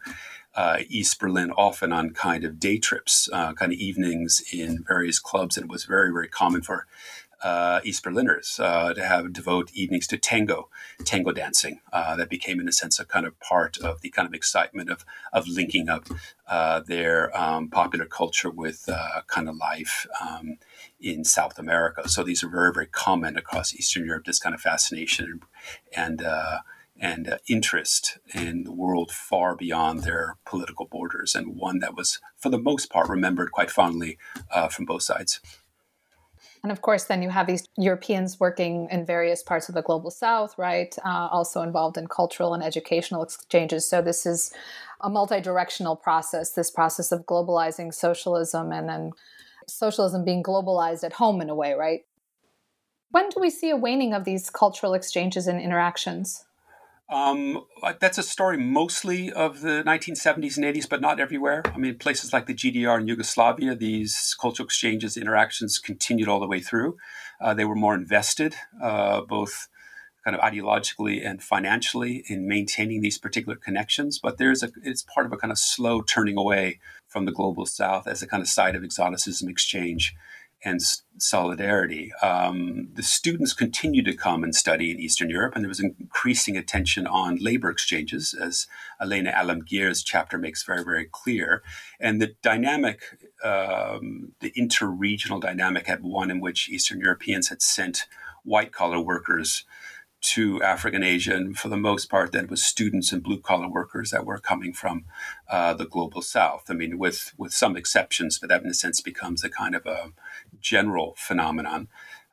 uh, 0.54 0.78
East 0.88 1.18
Berlin 1.20 1.50
often 1.52 1.92
on 1.92 2.10
kind 2.10 2.44
of 2.44 2.58
day 2.58 2.78
trips, 2.78 3.28
uh, 3.32 3.52
kind 3.52 3.72
of 3.72 3.78
evenings 3.78 4.42
in 4.52 4.84
various 4.86 5.18
clubs. 5.18 5.56
And 5.56 5.64
it 5.64 5.70
was 5.70 5.84
very, 5.84 6.10
very 6.10 6.28
common 6.28 6.62
for 6.62 6.86
uh, 7.42 7.80
East 7.84 8.02
Berliners 8.02 8.58
uh, 8.58 8.94
to 8.94 9.04
have 9.04 9.32
devote 9.32 9.70
evenings 9.74 10.06
to 10.08 10.16
tango, 10.16 10.68
tango 11.04 11.32
dancing. 11.32 11.80
Uh, 11.92 12.16
that 12.16 12.30
became, 12.30 12.60
in 12.60 12.68
a 12.68 12.72
sense, 12.72 12.98
a 12.98 13.04
kind 13.04 13.26
of 13.26 13.38
part 13.40 13.76
of 13.78 14.00
the 14.00 14.10
kind 14.10 14.26
of 14.26 14.34
excitement 14.34 14.90
of 14.90 15.04
of 15.32 15.46
linking 15.46 15.88
up 15.88 16.08
uh, 16.48 16.80
their 16.80 17.36
um, 17.38 17.68
popular 17.68 18.06
culture 18.06 18.50
with 18.50 18.88
uh, 18.88 19.20
kind 19.26 19.48
of 19.48 19.56
life 19.56 20.06
um, 20.20 20.56
in 21.00 21.24
South 21.24 21.58
America. 21.58 22.08
So 22.08 22.22
these 22.24 22.42
are 22.42 22.48
very, 22.48 22.72
very 22.72 22.86
common 22.86 23.36
across 23.36 23.74
Eastern 23.74 24.06
Europe. 24.06 24.24
This 24.24 24.38
kind 24.38 24.54
of 24.54 24.60
fascination 24.60 25.40
and. 25.94 26.22
Uh, 26.22 26.58
and 27.00 27.38
interest 27.48 28.18
in 28.34 28.64
the 28.64 28.72
world 28.72 29.10
far 29.10 29.54
beyond 29.54 30.02
their 30.02 30.36
political 30.46 30.86
borders, 30.86 31.34
and 31.34 31.56
one 31.56 31.80
that 31.80 31.94
was, 31.94 32.20
for 32.36 32.48
the 32.48 32.58
most 32.58 32.90
part, 32.90 33.08
remembered 33.08 33.52
quite 33.52 33.70
fondly 33.70 34.18
from 34.70 34.84
both 34.84 35.02
sides. 35.02 35.40
And 36.66 36.72
of 36.72 36.82
course, 36.82 37.04
then 37.04 37.22
you 37.22 37.30
have 37.30 37.46
these 37.46 37.68
Europeans 37.76 38.40
working 38.40 38.88
in 38.90 39.06
various 39.06 39.40
parts 39.40 39.68
of 39.68 39.76
the 39.76 39.82
global 39.82 40.10
south, 40.10 40.58
right? 40.58 40.92
Uh, 41.04 41.28
also 41.30 41.62
involved 41.62 41.96
in 41.96 42.08
cultural 42.08 42.54
and 42.54 42.62
educational 42.62 43.22
exchanges. 43.22 43.88
So 43.88 44.02
this 44.02 44.26
is 44.26 44.52
a 45.00 45.08
multi 45.08 45.40
directional 45.40 45.94
process, 45.94 46.52
this 46.52 46.72
process 46.72 47.12
of 47.12 47.26
globalizing 47.26 47.94
socialism 47.94 48.72
and 48.72 48.88
then 48.88 49.12
socialism 49.68 50.24
being 50.24 50.42
globalized 50.42 51.04
at 51.04 51.12
home 51.12 51.40
in 51.40 51.50
a 51.50 51.54
way, 51.54 51.74
right? 51.74 52.00
When 53.10 53.28
do 53.28 53.40
we 53.40 53.50
see 53.50 53.70
a 53.70 53.76
waning 53.76 54.12
of 54.12 54.24
these 54.24 54.50
cultural 54.50 54.94
exchanges 54.94 55.46
and 55.46 55.60
interactions? 55.60 56.45
Um, 57.08 57.64
that's 58.00 58.18
a 58.18 58.22
story 58.22 58.58
mostly 58.58 59.32
of 59.32 59.60
the 59.60 59.84
1970s 59.84 60.56
and 60.56 60.66
80s, 60.66 60.88
but 60.88 61.00
not 61.00 61.20
everywhere. 61.20 61.62
I 61.66 61.78
mean, 61.78 61.98
places 61.98 62.32
like 62.32 62.46
the 62.46 62.54
GDR 62.54 62.98
and 62.98 63.08
Yugoslavia, 63.08 63.76
these 63.76 64.34
cultural 64.40 64.66
exchanges, 64.66 65.16
interactions 65.16 65.78
continued 65.78 66.28
all 66.28 66.40
the 66.40 66.48
way 66.48 66.60
through. 66.60 66.96
Uh, 67.40 67.54
they 67.54 67.64
were 67.64 67.76
more 67.76 67.94
invested, 67.94 68.56
uh, 68.82 69.20
both 69.20 69.68
kind 70.24 70.34
of 70.36 70.42
ideologically 70.42 71.24
and 71.24 71.40
financially, 71.40 72.24
in 72.28 72.48
maintaining 72.48 73.00
these 73.00 73.18
particular 73.18 73.56
connections. 73.56 74.18
But 74.18 74.38
there's 74.38 74.64
a, 74.64 74.70
it's 74.82 75.02
part 75.02 75.26
of 75.26 75.32
a 75.32 75.36
kind 75.36 75.52
of 75.52 75.58
slow 75.58 76.02
turning 76.02 76.36
away 76.36 76.80
from 77.06 77.24
the 77.24 77.32
global 77.32 77.66
south 77.66 78.08
as 78.08 78.20
a 78.22 78.26
kind 78.26 78.40
of 78.40 78.48
site 78.48 78.74
of 78.74 78.82
exoticism 78.82 79.48
exchange 79.48 80.16
and 80.64 80.80
solidarity. 81.18 82.12
Um, 82.22 82.88
the 82.94 83.02
students 83.02 83.52
continued 83.52 84.06
to 84.06 84.16
come 84.16 84.42
and 84.42 84.54
study 84.54 84.90
in 84.90 84.98
Eastern 84.98 85.30
Europe, 85.30 85.54
and 85.54 85.64
there 85.64 85.68
was 85.68 85.80
increasing 85.80 86.56
attention 86.56 87.06
on 87.06 87.36
labor 87.36 87.70
exchanges, 87.70 88.34
as 88.34 88.66
Alena 89.00 89.32
Alamgir's 89.34 90.02
chapter 90.02 90.38
makes 90.38 90.64
very, 90.64 90.84
very 90.84 91.06
clear. 91.10 91.62
And 92.00 92.20
the 92.20 92.34
dynamic, 92.42 93.02
um, 93.44 94.32
the 94.40 94.52
interregional 94.52 95.40
dynamic, 95.40 95.86
had 95.86 96.02
one 96.02 96.30
in 96.30 96.40
which 96.40 96.68
Eastern 96.68 97.00
Europeans 97.00 97.48
had 97.48 97.62
sent 97.62 98.06
white 98.42 98.72
collar 98.72 99.00
workers 99.00 99.64
to 100.26 100.62
African 100.62 101.02
Asia, 101.02 101.34
and 101.34 101.56
for 101.56 101.68
the 101.68 101.76
most 101.76 102.10
part, 102.10 102.32
that 102.32 102.50
was 102.50 102.64
students 102.64 103.12
and 103.12 103.22
blue 103.22 103.38
collar 103.38 103.68
workers 103.68 104.10
that 104.10 104.26
were 104.26 104.38
coming 104.38 104.72
from 104.72 105.04
uh, 105.48 105.72
the 105.74 105.86
global 105.86 106.22
South. 106.22 106.64
I 106.68 106.74
mean, 106.74 106.98
with 106.98 107.32
with 107.36 107.52
some 107.52 107.76
exceptions, 107.76 108.38
but 108.38 108.48
that 108.48 108.62
in 108.62 108.70
a 108.70 108.74
sense 108.74 109.00
becomes 109.00 109.44
a 109.44 109.48
kind 109.48 109.74
of 109.74 109.86
a 109.86 110.12
general 110.60 111.14
phenomenon. 111.16 111.88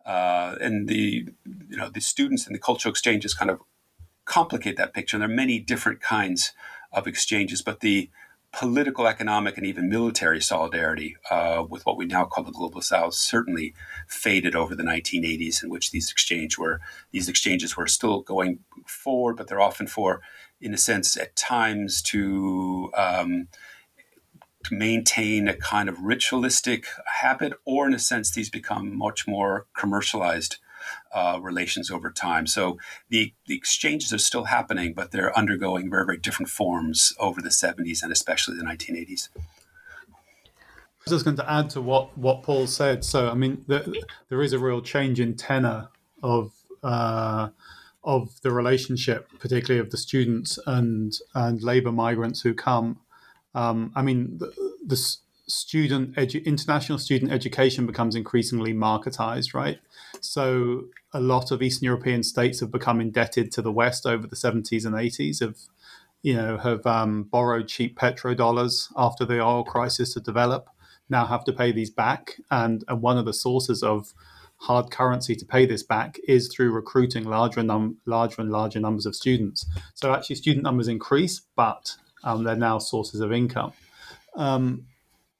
Uh, 0.05 0.55
and 0.59 0.87
the 0.87 1.29
you 1.69 1.77
know 1.77 1.89
the 1.89 2.01
students 2.01 2.47
and 2.47 2.55
the 2.55 2.59
cultural 2.59 2.91
exchanges 2.91 3.33
kind 3.33 3.51
of 3.51 3.59
complicate 4.25 4.77
that 4.77 4.93
picture. 4.93 5.15
And 5.15 5.21
there 5.21 5.29
are 5.29 5.35
many 5.35 5.59
different 5.59 6.01
kinds 6.01 6.53
of 6.91 7.07
exchanges, 7.07 7.61
but 7.61 7.79
the 7.81 8.09
political, 8.53 9.07
economic, 9.07 9.57
and 9.57 9.65
even 9.65 9.89
military 9.89 10.41
solidarity 10.41 11.17
uh, 11.31 11.65
with 11.67 11.85
what 11.85 11.97
we 11.97 12.05
now 12.05 12.23
call 12.23 12.43
the 12.43 12.51
global 12.51 12.81
south 12.81 13.15
certainly 13.15 13.73
faded 14.07 14.55
over 14.55 14.75
the 14.75 14.83
1980s, 14.83 15.63
in 15.63 15.69
which 15.69 15.91
these 15.91 16.11
exchange 16.11 16.57
were 16.57 16.79
these 17.11 17.27
exchanges 17.27 17.75
were 17.75 17.87
still 17.87 18.21
going 18.21 18.59
forward, 18.85 19.35
but 19.35 19.47
they're 19.47 19.59
often 19.59 19.87
for, 19.87 20.21
in 20.61 20.73
a 20.73 20.77
sense, 20.77 21.17
at 21.17 21.35
times 21.35 22.01
to 22.03 22.91
um, 22.95 23.47
maintain 24.71 25.47
a 25.47 25.55
kind 25.55 25.89
of 25.89 25.99
ritualistic 25.99 26.85
habit, 27.21 27.53
or 27.65 27.87
in 27.87 27.93
a 27.93 27.99
sense, 27.99 28.31
these 28.31 28.49
become 28.49 28.95
much 28.95 29.27
more 29.27 29.65
commercialized 29.75 30.57
uh, 31.11 31.39
relations 31.41 31.91
over 31.91 32.11
time. 32.11 32.47
So 32.47 32.77
the, 33.09 33.33
the 33.47 33.55
exchanges 33.55 34.13
are 34.13 34.17
still 34.17 34.45
happening, 34.45 34.93
but 34.93 35.11
they're 35.11 35.37
undergoing 35.37 35.89
very, 35.89 36.05
very 36.05 36.17
different 36.17 36.49
forms 36.49 37.13
over 37.19 37.41
the 37.41 37.49
70s 37.49 38.03
and 38.03 38.11
especially 38.11 38.57
the 38.57 38.63
1980s. 38.63 39.29
I 39.35 41.09
was 41.09 41.21
just 41.21 41.25
going 41.25 41.37
to 41.37 41.51
add 41.51 41.69
to 41.71 41.81
what, 41.81 42.17
what 42.17 42.43
Paul 42.43 42.65
said. 42.65 43.03
So, 43.03 43.29
I 43.29 43.33
mean, 43.33 43.63
the, 43.67 44.05
there 44.29 44.41
is 44.41 44.53
a 44.53 44.59
real 44.59 44.81
change 44.81 45.19
in 45.19 45.35
tenor 45.35 45.89
of 46.21 46.53
uh, 46.83 47.49
of 48.03 48.41
the 48.41 48.51
relationship, 48.51 49.29
particularly 49.39 49.79
of 49.79 49.91
the 49.91 49.97
students 49.97 50.59
and 50.65 51.13
and 51.35 51.61
labour 51.61 51.91
migrants 51.91 52.41
who 52.41 52.53
come. 52.53 52.99
Um, 53.55 53.91
I 53.95 54.01
mean, 54.01 54.39
the, 54.39 54.51
student 55.47 56.15
edu- 56.15 56.43
international 56.45 56.97
student 56.97 57.31
education 57.31 57.85
becomes 57.85 58.15
increasingly 58.15 58.73
marketized, 58.73 59.53
right? 59.53 59.79
So 60.21 60.85
a 61.13 61.19
lot 61.19 61.51
of 61.51 61.61
Eastern 61.61 61.85
European 61.85 62.23
states 62.23 62.59
have 62.59 62.71
become 62.71 63.01
indebted 63.01 63.51
to 63.53 63.61
the 63.61 63.71
West 63.71 64.05
over 64.05 64.27
the 64.27 64.35
70s 64.35 64.85
and 64.85 64.95
80s. 64.95 65.41
Have 65.41 65.57
you 66.23 66.35
know 66.35 66.57
have 66.57 66.85
um, 66.87 67.23
borrowed 67.23 67.67
cheap 67.67 67.99
petrodollars 67.99 68.91
after 68.97 69.25
the 69.25 69.41
oil 69.41 69.63
crisis 69.63 70.13
to 70.13 70.19
develop. 70.19 70.69
Now 71.09 71.25
have 71.25 71.43
to 71.43 71.53
pay 71.53 71.71
these 71.71 71.91
back, 71.91 72.39
and 72.49 72.83
and 72.87 73.01
one 73.01 73.17
of 73.17 73.25
the 73.25 73.33
sources 73.33 73.83
of 73.83 74.13
hard 74.57 74.89
currency 74.89 75.35
to 75.35 75.45
pay 75.45 75.65
this 75.65 75.83
back 75.83 76.17
is 76.27 76.47
through 76.47 76.71
recruiting 76.71 77.25
larger 77.25 77.61
num- 77.61 77.97
larger 78.05 78.41
and 78.41 78.49
larger 78.49 78.79
numbers 78.79 79.05
of 79.05 79.15
students. 79.15 79.65
So 79.93 80.13
actually, 80.13 80.37
student 80.37 80.63
numbers 80.63 80.87
increase, 80.87 81.41
but 81.55 81.95
um, 82.23 82.43
they're 82.45 82.55
now 82.55 82.79
sources 82.79 83.19
of 83.19 83.33
income. 83.33 83.73
Um, 84.35 84.85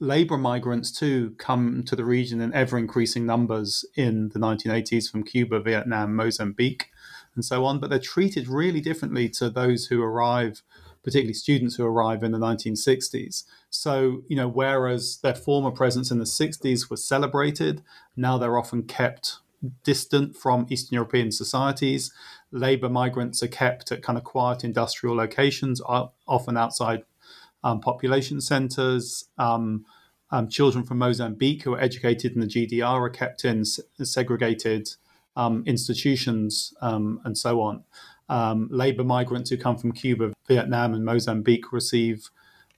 labor 0.04 0.38
migrants 0.38 0.92
too 0.92 1.34
come 1.38 1.82
to 1.84 1.96
the 1.96 2.04
region 2.04 2.42
in 2.42 2.54
ever 2.54 2.78
increasing 2.78 3.26
numbers 3.26 3.86
in 3.96 4.30
the 4.30 4.40
1980s 4.40 5.10
from 5.10 5.24
Cuba, 5.24 5.62
Vietnam, 5.62 6.16
Mozambique, 6.16 6.90
and 7.36 7.44
so 7.44 7.66
on. 7.66 7.80
But 7.80 7.90
they're 7.90 8.00
treated 8.00 8.48
really 8.48 8.82
differently 8.82 9.30
to 9.30 9.50
those 9.50 9.88
who 9.88 10.04
arrive, 10.04 10.62
particularly 11.04 11.34
students 11.34 11.76
who 11.76 11.86
arrive 11.86 12.22
in 12.22 12.34
the 12.34 12.38
1960s. 12.38 13.46
So, 13.70 14.24
you 14.28 14.36
know, 14.36 14.48
whereas 14.48 15.20
their 15.24 15.36
former 15.36 15.72
presence 15.72 16.12
in 16.12 16.20
the 16.20 16.26
60s 16.26 16.90
was 16.90 17.04
celebrated, 17.04 17.82
now 18.16 18.38
they're 18.38 18.58
often 18.58 18.84
kept 18.84 19.38
distant 19.84 20.36
from 20.36 20.68
Eastern 20.70 20.96
European 20.96 21.32
societies. 21.32 22.12
Labor 22.52 22.90
migrants 22.90 23.42
are 23.42 23.48
kept 23.48 23.92
at 23.94 24.04
kind 24.04 24.18
of 24.18 24.26
quiet 24.26 24.66
industrial 24.66 25.16
locations, 25.16 25.82
often 25.82 26.58
outside 26.58 27.04
um, 27.64 27.80
population 27.80 28.42
centers. 28.42 29.30
Um, 29.38 29.86
um, 30.34 30.50
children 30.50 30.84
from 30.84 30.98
Mozambique 30.98 31.62
who 31.62 31.76
are 31.76 31.80
educated 31.80 32.34
in 32.34 32.42
the 32.42 32.48
GDR 32.48 33.00
are 33.00 33.10
kept 33.10 33.46
in 33.46 33.64
segregated 33.64 34.90
um, 35.36 35.64
institutions 35.68 36.74
um, 36.82 37.22
and 37.24 37.38
so 37.38 37.62
on. 37.62 37.84
Um, 38.30 38.68
labor 38.72 39.04
migrants 39.04 39.52
who 39.52 39.58
come 39.58 39.78
from 39.78 39.92
Cuba, 39.92 40.34
Vietnam, 40.48 40.96
and 40.96 41.06
Mozambique 41.06 41.72
receive 41.72 42.32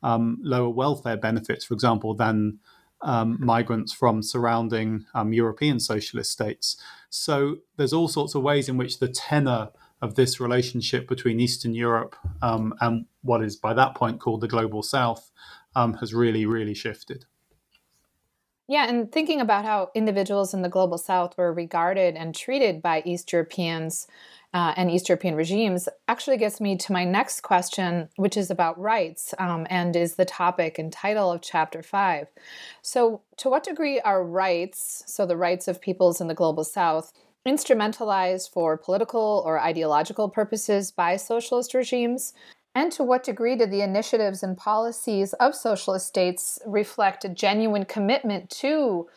lower 0.03 0.69
welfare 0.69 1.15
benefits, 1.15 1.63
for 1.63 1.73
example, 1.73 2.13
than 2.13 2.59
um, 3.01 3.37
migrants 3.39 3.93
from 3.93 4.21
surrounding 4.21 5.05
um, 5.13 5.31
European 5.31 5.79
socialist 5.79 6.31
states. 6.31 6.75
So 7.09 7.59
there's 7.77 7.93
all 7.93 8.09
sorts 8.09 8.35
of 8.35 8.43
ways 8.43 8.67
in 8.67 8.75
which 8.75 8.99
the 8.99 9.07
tenor 9.07 9.69
of 10.01 10.15
this 10.15 10.41
relationship 10.41 11.07
between 11.07 11.39
Eastern 11.39 11.73
Europe 11.73 12.17
um, 12.41 12.73
and 12.81 13.05
what 13.21 13.41
is 13.41 13.55
by 13.55 13.73
that 13.73 13.95
point 13.95 14.19
called 14.19 14.41
the 14.41 14.47
global 14.49 14.83
South 14.83 15.31
um, 15.73 15.93
has 15.95 16.13
really, 16.13 16.45
really 16.45 16.73
shifted. 16.73 17.25
Yeah, 18.67 18.89
and 18.89 19.11
thinking 19.11 19.41
about 19.41 19.63
how 19.63 19.91
individuals 19.93 20.53
in 20.53 20.63
the 20.63 20.69
global 20.69 20.97
South 20.97 21.37
were 21.37 21.53
regarded 21.53 22.15
and 22.15 22.33
treated 22.33 22.81
by 22.81 23.03
East 23.05 23.31
Europeans 23.31 24.07
uh, 24.55 24.73
and 24.75 24.89
East 24.89 25.07
European 25.07 25.35
regimes 25.35 25.87
actually 26.07 26.37
gets 26.37 26.59
me 26.59 26.75
to 26.77 26.91
my 26.91 27.03
next 27.03 27.41
question, 27.41 28.09
which 28.15 28.37
is 28.37 28.49
about 28.49 28.79
rights 28.79 29.35
um, 29.37 29.67
and 29.69 29.95
is 29.95 30.15
the 30.15 30.25
topic 30.25 30.79
and 30.79 30.91
title 30.91 31.31
of 31.31 31.41
chapter 31.41 31.83
five. 31.83 32.27
So, 32.81 33.21
to 33.37 33.49
what 33.49 33.65
degree 33.65 33.99
are 33.99 34.23
rights, 34.23 35.03
so 35.05 35.25
the 35.25 35.37
rights 35.37 35.67
of 35.67 35.81
peoples 35.81 36.19
in 36.19 36.27
the 36.27 36.33
global 36.33 36.63
south, 36.63 37.13
instrumentalized 37.45 38.49
for 38.51 38.77
political 38.77 39.43
or 39.45 39.59
ideological 39.59 40.29
purposes 40.29 40.91
by 40.91 41.17
socialist 41.17 41.73
regimes? 41.75 42.33
And 42.75 42.91
to 42.91 43.03
what 43.03 43.23
degree 43.23 43.55
do 43.55 43.65
the 43.65 43.81
initiatives 43.81 44.43
and 44.43 44.57
policies 44.57 45.31
of 45.33 45.55
socialist 45.55 46.07
states 46.07 46.59
reflect 46.65 47.23
a 47.23 47.29
genuine 47.29 47.85
commitment 47.85 48.49
to 48.51 49.07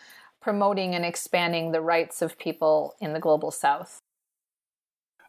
promoting 0.40 0.94
and 0.94 1.04
expanding 1.04 1.72
the 1.72 1.80
rights 1.80 2.22
of 2.22 2.38
people 2.38 2.94
in 3.00 3.12
the 3.12 3.18
global 3.18 3.50
south? 3.50 4.00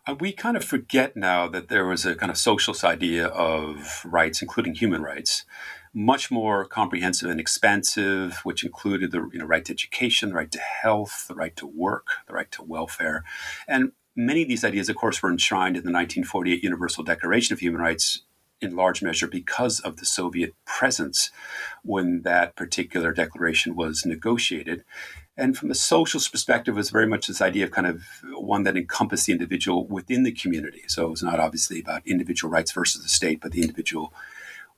Uh, 0.06 0.16
we 0.20 0.32
kind 0.32 0.56
of 0.56 0.64
forget 0.64 1.18
now 1.18 1.48
that 1.48 1.70
there 1.70 1.86
was 1.86 2.06
a 2.06 2.16
kind 2.16 2.32
of 2.32 2.38
socialist 2.38 2.84
idea 2.84 3.28
of 3.28 4.02
rights, 4.06 4.44
including 4.44 4.76
human 4.76 5.02
rights, 5.02 5.46
much 5.92 6.30
more 6.30 6.66
comprehensive 6.66 7.30
and 7.32 7.40
expansive, 7.40 8.40
which 8.44 8.64
included 8.64 9.12
the 9.12 9.28
you 9.34 9.40
know, 9.40 9.46
right 9.46 9.66
to 9.66 9.74
education, 9.74 10.30
the 10.30 10.36
right 10.36 10.52
to 10.52 10.60
health, 10.60 11.26
the 11.28 11.36
right 11.36 11.56
to 11.56 11.66
work, 11.66 12.08
the 12.28 12.34
right 12.34 12.52
to 12.52 12.64
welfare. 12.64 13.24
And 13.68 13.92
many 14.20 14.42
of 14.42 14.50
these 14.50 14.66
ideas, 14.66 14.90
of 14.90 14.98
course, 14.98 15.24
were 15.24 15.32
enshrined 15.32 15.78
in 15.78 15.84
the 15.84 15.92
1948 15.92 16.62
Universal 16.62 17.06
Declaration 17.06 17.54
of 17.54 17.60
Human 17.60 17.80
Rights 17.80 18.22
in 18.62 18.76
large 18.76 19.02
measure 19.02 19.28
because 19.28 19.80
of 19.80 19.98
the 19.98 20.06
Soviet 20.06 20.54
presence 20.66 21.32
when 21.84 22.24
that 22.24 22.58
particular 22.58 23.14
declaration 23.14 23.76
was 23.76 24.06
negotiated. 24.06 24.84
And 25.38 25.58
from 25.58 25.72
a 25.72 25.76
socialist 25.76 26.34
perspective, 26.34 26.76
it 26.76 26.78
was 26.78 26.90
very 26.90 27.08
much 27.08 27.28
this 27.28 27.42
idea 27.42 27.64
of 27.64 27.72
kind 27.72 27.88
of 27.88 28.04
one 28.34 28.64
that 28.64 28.76
encompassed 28.76 29.28
the 29.28 29.32
individual 29.32 29.88
within 29.88 30.24
the 30.24 30.34
community. 30.34 30.84
So 30.88 31.06
it 31.06 31.12
was 31.12 31.24
not 31.24 31.40
obviously 31.40 31.80
about 31.80 32.06
individual 32.06 32.52
rights 32.52 32.74
versus 32.74 33.02
the 33.02 33.08
state, 33.08 33.40
but 33.40 33.54
the 33.54 33.62
individual 33.62 34.14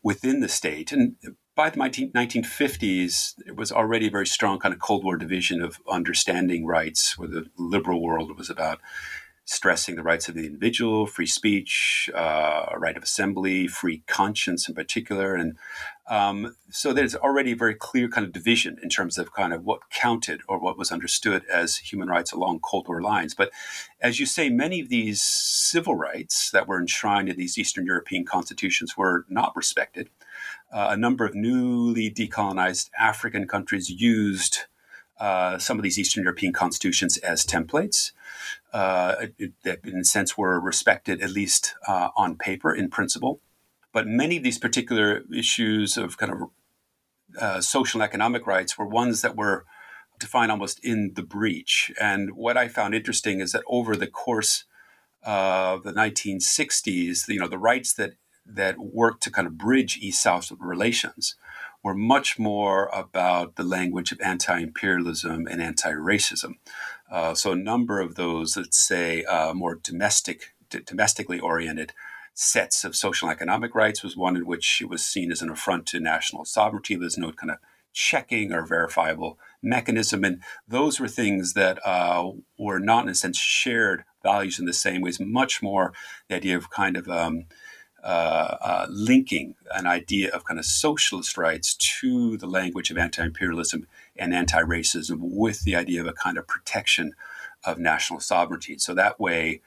within 0.03 0.41
the 0.41 0.49
state. 0.49 0.91
And 0.91 1.15
by 1.55 1.71
the 1.71 1.77
19, 1.77 2.11
1950s, 2.11 3.33
it 3.47 3.55
was 3.55 3.71
already 3.71 4.07
a 4.07 4.11
very 4.11 4.27
strong 4.27 4.59
kind 4.59 4.73
of 4.73 4.79
Cold 4.79 5.03
War 5.03 5.17
division 5.17 5.63
of 5.63 5.79
understanding 5.89 6.67
rights, 6.67 7.17
where 7.17 7.27
the 7.27 7.49
liberal 7.57 8.01
world 8.01 8.37
was 8.37 8.51
about 8.51 8.79
stressing 9.51 9.95
the 9.95 10.03
rights 10.03 10.29
of 10.29 10.35
the 10.35 10.45
individual, 10.45 11.05
free 11.05 11.25
speech, 11.25 12.09
uh, 12.15 12.67
right 12.77 12.95
of 12.95 13.03
assembly, 13.03 13.67
free 13.67 14.01
conscience 14.07 14.69
in 14.69 14.73
particular. 14.73 15.35
And 15.35 15.57
um, 16.09 16.55
so 16.69 16.93
there's 16.93 17.15
already 17.15 17.51
a 17.51 17.57
very 17.57 17.75
clear 17.75 18.07
kind 18.07 18.25
of 18.25 18.31
division 18.31 18.77
in 18.81 18.87
terms 18.87 19.17
of 19.17 19.33
kind 19.33 19.51
of 19.51 19.65
what 19.65 19.89
counted 19.89 20.39
or 20.47 20.57
what 20.57 20.77
was 20.77 20.89
understood 20.89 21.43
as 21.53 21.75
human 21.75 22.07
rights 22.07 22.31
along 22.31 22.61
Cold 22.61 22.87
War 22.87 23.01
lines. 23.01 23.35
But 23.35 23.51
as 23.99 24.21
you 24.21 24.25
say, 24.25 24.47
many 24.49 24.79
of 24.79 24.87
these 24.87 25.21
civil 25.21 25.95
rights 25.95 26.49
that 26.51 26.65
were 26.65 26.79
enshrined 26.79 27.27
in 27.27 27.35
these 27.35 27.57
Eastern 27.57 27.85
European 27.85 28.23
constitutions 28.23 28.95
were 28.95 29.25
not 29.27 29.53
respected. 29.57 30.09
Uh, 30.71 30.87
a 30.91 30.97
number 30.97 31.25
of 31.25 31.35
newly 31.35 32.09
decolonized 32.09 32.89
African 32.97 33.49
countries 33.49 33.89
used 33.89 34.59
uh, 35.19 35.59
some 35.59 35.77
of 35.77 35.83
these 35.83 35.99
Eastern 35.99 36.23
European 36.23 36.53
constitutions 36.53 37.17
as 37.17 37.45
templates 37.45 38.11
uh, 38.74 39.28
that, 39.63 39.80
in 39.84 39.99
a 39.99 40.05
sense, 40.05 40.38
were 40.38 40.59
respected, 40.59 41.22
at 41.22 41.32
least 41.32 41.76
uh, 41.88 42.09
on 42.15 42.38
paper, 42.38 42.74
in 42.74 42.89
principle. 42.89 43.41
But 43.93 44.07
many 44.07 44.38
of 44.38 44.43
these 44.43 44.57
particular 44.57 45.24
issues 45.34 45.97
of 45.97 46.17
kind 46.17 46.32
of 46.32 46.49
uh, 47.39 47.61
social 47.61 48.01
and 48.01 48.07
economic 48.07 48.47
rights 48.47 48.78
were 48.78 48.86
ones 48.86 49.22
that 49.22 49.36
were 49.36 49.65
defined 50.19 50.51
almost 50.51 50.80
in 50.84 51.13
the 51.15 51.24
breach. 51.24 51.91
And 51.99 52.36
what 52.36 52.55
I 52.55 52.67
found 52.67 52.95
interesting 52.95 53.39
is 53.41 53.51
that 53.51 53.63
over 53.67 53.95
the 53.95 54.07
course 54.07 54.65
of 55.24 55.84
the 55.84 55.91
1960s, 55.91 57.28
you 57.28 57.39
know, 57.39 57.47
the 57.47 57.57
rights 57.57 57.93
that 57.93 58.13
that 58.45 58.80
worked 58.80 59.22
to 59.24 59.32
kind 59.32 59.47
of 59.47 59.57
bridge 59.57 59.97
East-South 60.01 60.51
relations 60.59 61.36
were 61.84 61.93
much 61.93 62.38
more 62.38 62.88
about 62.88 63.55
the 63.55 63.63
language 63.63 64.11
of 64.11 64.19
anti-imperialism 64.22 65.47
and 65.47 65.61
anti-racism. 65.61 66.55
Uh, 67.12 67.34
so 67.34 67.51
a 67.51 67.55
number 67.55 67.99
of 67.99 68.16
those, 68.16 68.55
let's 68.55 68.80
say, 68.80 69.24
uh, 69.26 69.53
more 69.53 69.76
domestic, 69.76 70.53
d- 70.70 70.80
domestically 70.86 71.39
oriented 71.39 71.91
sets 72.34 72.86
of 72.86 72.95
social 72.95 73.28
and 73.28 73.36
economic 73.36 73.76
rights 73.76 74.01
was 74.01 74.16
one 74.16 74.38
in 74.38 74.45
which 74.45 74.82
it 74.82 74.89
was 74.89 75.05
seen 75.05 75.32
as 75.32 75.41
an 75.41 75.49
affront 75.49 75.86
to 75.86 75.99
national 75.99 76.45
sovereignty. 76.45 76.95
There's 76.95 77.18
no 77.18 77.34
kind 77.34 77.51
of 77.51 77.57
checking 77.93 78.53
or 78.53 78.66
verifiable 78.66 79.38
mechanism, 79.62 80.24
and 80.24 80.41
those 80.66 80.99
were 80.99 81.09
things 81.09 81.53
that 81.53 81.86
uh, 81.86 82.32
were 82.57 82.80
not, 82.80 83.03
in 83.03 83.09
a 83.09 83.16
sense, 83.16 83.38
shared 83.38 84.05
values 84.24 84.59
in 84.59 84.66
the 84.66 84.74
same 84.74 85.01
ways. 85.01 85.20
Much 85.20 85.62
more 85.62 85.91
the 86.30 86.36
idea 86.36 86.55
of 86.55 86.70
kind 86.70 86.95
of 86.95 87.09
um, 87.09 87.45
uh, 88.03 88.57
uh, 88.61 88.87
linking 88.89 89.55
an 89.73 89.85
idea 89.85 90.29
of 90.31 90.43
kind 90.43 90.59
of 90.59 90.65
socialist 90.65 91.37
rights 91.37 91.75
to 91.75 92.37
the 92.37 92.47
language 92.47 92.89
of 92.89 92.97
anti-imperialism 92.97 93.87
and 94.15 94.33
anti-racism 94.33 95.17
with 95.19 95.61
the 95.61 95.75
idea 95.75 96.01
of 96.01 96.07
a 96.07 96.13
kind 96.13 96.37
of 96.37 96.47
protection 96.47 97.13
of 97.63 97.77
national 97.77 98.19
sovereignty. 98.19 98.77
So 98.77 98.93
that 98.95 99.19
way, 99.19 99.61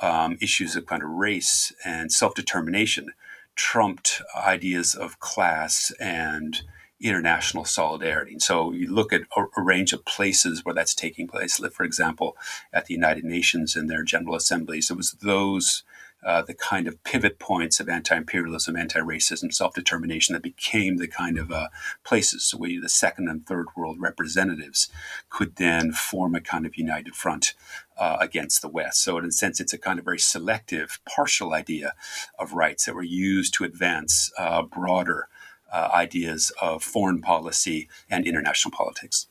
um, 0.00 0.38
issues 0.40 0.76
of 0.76 0.86
kind 0.86 1.02
of 1.02 1.10
race 1.10 1.72
and 1.84 2.12
self-determination 2.12 3.12
trumped 3.54 4.22
ideas 4.34 4.94
of 4.94 5.20
class 5.20 5.92
and 6.00 6.62
international 7.00 7.64
solidarity. 7.64 8.32
And 8.32 8.42
so 8.42 8.72
you 8.72 8.92
look 8.92 9.12
at 9.12 9.22
a, 9.36 9.44
a, 9.56 9.62
range 9.62 9.92
of 9.92 10.04
places 10.04 10.64
where 10.64 10.74
that's 10.74 10.94
taking 10.94 11.26
place. 11.26 11.58
For 11.58 11.84
example, 11.84 12.36
at 12.72 12.86
the 12.86 12.94
United 12.94 13.24
Nations 13.24 13.74
and 13.74 13.88
their 13.88 14.02
General 14.02 14.36
Assemblies, 14.36 14.90
it 14.90 14.96
was 14.96 15.12
those 15.12 15.82
uh, 16.24 16.42
the 16.42 16.54
kind 16.54 16.86
of 16.86 17.02
pivot 17.04 17.38
points 17.38 17.80
of 17.80 17.88
anti-imperialism, 17.88 18.76
anti-racism, 18.76 19.52
self-determination 19.52 20.34
that 20.34 20.42
became 20.42 20.96
the 20.96 21.08
kind 21.08 21.38
of 21.38 21.50
uh, 21.50 21.68
places 22.04 22.52
where 22.52 22.80
the 22.80 22.88
second 22.88 23.28
and 23.28 23.46
third 23.46 23.66
world 23.76 23.96
representatives 23.98 24.88
could 25.30 25.56
then 25.56 25.92
form 25.92 26.34
a 26.34 26.40
kind 26.40 26.66
of 26.66 26.76
united 26.76 27.14
front 27.14 27.54
uh, 27.98 28.16
against 28.20 28.62
the 28.62 28.68
West. 28.68 29.02
So, 29.02 29.18
in 29.18 29.24
a 29.24 29.32
sense, 29.32 29.60
it's 29.60 29.72
a 29.72 29.78
kind 29.78 29.98
of 29.98 30.04
very 30.04 30.18
selective, 30.18 31.00
partial 31.08 31.52
idea 31.52 31.94
of 32.38 32.52
rights 32.52 32.84
that 32.84 32.94
were 32.94 33.02
used 33.02 33.54
to 33.54 33.64
advance 33.64 34.30
uh, 34.38 34.62
broader 34.62 35.28
uh, 35.72 35.88
ideas 35.92 36.52
of 36.60 36.82
foreign 36.82 37.20
policy 37.20 37.88
and 38.10 38.26
international 38.26 38.72
politics. 38.72 39.26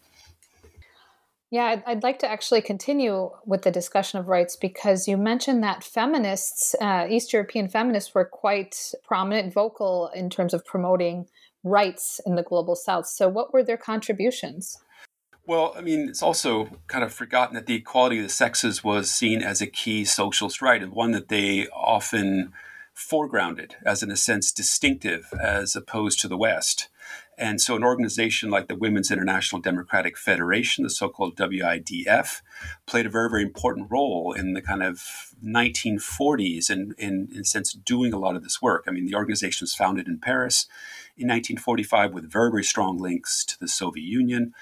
Yeah, 1.52 1.66
I'd, 1.66 1.84
I'd, 1.88 2.04
like 2.04 2.20
to 2.20 2.30
actually 2.30 2.62
continue 2.62 3.32
with 3.44 3.64
the 3.64 3.72
discussion 3.72 4.20
of 4.20 4.28
rights 4.28 4.56
because 4.56 5.08
you 5.08 5.18
mentioned 5.18 5.64
that 5.64 5.84
feminists, 5.84 6.76
uh, 6.80 7.08
East 7.10 7.34
European 7.34 7.68
feminists, 7.68 8.14
were 8.14 8.26
quite 8.26 8.94
prominent, 9.04 9.52
vocal 9.52 10.12
in 10.14 10.30
terms 10.30 10.54
of 10.54 10.64
promoting 10.64 11.26
rights 11.64 12.22
in 12.24 12.36
the 12.36 12.44
global 12.44 12.76
south. 12.76 13.08
So, 13.08 13.28
what 13.28 13.52
were 13.52 13.64
their 13.64 13.78
contributions? 13.78 14.78
Well, 15.48 15.74
I 15.76 15.82
mean, 15.82 16.08
it's 16.08 16.22
also 16.22 16.70
kind 16.86 17.04
of 17.04 17.12
forgotten 17.12 17.56
that 17.56 17.66
the 17.66 17.74
equality 17.74 18.18
of 18.18 18.24
the 18.24 18.30
sexes 18.30 18.84
was 18.84 19.10
seen 19.10 19.42
as 19.42 19.60
a 19.60 19.68
key 19.68 20.06
socialist 20.06 20.62
right 20.62 20.84
and 20.84 20.92
one 20.92 21.12
that 21.14 21.30
they 21.30 21.68
often 21.70 22.54
foregrounded 22.96 23.72
as, 23.84 24.04
in 24.04 24.12
a 24.12 24.16
sense, 24.16 24.52
distinctive 24.52 25.34
as 25.42 25.76
opposed 25.76 26.20
to 26.20 26.28
the 26.28 26.38
West. 26.38 26.90
And 27.40 27.62
so, 27.62 27.78
an 27.78 27.86
organization 27.86 28.50
like 28.50 28.68
the 28.68 28.76
Women's 28.76 29.12
International 29.12 29.62
Democratic 29.62 30.18
Federation, 30.18 30.84
the 30.84 30.90
so 30.90 31.08
called 31.08 31.38
WIDF, 31.38 32.42
played 32.86 33.06
a 33.06 33.10
very, 33.10 33.30
very 33.30 33.44
important 33.44 33.88
role 33.90 34.34
in 34.34 34.54
the 34.54 34.62
kind 34.62 34.84
of 34.84 35.34
1940s 35.44 36.70
and, 36.70 36.94
in, 36.98 37.30
in 37.34 37.40
a 37.40 37.46
sense, 37.46 37.72
doing 37.72 38.12
a 38.12 38.20
lot 38.20 38.36
of 38.36 38.44
this 38.44 38.62
work. 38.62 38.84
I 38.88 38.92
mean, 38.92 39.06
the 39.06 39.16
organization 39.16 39.64
was 39.64 39.74
founded 39.74 40.10
in 40.10 40.20
Paris 40.20 40.68
in 41.16 41.30
1945 41.30 42.14
with 42.14 42.30
very, 42.30 42.52
very 42.52 42.64
strong 42.66 42.98
links 42.98 43.46
to 43.46 43.58
the 43.58 43.70
Soviet 43.70 44.04
Union 44.04 44.54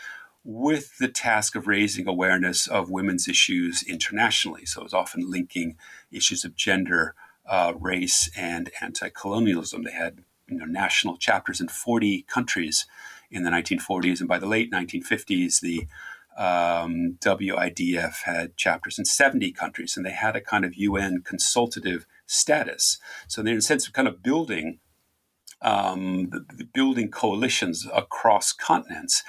with 0.44 1.00
the 1.00 1.10
task 1.10 1.56
of 1.56 1.66
raising 1.66 2.08
awareness 2.08 2.68
of 2.68 2.92
women's 2.92 3.28
issues 3.28 3.82
internationally. 3.82 4.68
So, 4.68 4.82
it 4.82 4.84
was 4.84 4.94
often 4.94 5.32
linking 5.32 5.78
issues 6.12 6.46
of 6.46 6.56
gender 6.56 7.16
uh, 7.50 7.74
race 7.80 8.30
and 8.38 8.70
anti-colonialism. 8.82 9.82
They 9.82 9.92
had 9.94 10.22
you 10.48 10.58
know, 10.58 10.66
national 10.66 11.18
chapters 11.18 11.62
in 11.62 11.68
40 11.68 12.24
countries 12.24 12.86
in 13.30 13.44
the 13.44 13.50
1940s, 13.50 14.20
and 14.20 14.30
by 14.30 14.40
the 14.40 14.48
late 14.48 14.72
1950s, 14.72 15.60
the 15.60 15.88
um, 16.38 17.18
WIDF 17.22 18.24
had 18.24 18.56
chapters 18.56 19.00
in 19.00 19.06
70 19.06 19.52
countries, 19.52 19.98
and 19.98 20.06
they 20.06 20.12
had 20.12 20.36
a 20.36 20.42
kind 20.42 20.64
of 20.64 20.76
UN 20.76 21.22
consultative 21.24 22.06
status. 22.26 23.00
So 23.28 23.42
they're 23.42 23.54
in 23.54 23.60
a 23.60 23.62
sense 23.62 23.88
of 23.88 23.94
kind 23.94 24.08
of 24.08 24.22
building 24.22 24.80
um, 25.62 26.30
the, 26.30 26.46
the 26.56 26.66
building 26.66 27.10
coalitions 27.10 27.88
across 27.94 28.54
continents, 28.54 29.24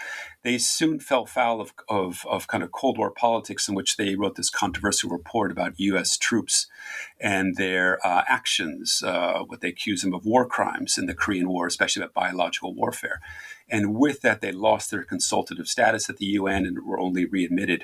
they 0.48 0.56
soon 0.56 0.98
fell 0.98 1.26
foul 1.26 1.60
of, 1.60 1.74
of, 1.90 2.24
of, 2.26 2.46
kind 2.46 2.62
of 2.62 2.72
Cold 2.72 2.96
War 2.96 3.10
politics, 3.10 3.68
in 3.68 3.74
which 3.74 3.98
they 3.98 4.14
wrote 4.14 4.36
this 4.36 4.48
controversial 4.48 5.10
report 5.10 5.52
about 5.52 5.78
U.S. 5.78 6.16
troops 6.16 6.66
and 7.20 7.56
their 7.56 7.98
uh, 8.02 8.24
actions, 8.26 9.02
uh, 9.04 9.40
what 9.46 9.60
they 9.60 9.68
accused 9.68 10.06
them 10.06 10.14
of 10.14 10.24
war 10.24 10.46
crimes 10.46 10.96
in 10.96 11.04
the 11.04 11.14
Korean 11.14 11.50
War, 11.50 11.66
especially 11.66 12.02
about 12.02 12.14
biological 12.14 12.72
warfare. 12.72 13.20
And 13.68 13.94
with 13.94 14.22
that, 14.22 14.40
they 14.40 14.50
lost 14.50 14.90
their 14.90 15.04
consultative 15.04 15.68
status 15.68 16.08
at 16.08 16.16
the 16.16 16.24
UN 16.40 16.64
and 16.64 16.82
were 16.82 16.98
only 16.98 17.26
readmitted 17.26 17.82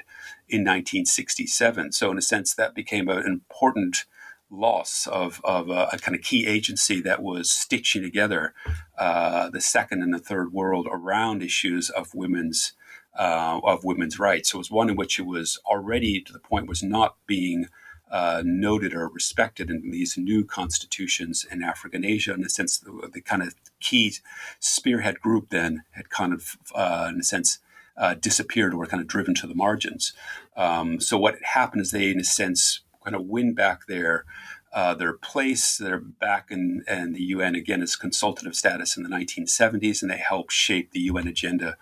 in 0.48 0.62
1967. 0.62 1.92
So, 1.92 2.10
in 2.10 2.16
a 2.16 2.22
sense, 2.22 2.54
that 2.54 2.74
became 2.74 3.10
an 3.10 3.26
important 3.26 4.06
loss 4.50 5.06
of, 5.06 5.40
of 5.44 5.68
a, 5.68 5.88
a, 5.92 5.98
kind 5.98 6.14
of 6.14 6.22
key 6.22 6.46
agency 6.46 7.00
that 7.00 7.22
was 7.22 7.50
stitching 7.50 8.02
together 8.02 8.54
uh, 8.98 9.50
the 9.50 9.60
second 9.60 10.02
and 10.02 10.14
the 10.14 10.18
third 10.18 10.52
world 10.52 10.86
around 10.90 11.42
issues 11.42 11.90
of 11.90 12.14
women's 12.14 12.72
uh, 13.16 13.60
of 13.62 13.84
women's 13.84 14.18
rights. 14.18 14.50
So 14.50 14.56
it 14.56 14.58
was 14.58 14.70
one 14.70 14.90
in 14.90 14.96
which 14.96 15.18
it 15.18 15.26
was 15.26 15.58
already 15.66 16.20
to 16.20 16.32
the 16.32 16.40
point 16.40 16.68
was 16.68 16.82
not 16.82 17.16
being 17.26 17.68
uh, 18.10 18.42
noted 18.44 18.94
or 18.94 19.08
respected 19.08 19.70
in 19.70 19.90
these 19.90 20.16
new 20.16 20.44
constitutions 20.44 21.46
in 21.50 21.62
Africa 21.62 21.96
and 21.96 22.04
Asia. 22.04 22.34
In 22.34 22.44
a 22.44 22.48
sense, 22.48 22.78
the, 22.78 23.10
the 23.12 23.20
kind 23.20 23.42
of 23.42 23.54
key 23.80 24.14
spearhead 24.60 25.20
group 25.20 25.50
then 25.50 25.84
had 25.92 26.10
kind 26.10 26.32
of, 26.32 26.56
uh, 26.74 27.10
in 27.12 27.20
a 27.20 27.24
sense, 27.24 27.58
uh, 27.96 28.14
disappeared 28.14 28.74
or 28.74 28.78
were 28.78 28.86
kind 28.86 29.00
of 29.00 29.06
driven 29.06 29.34
to 29.34 29.46
the 29.46 29.54
margins. 29.54 30.12
Um, 30.56 31.00
so 31.00 31.16
what 31.16 31.36
happened 31.42 31.82
is 31.82 31.90
they, 31.90 32.10
in 32.10 32.20
a 32.20 32.24
sense, 32.24 32.80
kind 33.04 33.14
of 33.14 33.26
win 33.26 33.54
back 33.54 33.86
their 33.86 34.24
uh, 34.72 34.92
their 34.92 35.12
place. 35.12 35.76
They're 35.78 36.00
back 36.00 36.50
in, 36.50 36.82
in, 36.88 37.12
the 37.12 37.22
UN 37.22 37.54
again 37.54 37.80
as 37.80 37.94
consultative 37.94 38.56
status 38.56 38.96
in 38.96 39.04
the 39.04 39.08
1970s, 39.08 40.02
and 40.02 40.10
they 40.10 40.16
help 40.16 40.50
shape 40.50 40.90
the 40.90 41.00
UN 41.00 41.28
agenda 41.28 41.76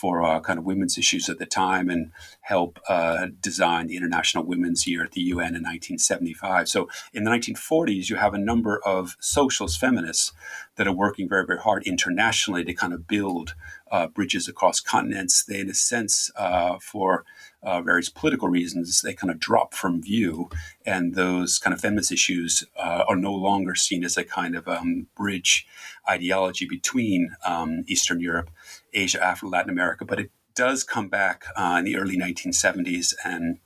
for 0.00 0.22
uh, 0.22 0.40
kind 0.40 0.58
of 0.58 0.64
women's 0.64 0.96
issues 0.96 1.28
at 1.28 1.38
the 1.38 1.44
time 1.44 1.90
and 1.90 2.10
help 2.40 2.78
uh, 2.88 3.26
design 3.42 3.86
the 3.86 3.96
International 3.96 4.44
Women's 4.44 4.86
Year 4.86 5.04
at 5.04 5.12
the 5.12 5.20
UN 5.20 5.54
in 5.54 5.62
1975. 5.62 6.70
So 6.70 6.88
in 7.12 7.24
the 7.24 7.30
1940s, 7.30 8.08
you 8.08 8.16
have 8.16 8.32
a 8.32 8.38
number 8.38 8.80
of 8.86 9.16
socialist 9.20 9.78
feminists 9.78 10.32
that 10.76 10.86
are 10.86 10.94
working 10.94 11.28
very, 11.28 11.44
very 11.44 11.58
hard 11.58 11.82
internationally 11.86 12.64
to 12.64 12.72
kind 12.72 12.94
of 12.94 13.06
build 13.06 13.54
uh, 13.90 14.06
bridges 14.06 14.48
across 14.48 14.80
continents. 14.80 15.44
They, 15.44 15.60
in 15.60 15.68
a 15.68 15.74
sense, 15.74 16.30
uh, 16.36 16.78
for 16.80 17.26
uh, 17.62 17.82
various 17.82 18.08
political 18.08 18.48
reasons, 18.48 19.02
they 19.02 19.12
kind 19.12 19.30
of 19.30 19.38
drop 19.38 19.74
from 19.74 20.02
view, 20.02 20.48
and 20.86 21.14
those 21.14 21.58
kind 21.58 21.74
of 21.74 21.80
feminist 21.80 22.10
issues 22.10 22.64
uh, 22.78 23.04
are 23.06 23.16
no 23.16 23.34
longer 23.34 23.74
seen 23.74 24.02
as 24.04 24.16
a 24.16 24.24
kind 24.24 24.56
of 24.56 24.66
um, 24.66 25.08
bridge 25.14 25.66
ideology 26.08 26.66
between 26.66 27.36
um, 27.44 27.84
Eastern 27.86 28.20
Europe, 28.20 28.50
Asia, 28.92 29.22
Africa, 29.22 29.50
Latin 29.50 29.70
America. 29.70 30.04
But 30.04 30.20
it 30.20 30.30
does 30.54 30.84
come 30.84 31.08
back 31.08 31.44
uh, 31.56 31.76
in 31.78 31.84
the 31.84 31.96
early 31.96 32.16
1970s, 32.16 33.14
and 33.24 33.58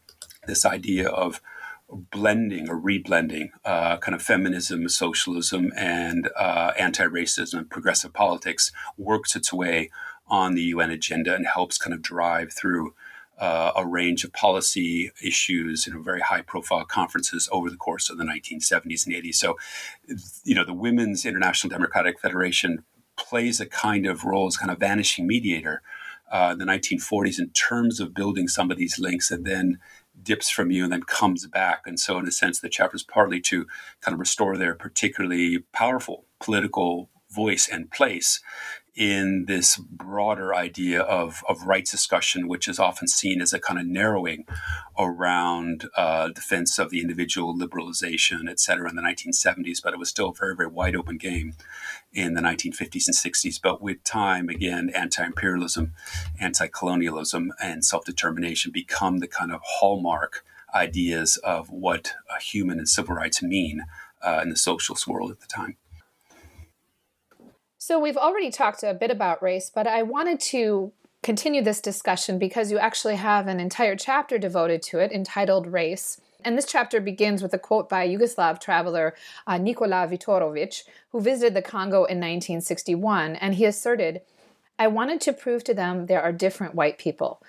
this 0.47 0.65
idea 0.65 1.09
of 1.09 1.41
blending 1.89 2.69
or 2.69 2.81
reblending 2.81 3.51
uh, 3.65 3.99
kind 3.99 4.15
of 4.15 4.23
feminism, 4.23 4.89
socialism, 4.89 5.73
and 5.77 6.31
uh, 6.37 6.73
anti-racism 6.79 7.55
and 7.55 7.71
progressive 7.71 8.13
politics 8.13 8.73
works 8.97 9.37
its 9.37 9.53
way 9.53 9.91
on 10.27 10.55
the 10.55 10.63
UN 10.63 10.91
agenda 10.91 11.35
and 11.35 11.47
helps 11.47 11.79
kind 11.79 11.93
of 11.93 12.01
drive 12.01 12.53
through 12.53 12.95
uh, 13.39 13.73
a 13.77 13.87
range 13.87 14.25
of 14.25 14.33
policy 14.33 15.11
issues, 15.23 15.87
know, 15.93 16.01
very 16.01 16.21
high 16.21 16.41
profile 16.41 16.85
conferences 16.85 17.49
over 17.53 17.69
the 17.69 17.77
course 17.77 18.09
of 18.09 18.17
the 18.17 18.25
1970s 18.25 19.07
and 19.07 19.15
80s. 19.15 19.35
So, 19.35 19.57
you 20.45 20.55
know, 20.55 20.65
the 20.65 20.73
Women's 20.73 21.27
International 21.27 21.71
Democratic 21.71 22.21
Federation 22.21 22.85
plays 23.17 23.61
a 23.61 23.67
kind 23.67 24.07
of 24.07 24.25
role 24.25 24.47
as 24.47 24.57
kind 24.57 24.71
of 24.71 24.79
vanishing 24.79 25.27
mediator 25.27 25.83
uh, 26.31 26.55
the 26.55 26.65
1940s 26.65 27.39
in 27.39 27.51
terms 27.51 28.01
of 28.01 28.15
building 28.15 28.49
some 28.49 28.71
of 28.71 28.77
these 28.77 28.99
links 28.99 29.31
and 29.31 29.45
then 29.45 29.79
dips 30.23 30.51
from 30.51 30.71
you 30.71 30.85
and 30.85 30.93
then 30.93 31.03
comes 31.03 31.47
back. 31.47 31.83
And 31.87 31.99
so, 31.99 32.19
in 32.19 32.27
a 32.27 32.33
sense, 32.33 32.61
the 32.61 32.69
chapter 32.69 32.97
is 32.97 33.03
partly 33.03 33.41
to 33.43 33.67
kind 34.01 34.15
of 34.15 34.21
restore 34.21 34.57
their 34.57 34.75
particularly 34.75 35.61
powerful 35.73 36.25
political 36.41 37.11
voice 37.31 37.69
and 37.69 37.91
place 37.91 38.41
in 38.95 39.47
this 39.47 39.77
broader 39.77 40.55
idea 40.55 41.01
of, 41.03 41.43
of 41.49 41.67
rights 41.67 41.91
discussion, 41.91 42.47
which 42.47 42.69
is 42.69 42.79
often 42.79 43.09
seen 43.09 43.41
as 43.41 43.53
a 43.53 43.59
kind 43.59 43.79
of 43.81 43.87
narrowing 43.87 44.47
around 44.99 45.89
uh, 45.97 46.29
defense 46.29 46.79
of 46.79 46.91
the 46.91 47.01
individual, 47.01 47.57
liberalization, 47.57 48.49
et 48.49 48.61
cetera, 48.61 48.89
in 48.89 48.97
the 48.97 49.03
1970s. 49.03 49.83
But 49.83 49.95
it 49.95 49.99
was 49.99 50.11
still 50.11 50.29
a 50.29 50.35
very, 50.35 50.55
very 50.55 50.69
wide 50.69 50.95
open 50.95 51.17
game 51.17 51.55
in 52.13 52.35
the 52.35 52.41
1950s 52.41 53.09
and 53.09 53.17
60s. 53.17 53.61
But 53.61 53.83
with 53.83 54.05
time, 54.05 54.49
again, 54.49 54.91
anti 54.95 55.25
imperialism, 55.25 55.93
anti 56.41 56.69
colonialism, 56.69 57.53
and 57.61 57.85
self 57.85 58.05
determination 58.05 58.71
become 58.71 59.19
the 59.19 59.29
kind 59.29 59.53
of 59.53 59.61
hallmark 59.65 60.45
ideas 60.75 61.37
of 61.39 61.71
what 61.71 62.15
human 62.41 62.79
and 62.79 62.89
civil 62.89 63.15
rights 63.15 63.43
mean 63.43 63.85
uh, 64.23 64.41
in 64.43 64.51
the 64.51 64.57
socialist 64.57 65.07
world 65.07 65.31
at 65.31 65.41
the 65.41 65.47
time. 65.47 65.77
So 67.87 67.99
we've 67.99 68.17
already 68.17 68.51
talked 68.51 68.83
a 68.83 68.95
bit 68.95 69.11
about 69.11 69.43
race, 69.43 69.69
but 69.69 69.87
I 69.87 70.05
wanted 70.05 70.41
to 70.41 70.91
continue 71.23 71.61
this 71.61 71.83
discussion 71.83 72.39
because 72.39 72.73
you 72.73 72.79
actually 72.79 73.17
have 73.17 73.47
an 73.47 73.61
entire 73.61 73.95
chapter 73.95 74.39
devoted 74.39 74.81
to 74.85 75.01
it 75.01 75.13
entitled 75.13 75.67
Race. 75.67 76.19
And 76.43 76.57
this 76.57 76.65
chapter 76.65 76.99
begins 76.99 77.43
with 77.43 77.53
a 77.53 77.59
quote 77.59 77.91
by 77.91 78.09
Yugoslav 78.09 78.59
traveler 78.59 79.15
uh, 79.47 79.59
Nikola 79.59 80.09
Vitorovic, 80.09 80.85
who 81.11 81.21
visited 81.21 81.53
the 81.53 81.61
Congo 81.61 82.05
in 82.05 82.17
1961. 82.17 83.37
And 83.37 83.57
he 83.57 83.67
asserted, 83.67 84.23
I 84.79 84.87
wanted 84.87 85.21
to 85.21 85.35
prove 85.35 85.63
to 85.65 85.75
them 85.75 86.07
there 86.07 86.23
are 86.23 86.33
different 86.33 86.75
white 86.75 86.97
people. 86.97 87.43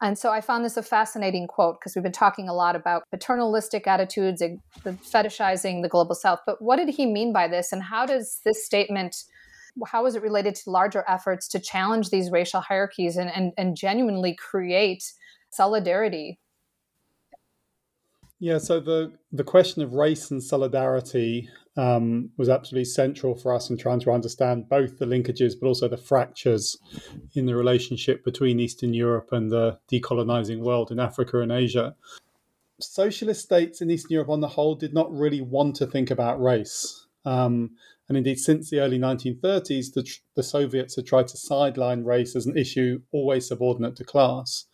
And 0.00 0.16
so 0.16 0.30
I 0.30 0.40
found 0.40 0.64
this 0.64 0.76
a 0.76 0.84
fascinating 0.84 1.48
quote 1.48 1.80
because 1.80 1.96
we've 1.96 2.04
been 2.04 2.12
talking 2.12 2.48
a 2.48 2.54
lot 2.54 2.76
about 2.76 3.02
paternalistic 3.10 3.88
attitudes, 3.88 4.38
the 4.38 4.92
fetishizing 4.92 5.82
the 5.82 5.88
global 5.88 6.14
south. 6.14 6.38
But 6.46 6.62
what 6.62 6.76
did 6.76 6.90
he 6.90 7.04
mean 7.04 7.32
by 7.32 7.48
this? 7.48 7.72
And 7.72 7.82
how 7.82 8.06
does 8.06 8.42
this 8.44 8.64
statement 8.64 9.24
how 9.86 10.06
is 10.06 10.14
it 10.14 10.22
related 10.22 10.54
to 10.54 10.70
larger 10.70 11.04
efforts 11.08 11.48
to 11.48 11.58
challenge 11.58 12.10
these 12.10 12.30
racial 12.30 12.60
hierarchies 12.60 13.16
and, 13.16 13.30
and, 13.30 13.52
and 13.56 13.76
genuinely 13.76 14.34
create 14.34 15.04
solidarity 15.50 16.38
yeah, 18.42 18.58
so 18.58 18.80
the 18.80 19.12
the 19.30 19.44
question 19.44 19.82
of 19.82 19.92
race 19.92 20.32
and 20.32 20.42
solidarity 20.42 21.48
um, 21.76 22.30
was 22.36 22.48
absolutely 22.48 22.86
central 22.86 23.36
for 23.36 23.54
us 23.54 23.70
in 23.70 23.76
trying 23.76 24.00
to 24.00 24.10
understand 24.10 24.68
both 24.68 24.98
the 24.98 25.06
linkages 25.06 25.54
but 25.60 25.68
also 25.68 25.86
the 25.86 25.96
fractures 25.96 26.76
in 27.36 27.46
the 27.46 27.54
relationship 27.54 28.24
between 28.24 28.58
Eastern 28.58 28.94
Europe 28.94 29.28
and 29.30 29.48
the 29.48 29.78
decolonizing 29.92 30.58
world 30.58 30.90
in 30.90 30.98
Africa 30.98 31.38
and 31.38 31.52
Asia. 31.52 31.94
Socialist 32.80 33.42
states 33.42 33.80
in 33.80 33.92
Eastern 33.92 34.14
Europe, 34.14 34.30
on 34.30 34.40
the 34.40 34.48
whole, 34.48 34.74
did 34.74 34.92
not 34.92 35.16
really 35.16 35.40
want 35.40 35.76
to 35.76 35.86
think 35.86 36.10
about 36.10 36.42
race. 36.42 37.06
Um, 37.24 37.76
and 38.08 38.18
indeed, 38.18 38.38
since 38.38 38.68
the 38.68 38.80
early 38.80 38.98
1930s, 38.98 39.92
the, 39.94 40.08
the 40.36 40.42
Soviets 40.42 40.96
had 40.96 41.06
tried 41.06 41.28
to 41.28 41.36
sideline 41.36 42.04
race 42.04 42.34
as 42.36 42.46
an 42.46 42.56
issue 42.56 43.00
always 43.12 43.48
subordinate 43.48 43.96
to 43.96 44.04
class. 44.04 44.66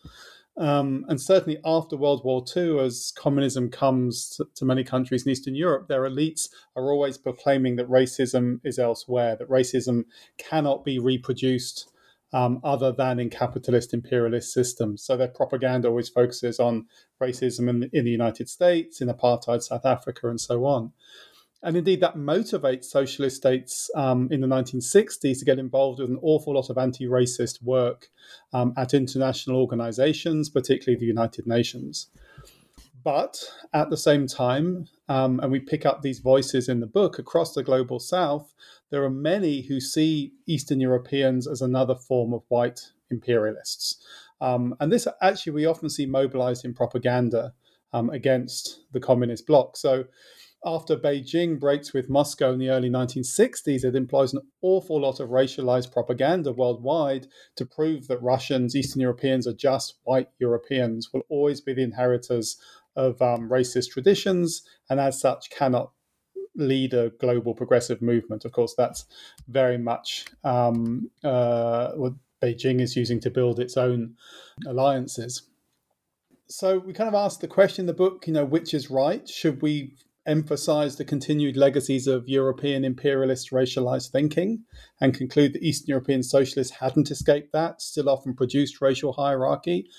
Um, 0.57 1.05
and 1.07 1.21
certainly 1.21 1.59
after 1.63 1.95
World 1.95 2.25
War 2.25 2.43
II, 2.55 2.79
as 2.79 3.13
communism 3.15 3.69
comes 3.69 4.29
to, 4.35 4.45
to, 4.55 4.65
many 4.65 4.83
countries 4.83 5.25
in 5.25 5.31
Eastern 5.31 5.55
Europe, 5.55 5.87
their 5.87 6.01
elites 6.01 6.49
are 6.75 6.91
always 6.91 7.17
proclaiming 7.17 7.77
that 7.77 7.87
racism 7.87 8.59
is 8.65 8.77
elsewhere, 8.77 9.37
that 9.37 9.47
racism 9.47 10.03
cannot 10.37 10.83
be 10.83 10.99
reproduced 10.99 11.89
um, 12.33 12.59
other 12.63 12.91
than 12.91 13.19
in 13.19 13.29
capitalist 13.29 13.93
imperialist 13.93 14.53
systems. 14.53 15.01
So 15.03 15.15
their 15.15 15.29
propaganda 15.29 15.87
always 15.87 16.09
focuses 16.09 16.59
on 16.59 16.87
racism 17.21 17.69
in, 17.69 17.89
in 17.93 18.03
the 18.03 18.11
United 18.11 18.49
States, 18.49 18.99
in 18.99 19.07
apartheid 19.07 19.63
South 19.63 19.85
Africa, 19.85 20.29
and 20.29 20.41
so 20.41 20.65
on. 20.65 20.91
And 21.61 21.75
indeed, 21.75 21.99
that 22.01 22.15
motivates 22.15 22.85
socialist 22.85 23.35
states 23.35 23.89
um, 23.93 24.29
in 24.31 24.39
the 24.39 24.47
1960s 24.47 25.39
to 25.39 25.45
get 25.45 25.59
involved 25.59 25.99
with 25.99 26.09
an 26.09 26.19
awful 26.21 26.53
lot 26.53 26.69
of 26.69 26.77
anti 26.77 27.05
racist 27.05 27.61
work 27.61 28.07
um, 28.53 28.73
at 28.77 28.93
international 28.93 29.57
organizations, 29.57 30.49
particularly 30.49 30.99
the 30.99 31.05
United 31.05 31.45
Nations. 31.45 32.07
But 33.03 33.43
at 33.73 33.89
the 33.89 33.97
same 33.97 34.27
time, 34.27 34.87
um, 35.07 35.39
and 35.39 35.51
we 35.51 35.59
pick 35.59 35.85
up 35.85 36.01
these 36.01 36.19
voices 36.19 36.69
in 36.69 36.79
the 36.79 36.87
book 36.87 37.19
across 37.19 37.53
the 37.53 37.63
global 37.63 37.99
south, 37.99 38.53
there 38.89 39.03
are 39.03 39.09
many 39.09 39.61
who 39.61 39.79
see 39.79 40.33
Eastern 40.47 40.79
Europeans 40.79 41.47
as 41.47 41.61
another 41.61 41.95
form 41.95 42.33
of 42.33 42.43
white 42.47 42.91
imperialists. 43.11 44.01
Um, 44.41 44.75
and 44.79 44.91
this 44.91 45.07
actually 45.21 45.53
we 45.53 45.65
often 45.65 45.89
see 45.89 46.05
mobilized 46.05 46.65
in 46.65 46.73
propaganda 46.73 47.53
um, 47.93 48.09
against 48.09 48.81
the 48.91 48.99
communist 48.99 49.47
bloc. 49.47 49.75
So 49.77 50.05
after 50.65 50.97
Beijing 50.97 51.59
breaks 51.59 51.93
with 51.93 52.09
Moscow 52.09 52.51
in 52.51 52.59
the 52.59 52.69
early 52.69 52.89
1960s, 52.89 53.85
it 53.85 53.95
employs 53.95 54.33
an 54.33 54.41
awful 54.61 55.01
lot 55.01 55.19
of 55.19 55.29
racialized 55.29 55.91
propaganda 55.91 56.51
worldwide 56.51 57.27
to 57.55 57.65
prove 57.65 58.07
that 58.07 58.21
Russians, 58.21 58.75
Eastern 58.75 59.01
Europeans 59.01 59.47
are 59.47 59.53
just 59.53 59.99
white 60.03 60.29
Europeans, 60.37 61.13
will 61.13 61.23
always 61.29 61.61
be 61.61 61.73
the 61.73 61.83
inheritors 61.83 62.57
of 62.95 63.21
um, 63.21 63.49
racist 63.49 63.91
traditions, 63.91 64.63
and 64.89 64.99
as 64.99 65.19
such 65.19 65.49
cannot 65.49 65.91
lead 66.55 66.93
a 66.93 67.11
global 67.21 67.55
progressive 67.55 68.01
movement. 68.01 68.43
Of 68.43 68.51
course, 68.51 68.73
that's 68.77 69.05
very 69.47 69.77
much 69.77 70.25
um, 70.43 71.09
uh, 71.23 71.91
what 71.93 72.13
Beijing 72.41 72.81
is 72.81 72.97
using 72.97 73.21
to 73.21 73.29
build 73.29 73.59
its 73.59 73.77
own 73.77 74.15
alliances. 74.67 75.43
So 76.47 76.79
we 76.79 76.93
kind 76.93 77.07
of 77.07 77.13
asked 77.13 77.41
the 77.41 77.47
question 77.47 77.83
in 77.83 77.87
the 77.87 77.93
book, 77.93 78.25
you 78.27 78.33
know, 78.33 78.43
which 78.43 78.73
is 78.73 78.89
right? 78.89 79.27
Should 79.29 79.61
we 79.61 79.93
emphasize 80.29 80.95
the 80.95 81.03
continued 81.03 81.57
legacies 81.57 82.05
of 82.05 82.29
European 82.29 82.85
imperialist 82.85 83.49
racialized 83.49 84.11
thinking 84.11 84.63
and 85.01 85.13
conclude 85.13 85.53
that 85.53 85.63
Eastern 85.63 85.89
European 85.89 86.21
socialists 86.21 86.77
hadn't 86.77 87.09
escaped 87.09 87.51
that, 87.51 87.81
still 87.81 88.07
often 88.07 88.35
produced 88.35 88.79
racial 88.79 89.13
hierarchy, 89.13 89.89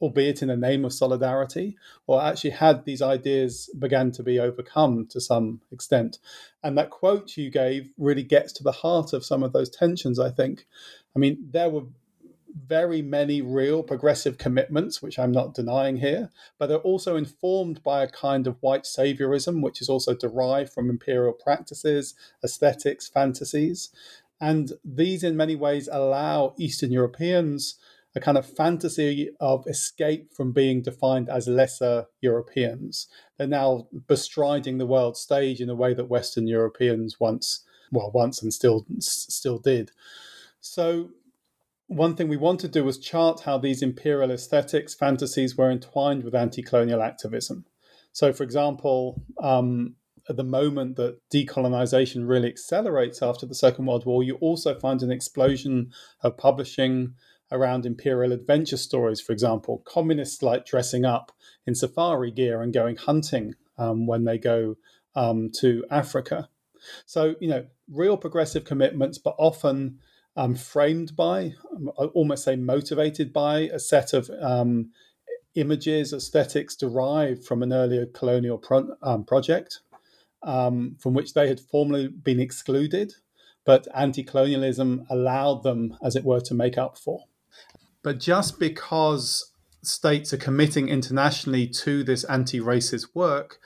albeit 0.00 0.42
in 0.42 0.48
the 0.48 0.56
name 0.56 0.84
of 0.84 0.92
solidarity, 0.92 1.76
or 2.06 2.22
actually 2.22 2.50
had 2.50 2.84
these 2.84 3.02
ideas 3.02 3.68
began 3.78 4.10
to 4.12 4.22
be 4.22 4.38
overcome 4.38 5.06
to 5.08 5.20
some 5.20 5.60
extent. 5.72 6.18
And 6.62 6.78
that 6.78 6.90
quote 6.90 7.36
you 7.36 7.50
gave 7.50 7.90
really 7.98 8.22
gets 8.22 8.52
to 8.54 8.62
the 8.62 8.72
heart 8.72 9.12
of 9.12 9.24
some 9.24 9.42
of 9.42 9.52
those 9.52 9.68
tensions, 9.68 10.18
I 10.18 10.30
think. 10.30 10.66
I 11.14 11.18
mean, 11.18 11.48
there 11.50 11.68
were 11.68 11.82
very 12.54 13.02
many 13.02 13.42
real 13.42 13.82
progressive 13.82 14.38
commitments, 14.38 15.00
which 15.02 15.18
I'm 15.18 15.32
not 15.32 15.54
denying 15.54 15.98
here, 15.98 16.30
but 16.58 16.66
they're 16.66 16.78
also 16.78 17.16
informed 17.16 17.82
by 17.82 18.02
a 18.02 18.10
kind 18.10 18.46
of 18.46 18.56
white 18.60 18.84
saviorism, 18.84 19.62
which 19.62 19.80
is 19.80 19.88
also 19.88 20.14
derived 20.14 20.72
from 20.72 20.90
imperial 20.90 21.32
practices, 21.32 22.14
aesthetics, 22.44 23.08
fantasies. 23.08 23.90
And 24.40 24.72
these, 24.84 25.22
in 25.22 25.36
many 25.36 25.54
ways, 25.54 25.88
allow 25.90 26.54
Eastern 26.58 26.92
Europeans 26.92 27.78
a 28.14 28.20
kind 28.20 28.36
of 28.36 28.46
fantasy 28.46 29.30
of 29.38 29.66
escape 29.68 30.32
from 30.32 30.52
being 30.52 30.82
defined 30.82 31.28
as 31.28 31.46
lesser 31.46 32.06
Europeans. 32.20 33.06
They're 33.38 33.46
now 33.46 33.86
bestriding 34.08 34.78
the 34.78 34.86
world 34.86 35.16
stage 35.16 35.60
in 35.60 35.70
a 35.70 35.74
way 35.74 35.94
that 35.94 36.08
Western 36.08 36.46
Europeans 36.48 37.20
once, 37.20 37.64
well, 37.92 38.10
once 38.12 38.42
and 38.42 38.52
still 38.52 38.84
still 38.98 39.58
did. 39.58 39.92
So 40.60 41.10
one 41.90 42.14
thing 42.14 42.28
we 42.28 42.36
wanted 42.36 42.72
to 42.72 42.78
do 42.78 42.84
was 42.84 42.98
chart 42.98 43.40
how 43.40 43.58
these 43.58 43.82
imperial 43.82 44.30
aesthetics, 44.30 44.94
fantasies 44.94 45.56
were 45.56 45.72
entwined 45.72 46.22
with 46.22 46.36
anti 46.36 46.62
colonial 46.62 47.02
activism. 47.02 47.64
So, 48.12 48.32
for 48.32 48.44
example, 48.44 49.20
um, 49.42 49.96
at 50.28 50.36
the 50.36 50.44
moment 50.44 50.94
that 50.96 51.18
decolonization 51.34 52.28
really 52.28 52.48
accelerates 52.48 53.22
after 53.22 53.44
the 53.44 53.56
Second 53.56 53.86
World 53.86 54.06
War, 54.06 54.22
you 54.22 54.36
also 54.36 54.78
find 54.78 55.02
an 55.02 55.10
explosion 55.10 55.90
of 56.22 56.38
publishing 56.38 57.14
around 57.50 57.84
imperial 57.84 58.30
adventure 58.30 58.76
stories, 58.76 59.20
for 59.20 59.32
example. 59.32 59.82
Communists 59.84 60.44
like 60.44 60.64
dressing 60.64 61.04
up 61.04 61.32
in 61.66 61.74
safari 61.74 62.30
gear 62.30 62.62
and 62.62 62.72
going 62.72 62.98
hunting 62.98 63.56
um, 63.78 64.06
when 64.06 64.22
they 64.22 64.38
go 64.38 64.76
um, 65.16 65.50
to 65.58 65.84
Africa. 65.90 66.48
So, 67.04 67.34
you 67.40 67.48
know, 67.48 67.66
real 67.90 68.16
progressive 68.16 68.64
commitments, 68.64 69.18
but 69.18 69.34
often 69.38 69.98
um, 70.36 70.54
framed 70.54 71.16
by, 71.16 71.54
I 71.98 72.04
almost 72.04 72.44
say 72.44 72.56
motivated 72.56 73.32
by, 73.32 73.60
a 73.72 73.78
set 73.78 74.12
of 74.12 74.30
um, 74.40 74.90
images, 75.54 76.12
aesthetics 76.12 76.76
derived 76.76 77.44
from 77.44 77.62
an 77.62 77.72
earlier 77.72 78.06
colonial 78.06 78.58
pro- 78.58 78.94
um, 79.02 79.24
project 79.24 79.80
um, 80.42 80.96
from 81.00 81.14
which 81.14 81.34
they 81.34 81.48
had 81.48 81.60
formerly 81.60 82.08
been 82.08 82.40
excluded, 82.40 83.14
but 83.64 83.86
anti 83.94 84.22
colonialism 84.22 85.06
allowed 85.10 85.62
them, 85.62 85.96
as 86.02 86.16
it 86.16 86.24
were, 86.24 86.40
to 86.40 86.54
make 86.54 86.78
up 86.78 86.98
for. 86.98 87.24
But 88.02 88.18
just 88.18 88.58
because 88.58 89.52
states 89.82 90.32
are 90.32 90.38
committing 90.38 90.88
internationally 90.88 91.66
to 91.66 92.02
this 92.02 92.24
anti 92.24 92.60
racist 92.60 93.08
work 93.14 93.58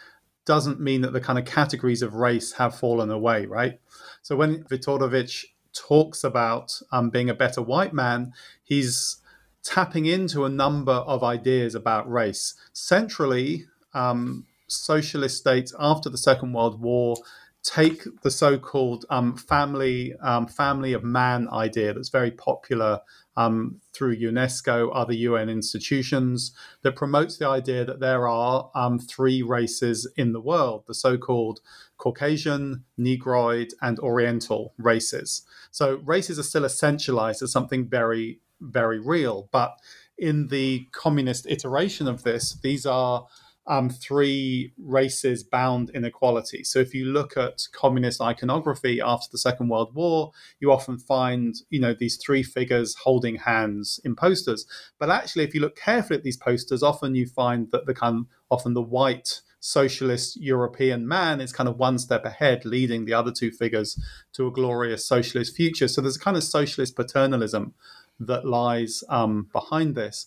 doesn't 0.44 0.80
mean 0.80 1.00
that 1.00 1.12
the 1.12 1.20
kind 1.20 1.38
of 1.38 1.44
categories 1.44 2.02
of 2.02 2.14
race 2.14 2.52
have 2.52 2.78
fallen 2.78 3.10
away, 3.10 3.46
right? 3.46 3.80
So 4.22 4.36
when 4.36 4.64
Witorovich 4.64 5.44
talks 5.74 6.24
about 6.24 6.80
um, 6.92 7.10
being 7.10 7.28
a 7.28 7.34
better 7.34 7.60
white 7.60 7.92
man, 7.92 8.32
he's 8.62 9.18
tapping 9.62 10.06
into 10.06 10.44
a 10.44 10.48
number 10.48 10.92
of 10.92 11.22
ideas 11.22 11.74
about 11.74 12.10
race. 12.10 12.54
Centrally, 12.72 13.66
um, 13.92 14.46
socialist 14.66 15.38
states 15.38 15.74
after 15.78 16.08
the 16.08 16.18
Second 16.18 16.52
World 16.52 16.80
War 16.80 17.16
take 17.64 18.04
the 18.22 18.30
so-called 18.30 19.06
um, 19.08 19.36
family 19.36 20.14
um, 20.22 20.46
family 20.46 20.92
of 20.92 21.02
man 21.02 21.48
idea 21.50 21.94
that's 21.94 22.10
very 22.10 22.30
popular 22.30 23.00
um, 23.36 23.80
through 23.92 24.16
UNESCO, 24.16 24.90
other 24.94 25.14
UN 25.14 25.48
institutions, 25.48 26.52
that 26.82 26.94
promotes 26.94 27.38
the 27.38 27.48
idea 27.48 27.84
that 27.84 27.98
there 27.98 28.28
are 28.28 28.70
um, 28.76 28.98
three 28.98 29.42
races 29.42 30.06
in 30.16 30.32
the 30.32 30.40
world: 30.40 30.84
the 30.86 30.94
so-called 30.94 31.60
Caucasian, 31.96 32.84
Negroid, 32.98 33.72
and 33.80 33.98
Oriental 33.98 34.74
races. 34.78 35.42
So 35.70 35.96
races 36.04 36.38
are 36.38 36.44
still 36.44 36.62
essentialized 36.62 37.42
as 37.42 37.50
something 37.50 37.88
very, 37.88 38.40
very 38.60 39.00
real. 39.00 39.48
But 39.50 39.74
in 40.18 40.48
the 40.48 40.86
communist 40.92 41.46
iteration 41.48 42.06
of 42.06 42.22
this, 42.22 42.54
these 42.62 42.86
are 42.86 43.26
um, 43.66 43.88
three 43.88 44.72
races 44.78 45.42
bound 45.42 45.90
inequality. 45.90 46.64
So 46.64 46.78
if 46.80 46.94
you 46.94 47.06
look 47.06 47.36
at 47.36 47.66
communist 47.72 48.20
iconography 48.20 49.00
after 49.00 49.28
the 49.30 49.38
Second 49.38 49.68
World 49.68 49.94
War, 49.94 50.32
you 50.60 50.70
often 50.70 50.98
find 50.98 51.54
you 51.70 51.80
know 51.80 51.94
these 51.94 52.16
three 52.16 52.42
figures 52.42 52.94
holding 52.94 53.36
hands 53.36 54.00
in 54.04 54.16
posters. 54.16 54.66
But 54.98 55.10
actually, 55.10 55.44
if 55.44 55.54
you 55.54 55.60
look 55.60 55.76
carefully 55.76 56.18
at 56.18 56.24
these 56.24 56.36
posters, 56.36 56.82
often 56.82 57.14
you 57.14 57.26
find 57.26 57.70
that 57.72 57.86
the 57.86 57.94
kind 57.94 58.26
often 58.50 58.74
the 58.74 58.82
white 58.82 59.40
socialist 59.60 60.36
European 60.36 61.08
man 61.08 61.40
is 61.40 61.50
kind 61.50 61.70
of 61.70 61.78
one 61.78 61.98
step 61.98 62.26
ahead, 62.26 62.66
leading 62.66 63.06
the 63.06 63.14
other 63.14 63.32
two 63.32 63.50
figures 63.50 63.98
to 64.34 64.46
a 64.46 64.50
glorious 64.50 65.06
socialist 65.06 65.56
future. 65.56 65.88
So 65.88 66.02
there's 66.02 66.16
a 66.16 66.20
kind 66.20 66.36
of 66.36 66.44
socialist 66.44 66.94
paternalism 66.94 67.72
that 68.20 68.46
lies 68.46 69.02
um, 69.08 69.48
behind 69.52 69.94
this. 69.94 70.26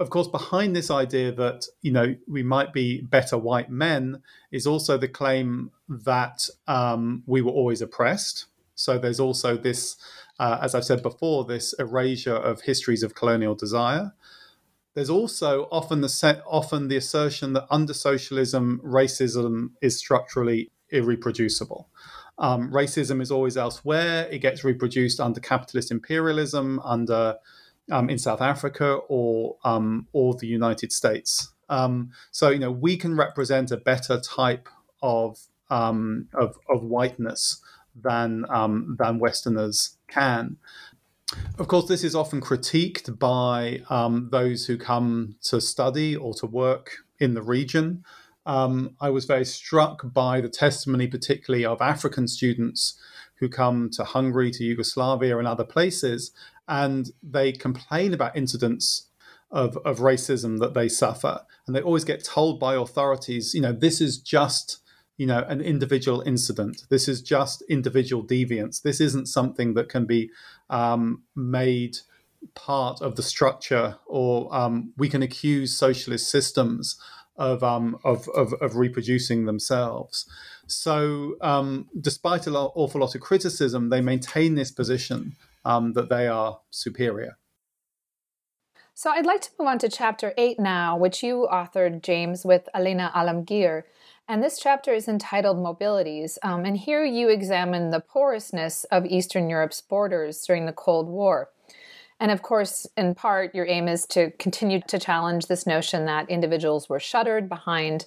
Of 0.00 0.08
course, 0.08 0.28
behind 0.28 0.74
this 0.74 0.90
idea 0.90 1.30
that 1.32 1.66
you 1.82 1.92
know 1.92 2.16
we 2.26 2.42
might 2.42 2.72
be 2.72 3.02
better 3.02 3.36
white 3.36 3.70
men 3.70 4.22
is 4.50 4.66
also 4.66 4.96
the 4.96 5.08
claim 5.08 5.70
that 5.90 6.48
um, 6.66 7.22
we 7.26 7.42
were 7.42 7.52
always 7.52 7.82
oppressed. 7.82 8.46
So 8.74 8.96
there's 8.96 9.20
also 9.20 9.58
this, 9.58 9.96
uh, 10.38 10.58
as 10.62 10.74
I've 10.74 10.86
said 10.86 11.02
before, 11.02 11.44
this 11.44 11.74
erasure 11.74 12.34
of 12.34 12.62
histories 12.62 13.02
of 13.02 13.14
colonial 13.14 13.54
desire. 13.54 14.14
There's 14.94 15.10
also 15.10 15.68
often 15.70 16.00
the 16.00 16.08
set, 16.08 16.42
often 16.48 16.88
the 16.88 16.96
assertion 16.96 17.52
that 17.52 17.66
under 17.70 17.92
socialism, 17.92 18.80
racism 18.82 19.72
is 19.82 19.98
structurally 19.98 20.70
irreproducible. 20.90 21.84
Um, 22.38 22.72
racism 22.72 23.20
is 23.20 23.30
always 23.30 23.58
elsewhere. 23.58 24.26
It 24.30 24.38
gets 24.38 24.64
reproduced 24.64 25.20
under 25.20 25.40
capitalist 25.40 25.90
imperialism, 25.90 26.80
under 26.82 27.36
um, 27.90 28.10
in 28.10 28.18
South 28.18 28.40
Africa 28.40 28.98
or 29.08 29.56
um, 29.64 30.06
or 30.12 30.34
the 30.34 30.46
United 30.46 30.92
States. 30.92 31.52
Um, 31.68 32.10
so 32.30 32.50
you 32.50 32.58
know 32.58 32.70
we 32.70 32.96
can 32.96 33.16
represent 33.16 33.70
a 33.70 33.76
better 33.76 34.20
type 34.20 34.68
of 35.02 35.38
um, 35.70 36.28
of, 36.34 36.58
of, 36.68 36.82
whiteness 36.82 37.60
than 37.94 38.44
um, 38.48 38.96
than 38.98 39.18
Westerners 39.18 39.96
can. 40.08 40.56
Of 41.58 41.68
course, 41.68 41.86
this 41.86 42.02
is 42.02 42.16
often 42.16 42.40
critiqued 42.40 43.16
by 43.18 43.82
those 44.30 44.66
who 44.66 44.76
come 44.76 45.36
to 45.44 45.60
study 45.60 46.16
or 46.16 46.34
to 46.34 46.46
work 46.46 47.04
in 47.20 47.34
the 47.34 47.42
region 47.42 48.04
um, 48.46 48.96
I 49.00 49.10
was 49.10 49.26
very 49.26 49.44
struck 49.44 50.12
by 50.12 50.40
the 50.40 50.48
testimony, 50.48 51.06
particularly 51.06 51.64
of 51.64 51.80
African 51.80 52.26
students 52.26 52.98
who 53.36 53.48
come 53.48 53.90
to 53.90 54.04
Hungary, 54.04 54.50
to 54.52 54.64
Yugoslavia, 54.64 55.38
and 55.38 55.46
other 55.46 55.64
places, 55.64 56.32
and 56.70 57.10
they 57.20 57.50
complain 57.50 58.14
about 58.14 58.36
incidents 58.36 59.08
of, 59.50 59.76
of 59.78 59.98
racism 59.98 60.60
that 60.60 60.72
they 60.72 60.88
suffer. 60.88 61.40
And 61.66 61.74
they 61.74 61.82
always 61.82 62.04
get 62.04 62.24
told 62.24 62.60
by 62.60 62.76
authorities, 62.76 63.52
you 63.52 63.60
know, 63.60 63.72
this 63.72 64.00
is 64.00 64.16
just 64.18 64.78
you 65.16 65.26
know 65.26 65.44
an 65.48 65.60
individual 65.60 66.22
incident 66.22 66.84
this 66.88 67.06
is 67.06 67.20
just 67.20 67.60
individual 67.68 68.24
deviance 68.24 68.80
this 68.80 69.02
isn't 69.02 69.26
something 69.26 69.74
that 69.74 69.86
can 69.86 70.06
be 70.06 70.30
um, 70.70 71.24
made 71.36 71.98
part 72.54 73.02
of 73.02 73.16
the 73.16 73.22
structure 73.22 73.96
or 74.06 74.48
um, 74.54 74.94
we 74.96 75.10
can 75.10 75.22
accuse 75.22 75.76
socialist 75.76 76.30
systems 76.30 76.98
of, 77.36 77.62
um, 77.62 77.98
of, 78.02 78.28
of, 78.30 78.52
of, 78.60 78.76
reproducing 78.76 79.46
themselves. 79.46 80.26
So, 80.66 81.36
um, 81.40 81.88
despite 81.98 82.46
an 82.46 82.54
awful 82.54 83.00
lot 83.00 83.14
of 83.14 83.22
criticism, 83.22 83.88
they 83.88 84.02
maintain 84.02 84.56
this 84.56 84.70
position 84.70 85.36
um, 85.64 85.92
that 85.94 86.08
they 86.08 86.26
are 86.26 86.60
superior. 86.70 87.36
So, 88.94 89.10
I'd 89.10 89.24
like 89.24 89.40
to 89.42 89.50
move 89.58 89.68
on 89.68 89.78
to 89.78 89.88
chapter 89.88 90.34
eight 90.36 90.60
now, 90.60 90.96
which 90.96 91.22
you 91.22 91.48
authored, 91.50 92.02
James, 92.02 92.44
with 92.44 92.68
Alena 92.74 93.10
Alamgir. 93.12 93.84
And 94.28 94.42
this 94.42 94.60
chapter 94.60 94.92
is 94.92 95.08
entitled 95.08 95.56
Mobilities. 95.56 96.38
Um, 96.42 96.64
and 96.64 96.76
here 96.76 97.04
you 97.04 97.28
examine 97.28 97.90
the 97.90 98.00
porousness 98.00 98.84
of 98.84 99.06
Eastern 99.06 99.50
Europe's 99.50 99.80
borders 99.80 100.44
during 100.46 100.66
the 100.66 100.72
Cold 100.72 101.08
War. 101.08 101.48
And 102.20 102.30
of 102.30 102.42
course, 102.42 102.86
in 102.98 103.14
part, 103.14 103.54
your 103.54 103.66
aim 103.66 103.88
is 103.88 104.04
to 104.08 104.30
continue 104.32 104.82
to 104.88 104.98
challenge 104.98 105.46
this 105.46 105.66
notion 105.66 106.04
that 106.04 106.28
individuals 106.28 106.86
were 106.86 107.00
shuttered 107.00 107.48
behind 107.48 108.04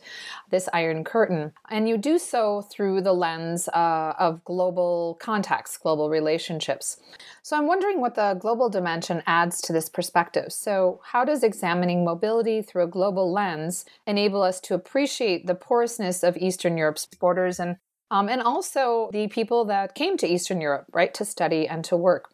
this 0.51 0.69
iron 0.71 1.03
curtain. 1.03 1.51
And 1.71 1.89
you 1.89 1.97
do 1.97 2.19
so 2.19 2.61
through 2.61 3.01
the 3.01 3.13
lens 3.13 3.67
uh, 3.69 4.13
of 4.19 4.43
global 4.45 5.17
contexts, 5.19 5.77
global 5.77 6.11
relationships. 6.11 6.97
So 7.41 7.57
I'm 7.57 7.65
wondering 7.65 8.01
what 8.01 8.13
the 8.13 8.35
global 8.35 8.69
dimension 8.69 9.23
adds 9.25 9.59
to 9.61 9.73
this 9.73 9.89
perspective. 9.89 10.53
So, 10.53 11.01
how 11.03 11.25
does 11.25 11.43
examining 11.43 12.05
mobility 12.05 12.61
through 12.61 12.83
a 12.83 12.87
global 12.87 13.31
lens 13.33 13.83
enable 14.05 14.43
us 14.43 14.59
to 14.61 14.75
appreciate 14.75 15.47
the 15.47 15.55
porousness 15.55 16.21
of 16.21 16.37
Eastern 16.37 16.77
Europe's 16.77 17.05
borders 17.05 17.59
and 17.59 17.77
um, 18.11 18.29
and 18.29 18.43
also 18.43 19.09
the 19.11 19.27
people 19.27 19.65
that 19.65 19.95
came 19.95 20.17
to 20.17 20.27
Eastern 20.27 20.61
Europe, 20.61 20.85
right, 20.93 21.11
to 21.15 21.25
study 21.25 21.67
and 21.67 21.83
to 21.85 21.97
work. 21.97 22.29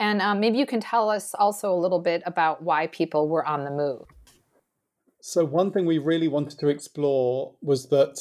And 0.00 0.22
um, 0.22 0.40
maybe 0.40 0.56
you 0.56 0.64
can 0.64 0.80
tell 0.80 1.10
us 1.10 1.34
also 1.34 1.70
a 1.70 1.76
little 1.76 2.00
bit 2.00 2.22
about 2.24 2.62
why 2.62 2.86
people 2.86 3.28
were 3.28 3.46
on 3.46 3.64
the 3.64 3.70
move. 3.70 4.02
So, 5.20 5.44
one 5.44 5.70
thing 5.70 5.84
we 5.84 5.98
really 5.98 6.26
wanted 6.26 6.58
to 6.60 6.68
explore 6.68 7.54
was 7.60 7.90
that 7.90 8.18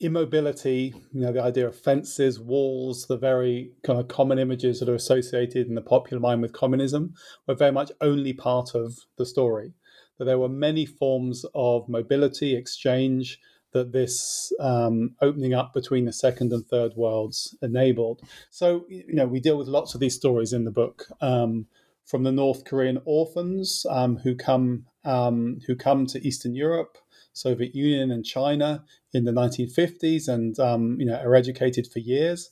immobility, 0.00 0.94
you 1.12 1.22
know, 1.22 1.32
the 1.32 1.42
idea 1.42 1.66
of 1.66 1.78
fences, 1.78 2.38
walls, 2.38 3.06
the 3.06 3.16
very 3.16 3.72
kind 3.84 3.98
of 3.98 4.08
common 4.08 4.38
images 4.38 4.80
that 4.80 4.88
are 4.90 4.94
associated 4.94 5.66
in 5.66 5.74
the 5.74 5.80
popular 5.80 6.20
mind 6.20 6.42
with 6.42 6.52
communism 6.52 7.14
were 7.46 7.54
very 7.54 7.72
much 7.72 7.90
only 8.02 8.34
part 8.34 8.74
of 8.74 8.94
the 9.16 9.24
story. 9.24 9.72
That 10.18 10.26
there 10.26 10.38
were 10.38 10.48
many 10.48 10.84
forms 10.84 11.46
of 11.54 11.88
mobility, 11.88 12.54
exchange, 12.54 13.38
that 13.72 13.92
this 13.92 14.52
um, 14.60 15.14
opening 15.20 15.54
up 15.54 15.72
between 15.72 16.04
the 16.04 16.12
second 16.12 16.52
and 16.52 16.66
third 16.66 16.94
worlds 16.94 17.56
enabled. 17.62 18.22
So, 18.50 18.84
you 18.88 19.14
know, 19.14 19.26
we 19.26 19.40
deal 19.40 19.58
with 19.58 19.68
lots 19.68 19.94
of 19.94 20.00
these 20.00 20.14
stories 20.14 20.52
in 20.52 20.64
the 20.64 20.70
book. 20.70 21.06
Um, 21.20 21.66
from 22.04 22.24
the 22.24 22.32
North 22.32 22.64
Korean 22.64 23.00
orphans 23.04 23.86
um, 23.88 24.18
who 24.18 24.34
come 24.34 24.86
um, 25.04 25.60
who 25.66 25.74
come 25.74 26.06
to 26.06 26.26
Eastern 26.26 26.54
Europe, 26.54 26.98
Soviet 27.32 27.74
Union, 27.74 28.10
and 28.10 28.24
China 28.24 28.84
in 29.12 29.24
the 29.24 29.32
1950s, 29.32 30.28
and 30.28 30.58
um, 30.60 31.00
you 31.00 31.06
know 31.06 31.16
are 31.16 31.34
educated 31.34 31.86
for 31.86 32.00
years, 32.00 32.50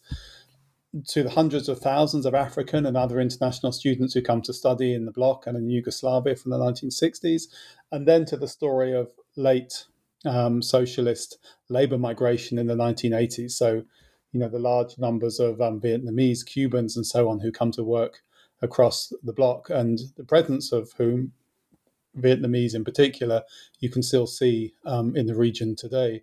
to 1.08 1.22
the 1.22 1.30
hundreds 1.30 1.68
of 1.68 1.78
thousands 1.78 2.26
of 2.26 2.34
African 2.34 2.86
and 2.86 2.96
other 2.96 3.20
international 3.20 3.72
students 3.72 4.14
who 4.14 4.22
come 4.22 4.42
to 4.42 4.52
study 4.52 4.94
in 4.94 5.04
the 5.04 5.12
bloc 5.12 5.46
and 5.46 5.56
in 5.56 5.70
Yugoslavia 5.70 6.36
from 6.36 6.50
the 6.50 6.58
1960s, 6.58 7.44
and 7.92 8.06
then 8.06 8.24
to 8.26 8.36
the 8.36 8.48
story 8.48 8.94
of 8.94 9.12
late 9.36 9.84
um, 10.24 10.62
socialist 10.62 11.38
labor 11.68 11.98
migration 11.98 12.58
in 12.58 12.66
the 12.66 12.74
1980s. 12.74 13.52
So, 13.52 13.82
you 14.32 14.40
know, 14.40 14.48
the 14.48 14.58
large 14.58 14.98
numbers 14.98 15.40
of 15.40 15.60
um, 15.60 15.80
Vietnamese, 15.80 16.44
Cubans, 16.44 16.96
and 16.96 17.06
so 17.06 17.28
on 17.28 17.40
who 17.40 17.50
come 17.50 17.72
to 17.72 17.84
work 17.84 18.20
across 18.62 19.12
the 19.22 19.32
block, 19.32 19.70
and 19.70 19.98
the 20.16 20.24
presence 20.24 20.72
of 20.72 20.92
whom, 20.98 21.32
Vietnamese 22.18 22.74
in 22.74 22.84
particular, 22.84 23.42
you 23.78 23.88
can 23.88 24.02
still 24.02 24.26
see 24.26 24.74
um, 24.84 25.16
in 25.16 25.26
the 25.26 25.34
region 25.34 25.76
today. 25.76 26.22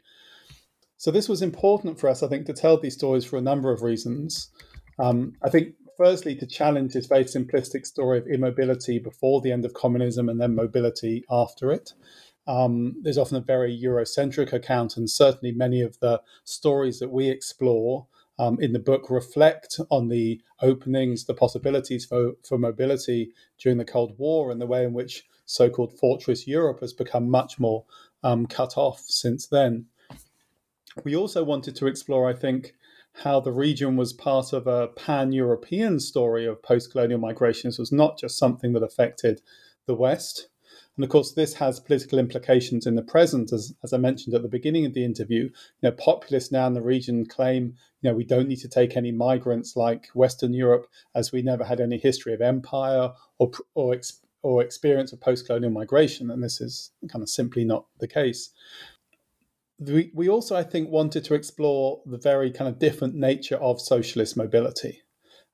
So, 0.97 1.11
this 1.11 1.29
was 1.29 1.41
important 1.41 1.99
for 1.99 2.09
us, 2.09 2.23
I 2.23 2.27
think, 2.27 2.45
to 2.47 2.53
tell 2.53 2.77
these 2.77 2.95
stories 2.95 3.25
for 3.25 3.37
a 3.37 3.41
number 3.41 3.71
of 3.71 3.81
reasons. 3.81 4.51
Um, 4.99 5.33
I 5.43 5.49
think 5.49 5.75
firstly 5.97 6.35
to 6.35 6.45
challenge 6.45 6.93
this 6.93 7.07
very 7.07 7.25
simplistic 7.25 7.85
story 7.85 8.19
of 8.19 8.27
immobility 8.27 8.99
before 8.99 9.41
the 9.41 9.51
end 9.51 9.65
of 9.65 9.73
communism 9.73 10.29
and 10.29 10.39
then 10.39 10.55
mobility 10.55 11.25
after 11.29 11.71
it. 11.71 11.93
Um, 12.47 12.95
there's 13.01 13.17
often 13.17 13.37
a 13.37 13.41
very 13.41 13.77
Eurocentric 13.77 14.53
account, 14.53 14.97
and 14.97 15.09
certainly 15.09 15.51
many 15.51 15.81
of 15.81 15.99
the 15.99 16.21
stories 16.43 16.99
that 16.99 17.09
we 17.09 17.29
explore 17.29 18.07
um, 18.39 18.59
in 18.61 18.71
the 18.73 18.79
book 18.79 19.09
reflect 19.09 19.79
on 19.89 20.09
the 20.09 20.41
openings, 20.61 21.25
the 21.25 21.33
possibilities 21.33 22.05
for, 22.05 22.33
for 22.47 22.57
mobility 22.57 23.31
during 23.57 23.77
the 23.77 23.85
Cold 23.85 24.17
War, 24.17 24.51
and 24.51 24.61
the 24.61 24.67
way 24.67 24.83
in 24.83 24.93
which 24.93 25.25
so 25.45 25.69
called 25.69 25.97
Fortress 25.97 26.47
Europe 26.47 26.81
has 26.81 26.93
become 26.93 27.29
much 27.29 27.59
more 27.59 27.85
um, 28.23 28.45
cut 28.45 28.77
off 28.77 29.01
since 29.07 29.47
then. 29.47 29.85
We 31.03 31.15
also 31.15 31.43
wanted 31.43 31.75
to 31.77 31.87
explore, 31.87 32.29
I 32.29 32.33
think, 32.33 32.73
how 33.23 33.39
the 33.39 33.51
region 33.51 33.95
was 33.95 34.13
part 34.13 34.53
of 34.53 34.67
a 34.67 34.87
pan 34.87 35.31
European 35.31 35.99
story 35.99 36.45
of 36.45 36.61
post 36.61 36.91
colonial 36.91 37.19
migration. 37.19 37.69
This 37.69 37.79
was 37.79 37.91
not 37.91 38.19
just 38.19 38.37
something 38.37 38.73
that 38.73 38.83
affected 38.83 39.41
the 39.85 39.95
West. 39.95 40.49
And 40.97 41.03
of 41.03 41.11
course, 41.11 41.31
this 41.31 41.53
has 41.53 41.79
political 41.79 42.17
implications 42.17 42.87
in 42.87 42.95
the 42.95 43.03
present, 43.03 43.53
as, 43.53 43.73
as 43.83 43.93
I 43.93 43.97
mentioned 43.97 44.35
at 44.35 44.41
the 44.41 44.47
beginning 44.47 44.85
of 44.85 44.95
the 44.95 45.05
interview. 45.05 45.43
You 45.43 45.51
know, 45.83 45.91
populists 45.91 46.51
now 46.51 46.65
in 46.65 46.73
the 46.73 46.81
region 46.81 47.27
claim, 47.27 47.75
you 48.01 48.09
know, 48.09 48.15
we 48.15 48.23
don't 48.23 48.47
need 48.47 48.61
to 48.61 48.67
take 48.67 48.97
any 48.97 49.11
migrants 49.11 49.75
like 49.75 50.07
Western 50.15 50.53
Europe, 50.53 50.87
as 51.13 51.31
we 51.31 51.43
never 51.43 51.63
had 51.63 51.79
any 51.79 51.97
history 51.97 52.33
of 52.33 52.41
empire 52.41 53.11
or 53.37 53.51
or, 53.75 53.95
or 54.41 54.63
experience 54.63 55.13
of 55.13 55.21
post-colonial 55.21 55.71
migration, 55.71 56.31
and 56.31 56.43
this 56.43 56.61
is 56.61 56.91
kind 57.11 57.21
of 57.21 57.29
simply 57.29 57.63
not 57.63 57.85
the 57.99 58.07
case. 58.07 58.49
We, 59.79 60.11
we 60.15 60.29
also, 60.29 60.55
I 60.55 60.63
think, 60.63 60.89
wanted 60.89 61.23
to 61.25 61.35
explore 61.35 62.01
the 62.05 62.17
very 62.17 62.49
kind 62.49 62.67
of 62.67 62.79
different 62.79 63.13
nature 63.13 63.57
of 63.57 63.79
socialist 63.79 64.35
mobility. 64.35 65.03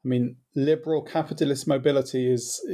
I 0.06 0.08
mean, 0.08 0.38
liberal 0.56 1.02
capitalist 1.02 1.68
mobility 1.68 2.32
is 2.32 2.66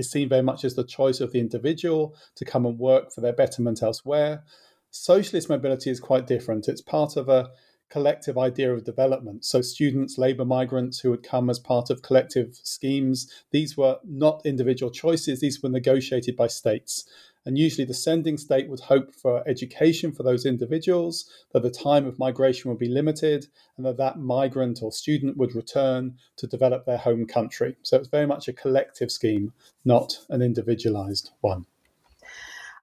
is 0.00 0.10
seen 0.10 0.28
very 0.28 0.42
much 0.42 0.64
as 0.64 0.74
the 0.74 0.84
choice 0.84 1.20
of 1.20 1.32
the 1.32 1.40
individual 1.40 2.16
to 2.34 2.44
come 2.44 2.66
and 2.66 2.78
work 2.78 3.12
for 3.12 3.20
their 3.20 3.32
betterment 3.32 3.82
elsewhere. 3.82 4.42
Socialist 4.90 5.48
mobility 5.48 5.90
is 5.90 6.00
quite 6.00 6.26
different. 6.26 6.66
It's 6.66 6.80
part 6.80 7.16
of 7.16 7.28
a 7.28 7.50
collective 7.90 8.38
idea 8.38 8.72
of 8.72 8.84
development. 8.84 9.44
So, 9.44 9.60
students, 9.60 10.16
labor 10.16 10.44
migrants 10.44 11.00
who 11.00 11.10
would 11.10 11.22
come 11.22 11.50
as 11.50 11.58
part 11.58 11.90
of 11.90 12.02
collective 12.02 12.58
schemes, 12.62 13.30
these 13.50 13.76
were 13.76 13.98
not 14.04 14.40
individual 14.44 14.90
choices, 14.90 15.40
these 15.40 15.62
were 15.62 15.68
negotiated 15.68 16.36
by 16.36 16.46
states. 16.46 17.04
And 17.46 17.56
usually, 17.56 17.86
the 17.86 17.94
sending 17.94 18.36
state 18.36 18.68
would 18.68 18.80
hope 18.80 19.14
for 19.14 19.42
education 19.48 20.12
for 20.12 20.22
those 20.22 20.44
individuals, 20.44 21.28
that 21.52 21.62
the 21.62 21.70
time 21.70 22.06
of 22.06 22.18
migration 22.18 22.70
would 22.70 22.78
be 22.78 22.88
limited, 22.88 23.46
and 23.76 23.86
that 23.86 23.96
that 23.96 24.18
migrant 24.18 24.80
or 24.82 24.92
student 24.92 25.38
would 25.38 25.54
return 25.54 26.16
to 26.36 26.46
develop 26.46 26.84
their 26.84 26.98
home 26.98 27.26
country. 27.26 27.76
So 27.82 27.96
it's 27.96 28.08
very 28.08 28.26
much 28.26 28.46
a 28.48 28.52
collective 28.52 29.10
scheme, 29.10 29.54
not 29.84 30.18
an 30.28 30.42
individualized 30.42 31.30
one. 31.40 31.64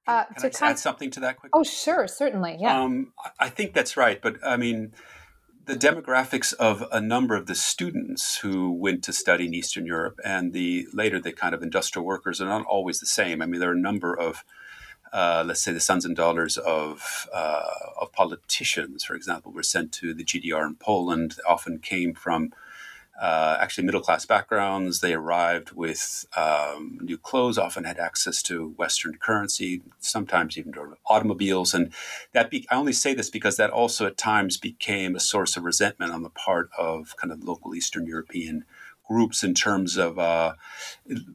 Uh, 0.08 0.24
Can 0.40 0.52
I 0.62 0.70
add 0.70 0.80
something 0.80 1.12
to 1.12 1.20
that 1.20 1.38
quickly? 1.38 1.60
Oh, 1.60 1.64
sure, 1.64 2.08
certainly, 2.08 2.58
yeah. 2.60 2.82
Um, 2.82 3.12
I 3.40 3.50
think 3.50 3.74
that's 3.74 3.98
right, 3.98 4.22
but 4.22 4.38
I 4.44 4.56
mean, 4.56 4.94
the 5.68 5.76
demographics 5.76 6.54
of 6.54 6.84
a 6.94 7.02
number 7.02 7.36
of 7.36 7.46
the 7.46 7.54
students 7.54 8.38
who 8.38 8.72
went 8.72 9.04
to 9.04 9.12
study 9.12 9.48
in 9.48 9.54
Eastern 9.54 9.86
Europe 9.86 10.18
and 10.24 10.54
the 10.54 10.88
later 10.94 11.20
the 11.20 11.34
kind 11.34 11.54
of 11.54 11.62
industrial 11.62 12.06
workers 12.06 12.40
are 12.40 12.48
not 12.48 12.66
always 12.66 13.02
the 13.02 13.06
same. 13.06 13.42
I 13.42 13.46
mean, 13.46 13.60
there 13.60 13.70
are 13.70 13.74
a 13.74 13.80
number 13.80 14.18
of 14.18 14.46
uh, 15.12 15.44
let's 15.46 15.62
say 15.62 15.72
the 15.74 15.80
sons 15.80 16.06
and 16.06 16.16
daughters 16.16 16.58
of 16.58 17.30
uh, 17.34 17.64
of 18.00 18.12
politicians, 18.14 19.04
for 19.04 19.14
example, 19.14 19.52
were 19.52 19.64
sent 19.64 19.92
to 19.94 20.14
the 20.14 20.24
GDR 20.24 20.66
in 20.68 20.76
Poland. 20.76 21.36
Often 21.48 21.80
came 21.80 22.14
from 22.14 22.54
uh, 23.22 23.58
actually 23.60 23.86
middle 23.86 24.02
class 24.02 24.26
backgrounds. 24.26 25.00
They 25.00 25.14
arrived 25.14 25.72
with 25.72 26.26
um, 26.36 27.00
new 27.02 27.18
clothes, 27.18 27.58
often 27.58 27.84
had 27.84 27.98
access 27.98 28.44
to 28.44 28.70
Western 28.78 29.18
currency, 29.18 29.82
sometimes 30.00 30.58
even 30.58 30.74
automobiles. 31.08 31.74
And 31.74 31.94
that 32.34 32.52
be- 32.52 32.68
I 32.70 32.76
only 32.76 32.94
say 32.94 33.14
this 33.14 33.30
because 33.30 33.58
that 33.58 33.72
also 33.72 34.06
at 34.06 34.18
times 34.18 34.58
became 34.58 35.16
a 35.16 35.20
source 35.20 35.58
of 35.58 35.64
resentment 35.64 36.12
on 36.12 36.24
the 36.24 36.30
part 36.30 36.70
of 36.78 37.16
kind 37.18 37.32
of 37.32 37.44
local 37.44 37.74
Eastern 37.74 38.06
European 38.06 38.66
groups 39.08 39.44
in 39.44 39.54
terms 39.54 39.98
of 39.98 40.20
uh, 40.20 40.54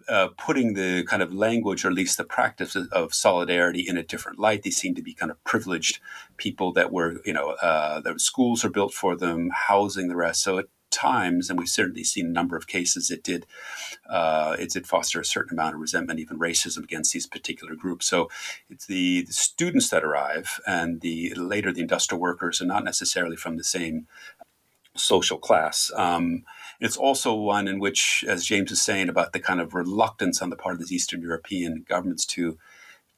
uh, 0.08 0.28
putting 0.36 0.74
the 0.74 1.04
kind 1.04 1.22
of 1.22 1.32
language 1.32 1.84
or 1.84 1.88
at 1.88 1.94
least 1.94 2.18
the 2.18 2.24
practice 2.24 2.76
of 2.76 3.14
solidarity 3.14 3.80
in 3.80 3.96
a 3.96 4.02
different 4.02 4.38
light. 4.38 4.62
They 4.62 4.70
seem 4.70 4.94
to 4.94 5.02
be 5.02 5.14
kind 5.14 5.32
of 5.32 5.42
privileged 5.44 5.98
people 6.36 6.72
that 6.74 6.92
were, 6.92 7.20
you 7.24 7.32
know, 7.32 7.56
uh, 7.62 8.00
their 8.00 8.18
schools 8.18 8.64
are 8.64 8.70
built 8.70 8.92
for 8.92 9.16
them, 9.16 9.50
housing 9.68 10.08
the 10.08 10.16
rest. 10.16 10.42
So 10.42 10.58
it 10.58 10.70
times, 10.92 11.48
and 11.48 11.58
we've 11.58 11.68
certainly 11.68 12.04
seen 12.04 12.26
a 12.26 12.30
number 12.30 12.56
of 12.56 12.66
cases, 12.66 13.10
it 13.10 13.24
did 13.24 13.46
uh, 14.08 14.56
it 14.58 14.70
did 14.70 14.86
foster 14.86 15.20
a 15.20 15.24
certain 15.24 15.58
amount 15.58 15.74
of 15.74 15.80
resentment, 15.80 16.20
even 16.20 16.38
racism 16.38 16.84
against 16.84 17.12
these 17.12 17.26
particular 17.26 17.74
groups. 17.74 18.06
So 18.06 18.30
it's 18.70 18.86
the, 18.86 19.22
the 19.22 19.32
students 19.32 19.88
that 19.90 20.04
arrive, 20.04 20.60
and 20.66 21.00
the 21.00 21.34
later 21.34 21.72
the 21.72 21.80
industrial 21.80 22.20
workers 22.20 22.60
are 22.60 22.66
not 22.66 22.84
necessarily 22.84 23.36
from 23.36 23.56
the 23.56 23.64
same 23.64 24.06
social 24.96 25.38
class. 25.38 25.90
Um, 25.96 26.44
it's 26.80 26.96
also 26.96 27.34
one 27.34 27.66
in 27.68 27.78
which, 27.78 28.24
as 28.28 28.44
James 28.44 28.70
is 28.70 28.82
saying, 28.82 29.08
about 29.08 29.32
the 29.32 29.40
kind 29.40 29.60
of 29.60 29.74
reluctance 29.74 30.42
on 30.42 30.50
the 30.50 30.56
part 30.56 30.74
of 30.74 30.80
these 30.80 30.92
Eastern 30.92 31.22
European 31.22 31.84
governments 31.88 32.26
to 32.26 32.58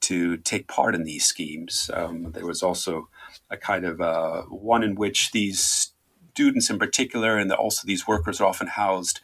to 0.01 0.37
take 0.37 0.67
part 0.67 0.93
in 0.93 1.03
these 1.03 1.25
schemes. 1.25 1.89
Um, 1.93 2.31
there 2.33 2.45
was 2.45 2.61
also 2.61 3.09
a 3.49 3.57
kind 3.57 3.85
of 3.85 4.01
uh, 4.01 4.43
one 4.43 4.83
in 4.83 4.95
which 4.95 5.31
these 5.31 5.93
students 6.35 6.69
in 6.69 6.77
particular, 6.77 7.37
and 7.37 7.49
also 7.53 7.87
these 7.87 8.05
workers 8.05 8.41
are 8.41 8.47
often 8.47 8.67
housed, 8.67 9.21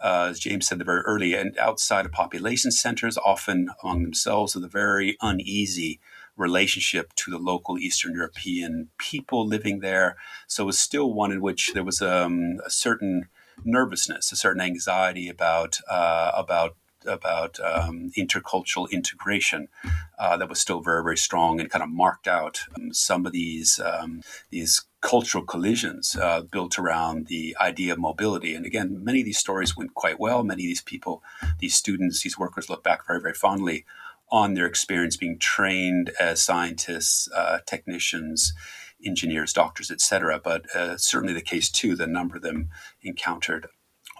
uh, 0.00 0.28
as 0.30 0.38
James 0.38 0.68
said 0.68 0.84
very 0.84 1.00
early, 1.00 1.34
and 1.34 1.58
outside 1.58 2.06
of 2.06 2.12
population 2.12 2.70
centers, 2.70 3.18
often 3.18 3.70
among 3.82 4.02
themselves, 4.02 4.54
with 4.54 4.64
a 4.64 4.68
very 4.68 5.16
uneasy 5.20 5.98
relationship 6.36 7.12
to 7.14 7.30
the 7.32 7.38
local 7.38 7.76
Eastern 7.76 8.14
European 8.14 8.88
people 8.98 9.44
living 9.44 9.80
there. 9.80 10.16
So 10.46 10.62
it 10.62 10.66
was 10.66 10.78
still 10.78 11.12
one 11.12 11.32
in 11.32 11.40
which 11.40 11.72
there 11.74 11.82
was 11.84 12.00
um, 12.00 12.60
a 12.64 12.70
certain 12.70 13.28
nervousness, 13.64 14.30
a 14.30 14.36
certain 14.36 14.62
anxiety 14.62 15.28
about 15.28 15.80
uh, 15.90 16.30
about 16.36 16.76
about 17.06 17.58
um, 17.60 18.10
intercultural 18.16 18.90
integration 18.90 19.68
uh, 20.18 20.36
that 20.36 20.48
was 20.48 20.60
still 20.60 20.80
very 20.80 21.02
very 21.02 21.16
strong 21.16 21.60
and 21.60 21.70
kind 21.70 21.82
of 21.82 21.88
marked 21.88 22.28
out 22.28 22.64
um, 22.76 22.92
some 22.92 23.26
of 23.26 23.32
these 23.32 23.78
um, 23.80 24.22
these 24.50 24.84
cultural 25.00 25.44
collisions 25.44 26.16
uh, 26.16 26.40
built 26.40 26.78
around 26.78 27.26
the 27.26 27.54
idea 27.60 27.92
of 27.92 27.98
mobility. 27.98 28.54
And 28.54 28.64
again, 28.64 29.04
many 29.04 29.20
of 29.20 29.26
these 29.26 29.38
stories 29.38 29.76
went 29.76 29.94
quite 29.94 30.18
well. 30.18 30.42
Many 30.42 30.62
of 30.62 30.68
these 30.68 30.82
people, 30.82 31.22
these 31.58 31.74
students, 31.74 32.22
these 32.22 32.38
workers 32.38 32.70
look 32.70 32.82
back 32.82 33.06
very 33.06 33.20
very 33.20 33.34
fondly 33.34 33.84
on 34.30 34.54
their 34.54 34.66
experience 34.66 35.16
being 35.16 35.38
trained 35.38 36.10
as 36.18 36.42
scientists, 36.42 37.28
uh, 37.34 37.58
technicians. 37.66 38.54
Engineers, 39.04 39.52
doctors, 39.52 39.90
etc. 39.90 40.40
But 40.42 40.74
uh, 40.74 40.96
certainly 40.96 41.34
the 41.34 41.42
case 41.42 41.68
too, 41.68 41.94
the 41.94 42.06
number 42.06 42.36
of 42.36 42.42
them 42.42 42.70
encountered 43.02 43.66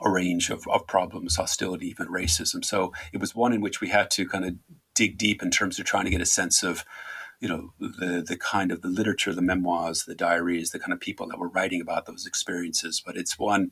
a 0.05 0.11
range 0.11 0.51
of, 0.51 0.67
of 0.69 0.87
problems, 0.87 1.37
hostility, 1.37 1.89
even 1.89 2.09
racism. 2.09 2.65
So 2.65 2.93
it 3.13 3.21
was 3.21 3.35
one 3.35 3.53
in 3.53 3.61
which 3.63 3.81
we 3.81 3.89
had 3.89 4.11
to 4.13 4.29
kind 4.29 4.45
of 4.45 4.55
dig 4.95 5.19
deep 5.19 5.43
in 5.43 5.51
terms 5.51 5.79
of 5.79 5.87
trying 5.87 6.05
to 6.05 6.11
get 6.11 6.21
a 6.21 6.27
sense 6.27 6.63
of, 6.63 6.85
you 7.41 7.49
know, 7.49 7.71
the 7.81 8.25
the 8.27 8.37
kind 8.37 8.71
of 8.71 8.83
the 8.83 8.89
literature, 8.89 9.35
the 9.35 9.43
memoirs, 9.43 10.05
the 10.05 10.15
diaries, 10.15 10.71
the 10.71 10.79
kind 10.79 10.93
of 10.93 11.01
people 11.01 11.27
that 11.29 11.39
were 11.39 11.49
writing 11.49 11.81
about 11.81 12.07
those 12.07 12.27
experiences. 12.27 13.03
But 13.05 13.17
it's 13.17 13.39
one 13.39 13.71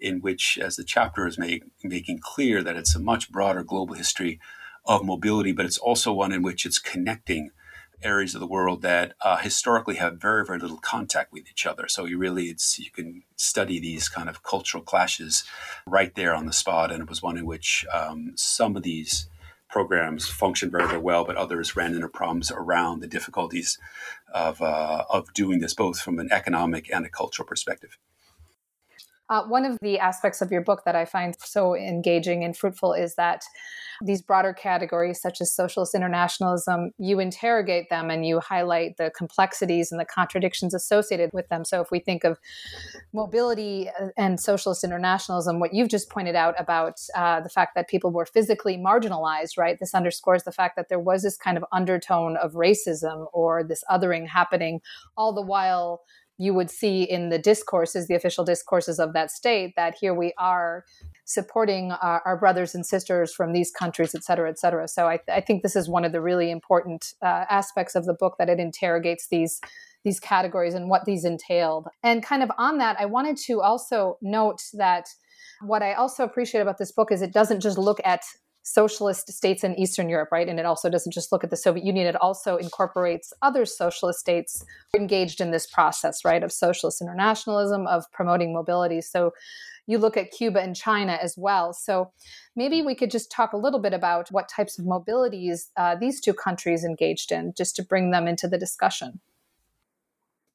in 0.00 0.20
which, 0.20 0.58
as 0.60 0.76
the 0.76 0.84
chapter 0.84 1.26
is 1.26 1.38
make, 1.38 1.62
making 1.82 2.20
clear, 2.22 2.62
that 2.62 2.76
it's 2.76 2.96
a 2.96 3.00
much 3.00 3.30
broader 3.30 3.62
global 3.62 3.94
history 3.94 4.40
of 4.84 5.04
mobility, 5.04 5.52
but 5.52 5.64
it's 5.64 5.78
also 5.78 6.12
one 6.12 6.32
in 6.32 6.42
which 6.42 6.66
it's 6.66 6.78
connecting 6.78 7.50
areas 8.04 8.34
of 8.34 8.40
the 8.40 8.46
world 8.46 8.82
that 8.82 9.14
uh, 9.22 9.38
historically 9.38 9.96
have 9.96 10.20
very 10.20 10.44
very 10.44 10.58
little 10.58 10.78
contact 10.78 11.32
with 11.32 11.48
each 11.50 11.66
other. 11.66 11.88
So 11.88 12.04
you 12.04 12.18
really 12.18 12.44
it's 12.44 12.78
you 12.78 12.90
can 12.90 13.22
study 13.36 13.80
these 13.80 14.08
kind 14.08 14.28
of 14.28 14.42
cultural 14.42 14.82
clashes 14.82 15.44
right 15.86 16.14
there 16.14 16.34
on 16.34 16.46
the 16.46 16.52
spot, 16.52 16.92
and 16.92 17.02
it 17.02 17.08
was 17.08 17.22
one 17.22 17.38
in 17.38 17.46
which 17.46 17.84
um, 17.92 18.32
some 18.36 18.76
of 18.76 18.82
these 18.82 19.28
programs 19.68 20.28
functioned 20.28 20.72
very 20.72 20.86
very 20.86 21.00
well, 21.00 21.24
but 21.24 21.36
others 21.36 21.76
ran 21.76 21.94
into 21.94 22.08
problems 22.08 22.50
around 22.50 23.00
the 23.00 23.08
difficulties 23.08 23.78
of 24.32 24.62
uh, 24.62 25.04
of 25.10 25.32
doing 25.34 25.60
this 25.60 25.74
both 25.74 26.00
from 26.00 26.18
an 26.18 26.28
economic 26.30 26.92
and 26.92 27.04
a 27.04 27.08
cultural 27.08 27.46
perspective. 27.46 27.98
Uh, 29.34 29.42
one 29.48 29.64
of 29.64 29.76
the 29.82 29.98
aspects 29.98 30.40
of 30.40 30.52
your 30.52 30.60
book 30.60 30.82
that 30.84 30.94
I 30.94 31.04
find 31.04 31.34
so 31.40 31.74
engaging 31.74 32.44
and 32.44 32.56
fruitful 32.56 32.92
is 32.92 33.16
that 33.16 33.42
these 34.00 34.22
broader 34.22 34.52
categories, 34.52 35.20
such 35.20 35.40
as 35.40 35.52
socialist 35.52 35.92
internationalism, 35.92 36.92
you 36.98 37.18
interrogate 37.18 37.90
them 37.90 38.10
and 38.10 38.24
you 38.24 38.38
highlight 38.38 38.96
the 38.96 39.10
complexities 39.16 39.90
and 39.90 40.00
the 40.00 40.04
contradictions 40.04 40.72
associated 40.72 41.30
with 41.32 41.48
them. 41.48 41.64
So, 41.64 41.80
if 41.80 41.90
we 41.90 41.98
think 41.98 42.22
of 42.22 42.38
mobility 43.12 43.88
uh, 44.00 44.08
and 44.16 44.38
socialist 44.38 44.84
internationalism, 44.84 45.58
what 45.58 45.74
you've 45.74 45.88
just 45.88 46.10
pointed 46.10 46.36
out 46.36 46.54
about 46.56 46.94
uh, 47.16 47.40
the 47.40 47.48
fact 47.48 47.74
that 47.74 47.88
people 47.88 48.12
were 48.12 48.26
physically 48.26 48.76
marginalized, 48.76 49.58
right? 49.58 49.78
This 49.80 49.94
underscores 49.94 50.44
the 50.44 50.52
fact 50.52 50.76
that 50.76 50.88
there 50.88 51.00
was 51.00 51.22
this 51.24 51.36
kind 51.36 51.56
of 51.56 51.64
undertone 51.72 52.36
of 52.36 52.52
racism 52.52 53.26
or 53.32 53.64
this 53.64 53.82
othering 53.90 54.28
happening, 54.28 54.80
all 55.16 55.32
the 55.32 55.42
while 55.42 56.02
you 56.36 56.52
would 56.52 56.70
see 56.70 57.04
in 57.04 57.28
the 57.28 57.38
discourses, 57.38 58.08
the 58.08 58.14
official 58.14 58.44
discourses 58.44 58.98
of 58.98 59.12
that 59.12 59.30
state, 59.30 59.74
that 59.76 59.94
here 60.00 60.12
we 60.12 60.32
are 60.36 60.84
supporting 61.24 61.92
our, 61.92 62.22
our 62.26 62.36
brothers 62.36 62.74
and 62.74 62.84
sisters 62.84 63.32
from 63.32 63.52
these 63.52 63.70
countries, 63.70 64.14
et 64.14 64.24
cetera, 64.24 64.50
et 64.50 64.58
cetera. 64.58 64.88
So 64.88 65.06
I, 65.06 65.20
I 65.28 65.40
think 65.40 65.62
this 65.62 65.76
is 65.76 65.88
one 65.88 66.04
of 66.04 66.12
the 66.12 66.20
really 66.20 66.50
important 66.50 67.14
uh, 67.22 67.44
aspects 67.48 67.94
of 67.94 68.04
the 68.04 68.14
book 68.14 68.34
that 68.38 68.48
it 68.48 68.58
interrogates 68.58 69.28
these 69.28 69.60
these 70.04 70.20
categories 70.20 70.74
and 70.74 70.90
what 70.90 71.06
these 71.06 71.24
entailed. 71.24 71.88
And 72.02 72.22
kind 72.22 72.42
of 72.42 72.50
on 72.58 72.76
that, 72.76 73.00
I 73.00 73.06
wanted 73.06 73.38
to 73.46 73.62
also 73.62 74.18
note 74.20 74.60
that 74.74 75.08
what 75.62 75.82
I 75.82 75.94
also 75.94 76.24
appreciate 76.24 76.60
about 76.60 76.76
this 76.76 76.92
book 76.92 77.10
is 77.10 77.22
it 77.22 77.32
doesn't 77.32 77.60
just 77.60 77.78
look 77.78 78.00
at 78.04 78.20
socialist 78.64 79.30
states 79.30 79.62
in 79.62 79.78
Eastern 79.78 80.08
Europe, 80.08 80.30
right? 80.32 80.48
And 80.48 80.58
it 80.58 80.66
also 80.66 80.88
doesn't 80.88 81.12
just 81.12 81.30
look 81.30 81.44
at 81.44 81.50
the 81.50 81.56
Soviet 81.56 81.84
Union, 81.84 82.06
it 82.06 82.16
also 82.16 82.56
incorporates 82.56 83.32
other 83.42 83.64
socialist 83.66 84.18
states 84.18 84.64
engaged 84.96 85.40
in 85.40 85.50
this 85.50 85.66
process, 85.66 86.24
right, 86.24 86.42
of 86.42 86.50
socialist 86.50 87.02
internationalism, 87.02 87.86
of 87.86 88.10
promoting 88.10 88.54
mobility. 88.54 89.02
So 89.02 89.32
you 89.86 89.98
look 89.98 90.16
at 90.16 90.30
Cuba 90.30 90.62
and 90.62 90.74
China 90.74 91.18
as 91.20 91.34
well. 91.36 91.74
So 91.74 92.10
maybe 92.56 92.80
we 92.80 92.94
could 92.94 93.10
just 93.10 93.30
talk 93.30 93.52
a 93.52 93.58
little 93.58 93.80
bit 93.80 93.92
about 93.92 94.32
what 94.32 94.48
types 94.48 94.78
of 94.78 94.86
mobilities 94.86 95.66
uh, 95.76 95.94
these 95.94 96.18
two 96.18 96.32
countries 96.32 96.84
engaged 96.84 97.30
in, 97.30 97.52
just 97.54 97.76
to 97.76 97.84
bring 97.84 98.10
them 98.10 98.26
into 98.26 98.48
the 98.48 98.58
discussion. 98.58 99.20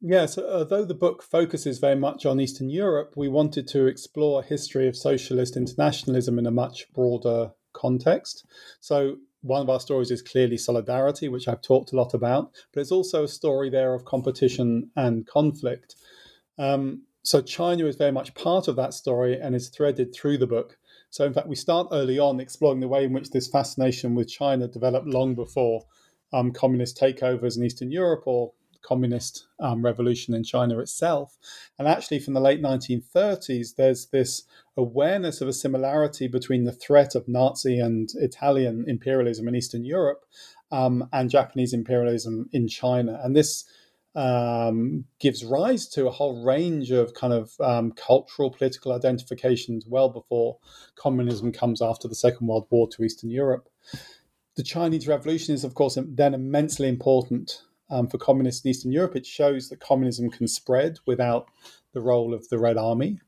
Yes, 0.01 0.37
although 0.37 0.85
the 0.85 0.95
book 0.95 1.21
focuses 1.21 1.77
very 1.77 1.97
much 1.97 2.25
on 2.25 2.39
Eastern 2.39 2.69
Europe, 2.69 3.13
we 3.15 3.27
wanted 3.27 3.67
to 3.67 3.85
explore 3.85 4.39
a 4.39 4.45
history 4.45 4.87
of 4.87 4.95
socialist 4.95 5.57
internationalism 5.57 6.39
in 6.39 6.47
a 6.47 6.51
much 6.51 6.91
broader 6.93 7.51
context. 7.73 8.45
So 8.79 9.17
one 9.41 9.61
of 9.61 9.69
our 9.69 9.79
stories 9.79 10.11
is 10.11 10.21
clearly 10.21 10.57
solidarity, 10.57 11.29
which 11.29 11.47
I've 11.47 11.61
talked 11.61 11.93
a 11.93 11.95
lot 11.95 12.13
about, 12.13 12.51
but 12.73 12.81
it's 12.81 12.91
also 12.91 13.23
a 13.23 13.27
story 13.27 13.69
there 13.69 13.93
of 13.93 14.05
competition 14.05 14.91
and 14.95 15.25
conflict. 15.25 15.95
Um, 16.57 17.03
so 17.23 17.41
China 17.41 17.85
is 17.85 17.95
very 17.95 18.11
much 18.11 18.33
part 18.35 18.67
of 18.67 18.75
that 18.75 18.93
story 18.93 19.39
and 19.39 19.55
is 19.55 19.69
threaded 19.69 20.13
through 20.13 20.37
the 20.37 20.47
book. 20.47 20.77
So 21.09 21.25
in 21.25 21.33
fact, 21.33 21.47
we 21.47 21.55
start 21.55 21.87
early 21.91 22.19
on 22.19 22.39
exploring 22.39 22.79
the 22.79 22.87
way 22.87 23.05
in 23.05 23.13
which 23.13 23.31
this 23.31 23.47
fascination 23.47 24.15
with 24.15 24.29
China 24.29 24.67
developed 24.67 25.07
long 25.07 25.35
before 25.35 25.83
um, 26.31 26.51
communist 26.51 26.99
takeovers 26.99 27.57
in 27.57 27.63
Eastern 27.63 27.91
Europe 27.91 28.23
or 28.25 28.53
communist 28.81 29.47
um, 29.59 29.83
revolution 29.83 30.33
in 30.33 30.43
China 30.43 30.79
itself. 30.79 31.37
And 31.77 31.87
actually, 31.87 32.19
from 32.19 32.33
the 32.33 32.41
late 32.41 32.61
1930s, 32.61 33.75
there's 33.75 34.07
this 34.07 34.43
awareness 34.77 35.41
of 35.41 35.47
a 35.47 35.53
similarity 35.53 36.27
between 36.27 36.63
the 36.63 36.71
threat 36.71 37.15
of 37.15 37.27
Nazi 37.27 37.79
and 37.79 38.09
Italian 38.15 38.85
imperialism 38.87 39.47
in 39.47 39.55
Eastern 39.55 39.83
Europe 39.83 40.25
um, 40.71 41.07
and 41.11 41.29
Japanese 41.29 41.73
imperialism 41.73 42.49
in 42.51 42.67
China. 42.67 43.19
And 43.23 43.35
this 43.35 43.65
um, 44.15 45.05
gives 45.19 45.45
rise 45.45 45.87
to 45.89 46.07
a 46.07 46.11
whole 46.11 46.43
range 46.43 46.91
of 46.91 47.13
kind 47.13 47.33
of 47.33 47.53
um, 47.59 47.91
cultural, 47.91 48.49
political 48.49 48.91
identifications 48.91 49.85
well 49.87 50.09
before 50.09 50.57
communism 50.95 51.51
comes 51.51 51.81
after 51.81 52.07
the 52.07 52.15
Second 52.15 52.47
World 52.47 52.67
War 52.69 52.87
to 52.89 53.03
Eastern 53.03 53.29
Europe. 53.29 53.69
The 54.55 54.63
Chinese 54.63 55.07
Revolution 55.07 55.53
is, 55.53 55.63
of 55.63 55.73
course, 55.73 55.97
then 56.05 56.33
immensely 56.33 56.89
important 56.89 57.61
um, 57.89 58.07
for 58.07 58.17
communists 58.17 58.63
in 58.63 58.71
Eastern 58.71 58.91
Europe. 58.91 59.15
It 59.15 59.25
shows 59.25 59.69
that 59.69 59.79
communism 59.79 60.29
can 60.29 60.47
spread 60.47 60.99
without 61.05 61.47
the 61.93 62.01
role 62.01 62.33
of 62.33 62.47
the 62.49 62.59
Red 62.59 62.77
Army. 62.77 63.19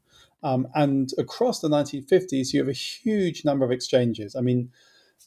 Um, 0.43 0.67
and 0.73 1.11
across 1.17 1.59
the 1.59 1.69
1950s, 1.69 2.53
you 2.53 2.59
have 2.59 2.69
a 2.69 2.73
huge 2.73 3.45
number 3.45 3.65
of 3.65 3.71
exchanges. 3.71 4.35
I 4.35 4.41
mean, 4.41 4.71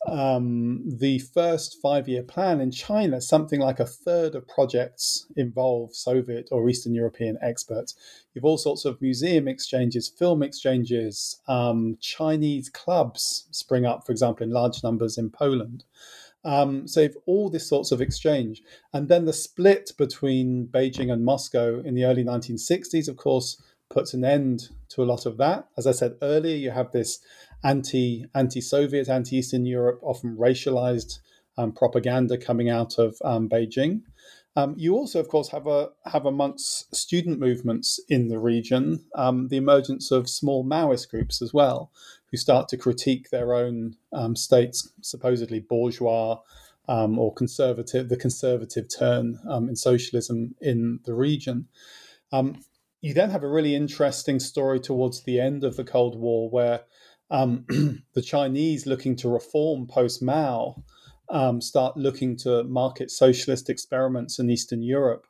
um, 0.07 0.83
the 0.87 1.19
first 1.21 1.79
five 1.81 2.09
year 2.09 2.23
plan 2.23 2.61
in 2.61 2.71
China, 2.71 3.21
something 3.21 3.61
like 3.61 3.81
a 3.81 3.87
third 3.87 4.35
of 4.35 4.47
projects 4.47 5.27
involve 5.37 5.95
Soviet 5.95 6.49
or 6.51 6.69
Eastern 6.69 6.95
European 6.95 7.39
experts. 7.41 7.95
You 8.35 8.41
have 8.41 8.45
all 8.45 8.59
sorts 8.59 8.85
of 8.85 9.01
museum 9.01 9.49
exchanges, 9.49 10.09
film 10.09 10.43
exchanges, 10.43 11.41
um, 11.49 11.97
Chinese 12.01 12.69
clubs 12.69 13.47
spring 13.51 13.87
up, 13.87 14.05
for 14.05 14.13
example, 14.13 14.45
in 14.45 14.53
large 14.53 14.83
numbers 14.83 15.17
in 15.17 15.31
Poland. 15.31 15.85
Um, 16.45 16.87
so 16.87 17.09
all 17.27 17.49
this 17.49 17.69
sorts 17.69 17.91
of 17.91 18.01
exchange. 18.01 18.63
And 18.93 19.09
then 19.09 19.25
the 19.25 19.33
split 19.33 19.93
between 19.97 20.69
Beijing 20.69 21.13
and 21.13 21.25
Moscow 21.25 21.81
in 21.81 21.95
the 21.95 22.05
early 22.05 22.25
1960s, 22.25 23.09
of 23.09 23.17
course, 23.17 23.63
puts 23.91 24.15
an 24.15 24.25
end 24.25 24.69
to 24.91 25.03
a 25.03 25.07
lot 25.07 25.27
of 25.27 25.37
that. 25.39 25.69
As 25.77 25.87
I 25.87 25.93
said 25.93 26.17
earlier, 26.23 26.57
you 26.57 26.71
have 26.71 26.93
this 26.93 27.21
anti 27.63 28.27
anti 28.35 28.61
Soviet, 28.61 29.09
anti 29.09 29.37
Eastern 29.37 29.67
Europe, 29.67 30.01
often 30.03 30.37
racialized 30.37 31.19
um, 31.57 31.73
propaganda 31.73 32.37
coming 32.37 32.69
out 32.69 32.99
of 32.99 33.17
um, 33.25 33.49
Beijing. 33.49 34.03
Um, 34.57 34.75
you 34.77 34.95
also, 34.95 35.19
of 35.19 35.29
course, 35.29 35.49
have 35.49 35.67
a 35.67 35.89
have 36.07 36.27
amongst 36.27 36.95
student 36.95 37.41
movements 37.41 37.99
in 38.09 38.29
the 38.29 38.39
region 38.39 39.05
um, 39.17 39.49
the 39.49 39.57
emergence 39.57 40.11
of 40.11 40.29
small 40.29 40.65
Maoist 40.65 41.11
groups 41.11 41.43
as 41.43 41.53
well, 41.53 41.91
who 42.35 42.39
start 42.39 42.69
to 42.69 42.77
critique 42.77 43.31
their 43.31 43.55
own 43.55 43.95
um, 44.13 44.35
state's 44.35 44.91
supposedly 45.03 45.61
bourgeois 45.61 46.37
um, 46.89 47.17
or 47.17 47.33
conservative 47.33 48.09
the 48.09 48.17
conservative 48.17 48.87
turn 48.89 49.39
in 49.69 49.77
socialism 49.77 50.53
in 50.61 50.99
the 51.05 51.15
region. 51.15 51.69
you 53.01 53.15
then 53.15 53.31
have 53.31 53.45
a 53.45 53.49
really 53.49 53.77
interesting 53.77 54.41
story 54.41 54.81
towards 54.81 55.23
the 55.23 55.39
end 55.39 55.63
of 55.63 55.77
the 55.77 55.85
Cold 55.85 56.19
War 56.19 56.51
where 56.51 56.81
um, 57.31 57.67
the 58.15 58.23
Chinese 58.23 58.85
looking 58.85 59.15
to 59.15 59.29
reform 59.29 59.87
post 59.87 60.21
Mao 60.21 60.83
um, 61.29 61.61
start 61.61 61.97
looking 61.97 62.37
to 62.39 62.65
market 62.65 63.13
socialist 63.13 63.71
experiments 63.71 64.41
in 64.41 64.51
Eastern 64.51 64.83
Europe 64.83 65.25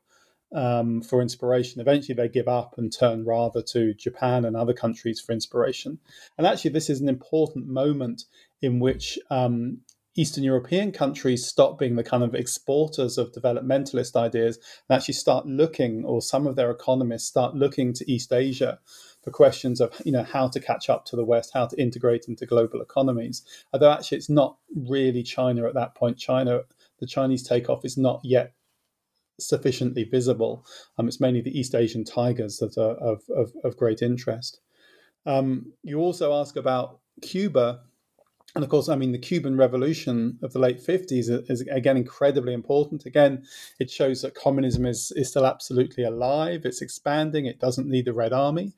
um, 0.55 1.03
for 1.03 1.21
inspiration. 1.21 1.81
Eventually, 1.81 2.15
they 2.15 2.29
give 2.29 2.49
up 2.49 2.75
and 2.79 2.93
turn 2.93 3.25
rather 3.25 3.63
to 3.63 3.95
Japan 3.95 4.45
and 4.45 4.57
other 4.57 4.73
countries 4.73 5.21
for 5.21 5.33
inspiration. 5.33 5.99
And 6.39 6.47
actually, 6.47 6.71
this 6.71 6.89
is 6.89 7.01
an 7.01 7.09
important 7.09 7.67
moment 7.67 8.25
in 8.63 8.81
which 8.81 9.19
um, 9.31 9.81
Eastern 10.17 10.45
European 10.45 10.93
countries 10.93 11.45
stop 11.45 11.79
being 11.79 11.97
the 11.97 12.05
kind 12.05 12.23
of 12.23 12.35
exporters 12.35 13.19
of 13.19 13.33
developmentalist 13.33 14.15
ideas 14.15 14.59
and 14.89 14.97
actually 14.97 15.15
start 15.15 15.45
looking, 15.47 16.05
or 16.05 16.23
some 16.23 16.47
of 16.47 16.55
their 16.55 16.71
economists 16.71 17.27
start 17.27 17.55
looking 17.55 17.93
to 17.93 18.11
East 18.11 18.33
Asia 18.33 18.79
for 19.23 19.31
questions 19.31 19.81
of 19.81 20.01
you 20.05 20.13
know 20.13 20.23
how 20.23 20.47
to 20.47 20.61
catch 20.61 20.89
up 20.89 21.05
to 21.07 21.17
the 21.17 21.25
West, 21.25 21.51
how 21.53 21.67
to 21.67 21.81
integrate 21.81 22.29
into 22.29 22.47
global 22.47 22.81
economies. 22.81 23.43
Although 23.73 23.91
actually 23.91 24.19
it's 24.19 24.31
not 24.31 24.57
really 24.77 25.23
China 25.25 25.67
at 25.67 25.75
that 25.75 25.97
point. 25.97 26.17
China, 26.17 26.61
the 27.01 27.07
Chinese 27.07 27.43
takeoff 27.43 27.85
is 27.85 27.97
not 27.97 28.21
yet 28.23 28.53
sufficiently 29.39 30.05
visible. 30.05 30.65
Um, 30.99 31.09
it's 31.09 31.21
mainly 31.21 31.41
the 31.41 31.57
East 31.59 31.75
Asian 31.75 32.05
tigers 32.05 32.59
that 32.59 32.79
are 32.79 32.97
of, 32.97 33.23
of, 33.35 33.53
of 33.65 33.77
great 33.77 34.03
interest. 34.03 34.61
Um, 35.27 35.73
you 35.83 35.99
also 35.99 36.35
ask 36.35 36.57
about 36.57 37.01
Cuba. 37.23 37.81
And 38.55 38.63
of 38.63 38.71
course, 38.71 38.89
I 38.89 38.95
mean, 38.95 39.11
the 39.11 39.19
Cuban 39.19 39.57
Revolution 39.57 40.39
of 40.43 40.53
the 40.53 40.61
late 40.61 40.81
50s 40.81 41.51
is, 41.51 41.61
again 41.63 41.97
incredibly 41.97 42.53
important. 42.53 43.05
Again, 43.05 43.45
it 43.81 43.91
shows 43.91 44.23
that 44.23 44.37
communism 44.37 44.87
is, 44.87 45.13
is 45.17 45.31
still 45.31 45.45
absolutely 45.47 46.05
alive, 46.05 46.65
it's 46.65 46.81
expanding, 46.81 47.47
it 47.47 47.59
doesn't 47.59 47.89
need 47.89 48.05
the 48.05 48.13
Red 48.13 48.33
Army. 48.33 48.73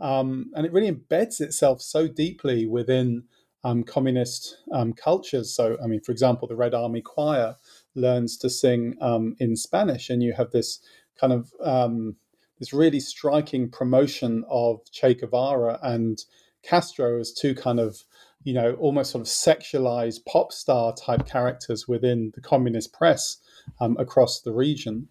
Um, 0.00 0.50
and 0.54 0.64
it 0.64 0.72
really 0.72 0.90
embeds 0.90 1.40
itself 1.40 1.82
so 1.82 2.08
deeply 2.08 2.66
within 2.66 3.24
um, 3.64 3.82
communist 3.82 4.58
um, 4.72 4.92
cultures. 4.92 5.54
So, 5.54 5.76
I 5.82 5.86
mean, 5.86 6.00
for 6.00 6.12
example, 6.12 6.48
the 6.48 6.56
Red 6.56 6.74
Army 6.74 7.02
Choir 7.02 7.56
learns 7.94 8.36
to 8.38 8.50
sing 8.50 8.96
um, 9.00 9.36
in 9.38 9.56
Spanish, 9.56 10.10
and 10.10 10.22
you 10.22 10.32
have 10.32 10.50
this 10.50 10.80
kind 11.18 11.32
of 11.32 11.52
um, 11.62 12.16
this 12.58 12.72
really 12.72 13.00
striking 13.00 13.70
promotion 13.70 14.44
of 14.48 14.80
Che 14.90 15.14
Guevara 15.14 15.78
and 15.82 16.22
Castro 16.62 17.20
as 17.20 17.32
two 17.32 17.54
kind 17.54 17.80
of 17.80 18.04
you 18.42 18.54
know 18.54 18.74
almost 18.74 19.10
sort 19.10 19.20
of 19.20 19.26
sexualized 19.26 20.24
pop 20.26 20.52
star 20.52 20.94
type 20.94 21.26
characters 21.26 21.86
within 21.86 22.32
the 22.34 22.40
communist 22.40 22.92
press 22.92 23.38
um, 23.80 23.96
across 23.98 24.40
the 24.40 24.52
region. 24.52 25.08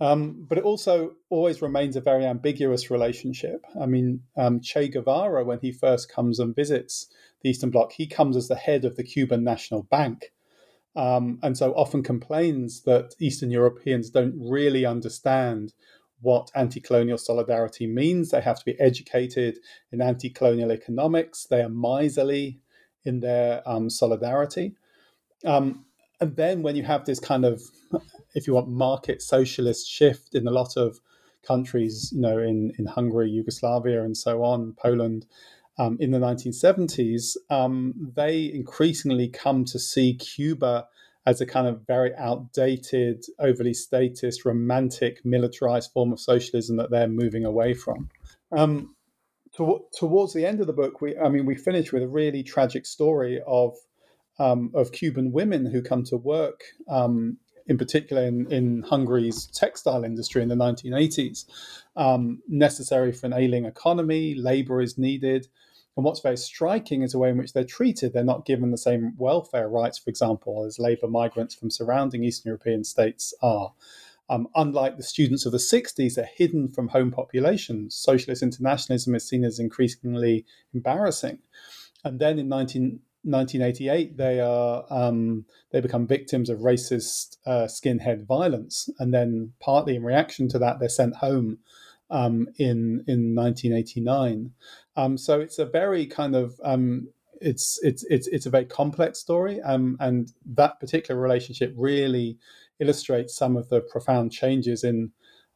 Um, 0.00 0.46
but 0.48 0.56
it 0.56 0.64
also 0.64 1.12
always 1.28 1.60
remains 1.60 1.94
a 1.94 2.00
very 2.00 2.24
ambiguous 2.24 2.90
relationship. 2.90 3.66
I 3.80 3.84
mean, 3.84 4.22
um, 4.36 4.60
Che 4.60 4.88
Guevara, 4.88 5.44
when 5.44 5.58
he 5.60 5.72
first 5.72 6.10
comes 6.10 6.38
and 6.38 6.56
visits 6.56 7.06
the 7.42 7.50
Eastern 7.50 7.70
Bloc, 7.70 7.92
he 7.92 8.06
comes 8.06 8.36
as 8.36 8.48
the 8.48 8.56
head 8.56 8.84
of 8.84 8.96
the 8.96 9.04
Cuban 9.04 9.44
National 9.44 9.82
Bank. 9.82 10.32
Um, 10.96 11.38
and 11.42 11.56
so 11.56 11.72
often 11.74 12.02
complains 12.02 12.82
that 12.82 13.14
Eastern 13.20 13.50
Europeans 13.50 14.10
don't 14.10 14.34
really 14.40 14.84
understand 14.84 15.74
what 16.22 16.50
anti 16.54 16.80
colonial 16.80 17.18
solidarity 17.18 17.86
means. 17.86 18.30
They 18.30 18.40
have 18.40 18.58
to 18.58 18.64
be 18.64 18.78
educated 18.80 19.58
in 19.92 20.00
anti 20.00 20.30
colonial 20.30 20.72
economics, 20.72 21.44
they 21.44 21.60
are 21.60 21.68
miserly 21.68 22.60
in 23.04 23.20
their 23.20 23.62
um, 23.68 23.88
solidarity. 23.88 24.74
Um, 25.44 25.86
and 26.20 26.36
then 26.36 26.62
when 26.62 26.76
you 26.76 26.82
have 26.82 27.04
this 27.04 27.20
kind 27.20 27.44
of 27.44 27.62
if 28.34 28.46
you 28.46 28.54
want 28.54 28.68
market 28.68 29.22
socialist 29.22 29.88
shift 29.88 30.34
in 30.34 30.46
a 30.46 30.50
lot 30.50 30.76
of 30.76 31.00
countries 31.46 32.12
you 32.14 32.20
know 32.20 32.38
in 32.38 32.72
in 32.78 32.86
hungary 32.86 33.30
yugoslavia 33.30 34.02
and 34.02 34.16
so 34.16 34.42
on 34.44 34.74
poland 34.78 35.26
um, 35.78 35.96
in 35.98 36.10
the 36.10 36.18
1970s 36.18 37.36
um, 37.48 38.12
they 38.14 38.50
increasingly 38.52 39.28
come 39.28 39.64
to 39.64 39.78
see 39.78 40.14
cuba 40.14 40.86
as 41.26 41.40
a 41.40 41.46
kind 41.46 41.66
of 41.66 41.86
very 41.86 42.14
outdated 42.16 43.24
overly 43.38 43.74
statist 43.74 44.44
romantic 44.44 45.24
militarized 45.24 45.92
form 45.92 46.12
of 46.12 46.20
socialism 46.20 46.76
that 46.76 46.90
they're 46.90 47.06
moving 47.06 47.44
away 47.44 47.74
from. 47.74 48.08
Um, 48.52 48.94
to, 49.56 49.84
towards 49.96 50.32
the 50.32 50.46
end 50.46 50.60
of 50.60 50.66
the 50.66 50.72
book 50.72 51.00
we 51.00 51.18
i 51.18 51.28
mean 51.28 51.44
we 51.44 51.56
finish 51.56 51.92
with 51.92 52.04
a 52.04 52.08
really 52.08 52.42
tragic 52.42 52.86
story 52.86 53.40
of 53.46 53.76
um, 54.40 54.72
of 54.74 54.90
Cuban 54.90 55.30
women 55.30 55.66
who 55.66 55.82
come 55.82 56.02
to 56.04 56.16
work, 56.16 56.64
um, 56.88 57.36
in 57.66 57.76
particular 57.76 58.22
in, 58.22 58.50
in, 58.50 58.82
Hungary's 58.82 59.46
textile 59.46 60.02
industry 60.02 60.42
in 60.42 60.48
the 60.48 60.54
1980s. 60.56 61.44
Um, 61.94 62.42
necessary 62.48 63.12
for 63.12 63.26
an 63.26 63.34
ailing 63.34 63.66
economy, 63.66 64.34
labor 64.34 64.80
is 64.80 64.96
needed. 64.96 65.46
And 65.96 66.04
what's 66.04 66.20
very 66.20 66.38
striking 66.38 67.02
is 67.02 67.12
the 67.12 67.18
way 67.18 67.28
in 67.28 67.36
which 67.36 67.52
they're 67.52 67.64
treated. 67.64 68.12
They're 68.12 68.24
not 68.24 68.46
given 68.46 68.70
the 68.70 68.78
same 68.78 69.14
welfare 69.18 69.68
rights, 69.68 69.98
for 69.98 70.08
example, 70.08 70.64
as 70.64 70.78
labor 70.78 71.08
migrants 71.08 71.54
from 71.54 71.70
surrounding 71.70 72.24
Eastern 72.24 72.48
European 72.48 72.82
states 72.82 73.34
are. 73.42 73.74
Um, 74.30 74.48
unlike 74.54 74.96
the 74.96 75.02
students 75.02 75.44
of 75.44 75.52
the 75.52 75.58
60s, 75.58 76.14
they're 76.14 76.30
hidden 76.34 76.68
from 76.68 76.88
home 76.88 77.10
populations. 77.10 77.94
Socialist 77.94 78.42
internationalism 78.42 79.14
is 79.14 79.28
seen 79.28 79.44
as 79.44 79.58
increasingly 79.58 80.46
embarrassing. 80.72 81.40
And 82.04 82.18
then 82.18 82.38
in 82.38 82.48
19, 82.48 83.00
1988, 83.22 84.16
they 84.16 84.40
are 84.40 84.84
um, 84.90 85.44
they 85.72 85.80
become 85.80 86.06
victims 86.06 86.48
of 86.48 86.60
racist 86.60 87.36
uh, 87.46 87.66
skinhead 87.66 88.26
violence, 88.26 88.88
and 88.98 89.12
then 89.12 89.52
partly 89.60 89.96
in 89.96 90.04
reaction 90.04 90.48
to 90.48 90.58
that, 90.58 90.80
they're 90.80 90.88
sent 90.88 91.16
home 91.16 91.58
um, 92.10 92.48
in 92.58 93.04
in 93.06 93.34
1989. 93.34 94.52
Um, 94.96 95.18
so 95.18 95.40
it's 95.40 95.58
a 95.58 95.66
very 95.66 96.06
kind 96.06 96.34
of 96.34 96.58
um, 96.64 97.08
it's 97.40 97.78
it's 97.82 98.04
it's 98.04 98.26
it's 98.28 98.46
a 98.46 98.50
very 98.50 98.64
complex 98.64 99.18
story, 99.18 99.60
um, 99.60 99.96
and 100.00 100.32
that 100.54 100.80
particular 100.80 101.20
relationship 101.20 101.74
really 101.76 102.38
illustrates 102.80 103.36
some 103.36 103.56
of 103.56 103.68
the 103.68 103.80
profound 103.80 104.32
changes 104.32 104.84
in 104.84 105.12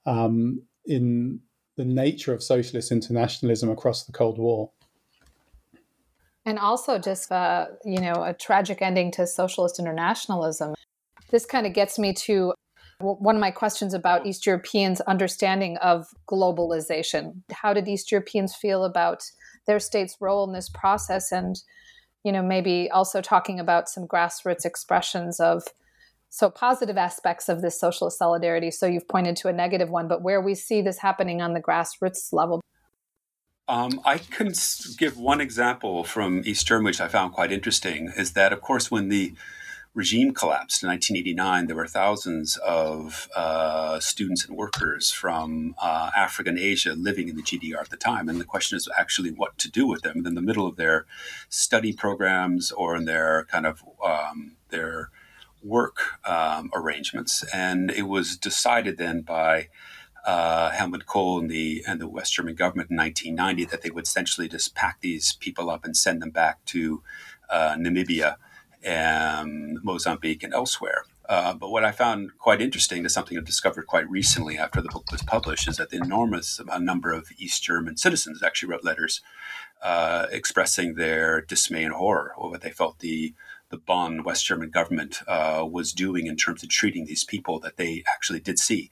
um, 0.06 0.62
in 0.86 1.40
the 1.76 1.84
nature 1.84 2.32
of 2.32 2.42
socialist 2.42 2.92
internationalism 2.92 3.70
across 3.70 4.04
the 4.04 4.12
Cold 4.12 4.38
War 4.38 4.70
and 6.46 6.58
also 6.58 6.98
just 6.98 7.30
uh, 7.32 7.66
you 7.84 8.00
know 8.00 8.22
a 8.24 8.34
tragic 8.34 8.82
ending 8.82 9.10
to 9.12 9.26
socialist 9.26 9.78
internationalism. 9.78 10.74
This 11.30 11.46
kind 11.46 11.66
of 11.66 11.72
gets 11.72 11.98
me 11.98 12.12
to 12.12 12.52
one 13.00 13.34
of 13.34 13.40
my 13.40 13.50
questions 13.50 13.92
about 13.92 14.24
east 14.24 14.46
europeans 14.46 15.00
understanding 15.02 15.76
of 15.78 16.06
globalization. 16.28 17.42
How 17.52 17.72
did 17.72 17.88
east 17.88 18.12
europeans 18.12 18.54
feel 18.54 18.84
about 18.84 19.24
their 19.66 19.80
state's 19.80 20.16
role 20.20 20.44
in 20.44 20.52
this 20.52 20.68
process? 20.68 21.32
And 21.32 21.56
you 22.24 22.32
know 22.32 22.42
maybe 22.42 22.90
also 22.90 23.20
talking 23.20 23.58
about 23.58 23.88
some 23.88 24.06
grassroots 24.06 24.64
expressions 24.64 25.40
of 25.40 25.64
so 26.30 26.50
positive 26.50 26.96
aspects 26.96 27.48
of 27.48 27.62
this 27.62 27.78
socialist 27.78 28.18
solidarity. 28.18 28.72
So 28.72 28.86
you've 28.86 29.06
pointed 29.06 29.36
to 29.36 29.48
a 29.48 29.52
negative 29.52 29.88
one 29.88 30.08
but 30.08 30.22
where 30.22 30.40
we 30.40 30.54
see 30.54 30.82
this 30.82 30.98
happening 30.98 31.40
on 31.40 31.54
the 31.54 31.62
grassroots 31.62 32.32
level 32.32 32.60
um, 33.68 34.00
I 34.04 34.18
can 34.18 34.52
give 34.98 35.16
one 35.16 35.40
example 35.40 36.04
from 36.04 36.42
East 36.44 36.66
Germany, 36.66 36.86
which 36.86 37.00
I 37.00 37.08
found 37.08 37.32
quite 37.32 37.52
interesting, 37.52 38.12
is 38.16 38.32
that, 38.32 38.52
of 38.52 38.60
course, 38.60 38.90
when 38.90 39.08
the 39.08 39.34
regime 39.94 40.34
collapsed 40.34 40.82
in 40.82 40.88
1989, 40.88 41.66
there 41.66 41.76
were 41.76 41.86
thousands 41.86 42.56
of 42.58 43.28
uh, 43.36 44.00
students 44.00 44.44
and 44.44 44.56
workers 44.56 45.10
from 45.10 45.74
uh, 45.80 46.10
Africa 46.16 46.50
and 46.50 46.58
Asia 46.58 46.94
living 46.94 47.28
in 47.28 47.36
the 47.36 47.42
GDR 47.42 47.80
at 47.80 47.90
the 47.90 47.96
time. 47.96 48.28
And 48.28 48.40
the 48.40 48.44
question 48.44 48.76
is 48.76 48.88
actually 48.98 49.30
what 49.30 49.56
to 49.58 49.70
do 49.70 49.86
with 49.86 50.02
them 50.02 50.26
in 50.26 50.34
the 50.34 50.42
middle 50.42 50.66
of 50.66 50.76
their 50.76 51.06
study 51.48 51.92
programs 51.92 52.72
or 52.72 52.96
in 52.96 53.04
their 53.04 53.46
kind 53.50 53.66
of 53.66 53.82
um, 54.04 54.56
their 54.70 55.10
work 55.62 56.18
um, 56.28 56.70
arrangements. 56.74 57.44
And 57.54 57.90
it 57.90 58.08
was 58.08 58.36
decided 58.36 58.98
then 58.98 59.22
by 59.22 59.68
uh, 60.24 60.70
Helmut 60.70 61.06
Kohl 61.06 61.38
and 61.38 61.50
the 61.50 61.84
and 61.86 62.00
the 62.00 62.08
West 62.08 62.32
German 62.32 62.54
government 62.54 62.90
in 62.90 62.96
1990 62.96 63.64
that 63.66 63.82
they 63.82 63.90
would 63.90 64.04
essentially 64.04 64.48
just 64.48 64.74
pack 64.74 65.00
these 65.00 65.34
people 65.34 65.70
up 65.70 65.84
and 65.84 65.96
send 65.96 66.22
them 66.22 66.30
back 66.30 66.64
to 66.66 67.02
uh, 67.50 67.74
Namibia 67.76 68.36
and 68.82 69.78
Mozambique 69.82 70.42
and 70.42 70.54
elsewhere. 70.54 71.04
Uh, 71.26 71.54
but 71.54 71.70
what 71.70 71.84
I 71.84 71.90
found 71.90 72.36
quite 72.38 72.60
interesting 72.60 73.04
is 73.04 73.14
something 73.14 73.38
I 73.38 73.40
discovered 73.40 73.86
quite 73.86 74.08
recently 74.10 74.58
after 74.58 74.82
the 74.82 74.90
book 74.90 75.10
was 75.10 75.22
published 75.22 75.66
is 75.68 75.78
that 75.78 75.88
the 75.88 75.96
enormous 75.96 76.60
number 76.80 77.12
of 77.12 77.28
East 77.38 77.62
German 77.62 77.96
citizens 77.96 78.42
actually 78.42 78.68
wrote 78.68 78.84
letters 78.84 79.22
uh, 79.82 80.26
expressing 80.30 80.94
their 80.94 81.40
dismay 81.40 81.84
and 81.84 81.94
horror 81.94 82.34
over 82.36 82.52
what 82.52 82.60
they 82.60 82.70
felt 82.70 82.98
the 82.98 83.34
the 83.70 83.78
Bonn 83.78 84.22
West 84.22 84.44
German 84.46 84.70
government 84.70 85.20
uh, 85.26 85.66
was 85.68 85.92
doing 85.92 86.26
in 86.26 86.36
terms 86.36 86.62
of 86.62 86.68
treating 86.68 87.06
these 87.06 87.24
people 87.24 87.58
that 87.60 87.76
they 87.76 88.04
actually 88.14 88.38
did 88.38 88.58
see 88.58 88.90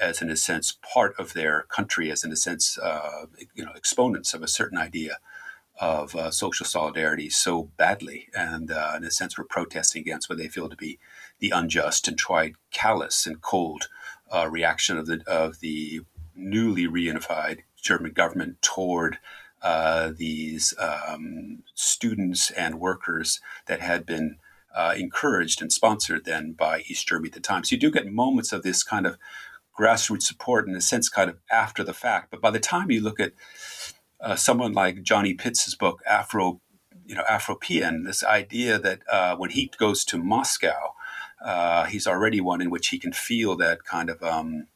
as, 0.00 0.22
in 0.22 0.30
a 0.30 0.36
sense, 0.36 0.78
part 0.94 1.14
of 1.18 1.34
their 1.34 1.62
country, 1.68 2.10
as 2.10 2.24
in 2.24 2.32
a 2.32 2.36
sense, 2.36 2.78
uh, 2.78 3.26
you 3.54 3.64
know, 3.64 3.72
exponents 3.76 4.34
of 4.34 4.42
a 4.42 4.48
certain 4.48 4.78
idea 4.78 5.18
of 5.80 6.14
uh, 6.14 6.30
social 6.30 6.66
solidarity 6.66 7.30
so 7.30 7.70
badly, 7.76 8.28
and 8.34 8.70
uh, 8.70 8.92
in 8.96 9.04
a 9.04 9.10
sense, 9.10 9.38
we're 9.38 9.44
protesting 9.44 10.02
against 10.02 10.28
what 10.28 10.38
they 10.38 10.48
feel 10.48 10.68
to 10.68 10.76
be 10.76 10.98
the 11.38 11.50
unjust 11.50 12.06
and 12.08 12.18
tried 12.18 12.54
callous 12.70 13.26
and 13.26 13.40
cold 13.40 13.88
uh, 14.30 14.48
reaction 14.50 14.98
of 14.98 15.06
the 15.06 15.22
of 15.26 15.60
the 15.60 16.00
newly 16.34 16.86
reunified 16.86 17.60
German 17.80 18.12
government 18.12 18.60
toward 18.62 19.18
uh, 19.62 20.12
these 20.16 20.74
um, 20.78 21.62
students 21.74 22.50
and 22.52 22.80
workers 22.80 23.40
that 23.66 23.80
had 23.80 24.06
been 24.06 24.36
uh, 24.74 24.94
encouraged 24.96 25.60
and 25.60 25.72
sponsored 25.72 26.24
then 26.24 26.52
by 26.52 26.80
East 26.86 27.08
Germany 27.08 27.28
at 27.28 27.34
the 27.34 27.40
time. 27.40 27.64
So 27.64 27.74
you 27.74 27.80
do 27.80 27.90
get 27.90 28.10
moments 28.10 28.52
of 28.52 28.62
this 28.62 28.82
kind 28.82 29.06
of 29.06 29.18
grassroots 29.80 30.22
support 30.22 30.68
in 30.68 30.76
a 30.76 30.80
sense, 30.80 31.08
kind 31.08 31.30
of 31.30 31.38
after 31.50 31.82
the 31.82 31.94
fact. 31.94 32.30
But 32.30 32.40
by 32.40 32.50
the 32.50 32.60
time 32.60 32.90
you 32.90 33.00
look 33.00 33.18
at 33.18 33.32
uh, 34.20 34.36
someone 34.36 34.72
like 34.72 35.02
Johnny 35.02 35.34
Pitts's 35.34 35.74
book, 35.74 36.02
Afro, 36.06 36.60
you 37.06 37.14
know, 37.14 37.24
Afropean, 37.28 38.04
this 38.04 38.22
idea 38.22 38.78
that 38.78 39.00
uh, 39.10 39.36
when 39.36 39.50
he 39.50 39.72
goes 39.78 40.04
to 40.06 40.18
Moscow, 40.18 40.94
uh, 41.44 41.84
he's 41.86 42.06
already 42.06 42.40
one 42.40 42.60
in 42.60 42.70
which 42.70 42.88
he 42.88 42.98
can 42.98 43.12
feel 43.12 43.56
that 43.56 43.84
kind 43.84 44.10
of 44.10 44.22
um, 44.22 44.66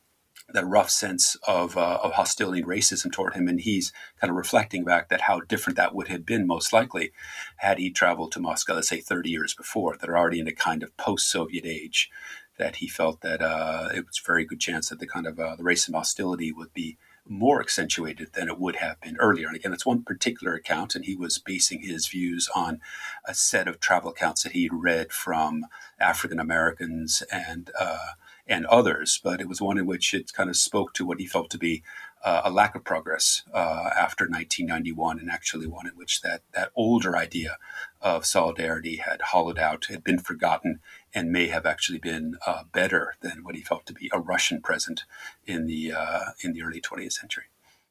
that 0.53 0.67
rough 0.67 0.91
sense 0.91 1.37
of, 1.49 1.77
uh, 1.77 1.99
of 2.03 2.13
hostility 2.13 2.61
and 2.61 2.69
racism 2.69 3.11
toward 3.11 3.35
him, 3.35 3.49
and 3.49 3.61
he's 3.61 3.93
kind 4.21 4.31
of 4.31 4.37
reflecting 4.37 4.85
back 4.85 5.09
that 5.09 5.23
how 5.23 5.41
different 5.41 5.77
that 5.77 5.95
would 5.95 6.09
have 6.09 6.27
been 6.27 6.47
most 6.47 6.73
likely 6.73 7.13
had 7.59 7.79
he 7.79 7.91
traveled 7.91 8.31
to 8.33 8.41
Moscow, 8.41 8.75
let's 8.75 8.89
say, 8.89 9.01
30 9.01 9.31
years 9.31 9.55
before. 9.55 9.97
That 9.97 10.09
are 10.09 10.19
already 10.19 10.41
in 10.41 10.49
a 10.49 10.53
kind 10.53 10.83
of 10.83 10.97
post-Soviet 10.97 11.65
age, 11.65 12.11
that 12.59 12.77
he 12.77 12.89
felt 12.89 13.21
that 13.23 13.43
uh, 13.43 13.89
it 13.95 14.07
was 14.07 14.21
a 14.23 14.27
very 14.27 14.45
good 14.45 14.61
chance 14.61 14.89
that 14.89 15.01
the 15.01 15.07
kind 15.07 15.27
of 15.27 15.39
uh, 15.39 15.57
the 15.57 15.63
racism 15.63 15.95
hostility 15.95 16.53
would 16.53 16.73
be 16.73 16.97
more 17.27 17.61
accentuated 17.61 18.33
than 18.35 18.49
it 18.49 18.59
would 18.59 18.77
have 18.77 19.01
been 19.01 19.17
earlier. 19.19 19.47
And 19.47 19.57
again, 19.57 19.73
it's 19.73 19.87
one 19.87 20.03
particular 20.03 20.55
account, 20.55 20.95
and 20.95 21.05
he 21.05 21.17
was 21.17 21.39
basing 21.39 21.81
his 21.81 22.07
views 22.07 22.49
on 22.55 22.81
a 23.25 23.35
set 23.35 23.67
of 23.67 23.81
travel 23.81 24.11
accounts 24.11 24.43
that 24.43 24.53
he'd 24.53 24.73
read 24.73 25.11
from 25.11 25.65
African 25.99 26.39
Americans 26.39 27.23
and 27.33 27.71
uh, 27.79 28.13
and 28.47 28.67
others. 28.67 29.21
But 29.23 29.41
it 29.41 29.49
was 29.49 29.61
one 29.61 29.79
in 29.79 29.87
which 29.87 30.13
it 30.13 30.33
kind 30.35 30.51
of 30.51 30.57
spoke 30.57 30.93
to 30.95 31.07
what 31.07 31.19
he 31.19 31.27
felt 31.27 31.51
to 31.51 31.59
be 31.59 31.83
uh, 32.25 32.41
a 32.45 32.51
lack 32.51 32.75
of 32.75 32.83
progress 32.83 33.43
uh, 33.53 33.91
after 33.97 34.25
1991, 34.25 35.19
and 35.19 35.31
actually 35.31 35.67
one 35.67 35.87
in 35.87 35.93
which 35.95 36.23
that 36.23 36.41
that 36.55 36.71
older 36.75 37.17
idea 37.17 37.59
of 38.01 38.25
solidarity 38.25 38.97
had 38.97 39.21
hollowed 39.21 39.59
out, 39.59 39.87
had 39.87 40.03
been 40.03 40.19
forgotten, 40.19 40.81
and 41.15 41.31
may 41.31 41.49
have 41.49 41.67
actually 41.67 41.99
been 41.99 42.37
uh, 42.47 42.65
better 42.73 43.15
than 43.21 43.45
what 43.45 43.55
he 43.55 43.61
felt 43.61 43.85
to 43.85 43.93
be 43.93 44.11
a 44.13 44.19
Russian 44.19 44.63
present 44.63 45.05
in 45.47 45.67
the 45.67 45.93
uh, 45.93 46.31
in 46.43 46.55
the 46.55 46.63
early 46.63 46.81
20th 46.81 47.13
century, 47.13 47.45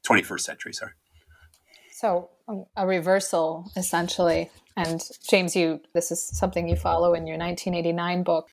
21st 0.04 0.40
century. 0.40 0.72
Sorry. 0.74 0.92
So 1.92 2.30
um, 2.48 2.66
a 2.76 2.86
reversal, 2.86 3.70
essentially. 3.76 4.50
And 4.76 5.00
James, 5.28 5.54
you 5.54 5.80
this 5.92 6.10
is 6.10 6.20
something 6.20 6.68
you 6.68 6.74
follow 6.74 7.14
in 7.14 7.28
your 7.28 7.38
1989 7.38 8.24
book. 8.24 8.48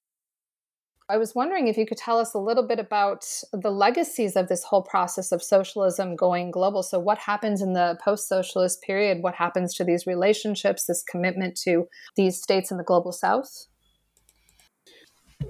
I 1.12 1.18
was 1.18 1.36
wondering 1.36 1.68
if 1.68 1.78
you 1.78 1.86
could 1.86 1.98
tell 1.98 2.20
us 2.20 2.34
a 2.34 2.40
little 2.40 2.66
bit 2.66 2.80
about 2.80 3.28
the 3.52 3.70
legacies 3.70 4.38
of 4.38 4.48
this 4.48 4.64
whole 4.64 4.82
process 4.82 5.34
of 5.34 5.44
socialism 5.44 6.16
going 6.16 6.52
global. 6.52 6.84
So, 6.84 7.00
what 7.00 7.18
happens 7.18 7.62
in 7.62 7.74
the 7.74 8.00
post 8.02 8.30
socialist 8.30 8.82
period? 8.82 9.22
What 9.22 9.36
happens 9.36 9.74
to 9.74 9.84
these 9.84 10.08
relationships, 10.08 10.86
this 10.86 11.04
commitment 11.04 11.58
to 11.64 11.90
these 12.16 12.42
states 12.42 12.72
in 12.72 12.78
the 12.78 12.86
global 12.86 13.12
south? 13.12 13.68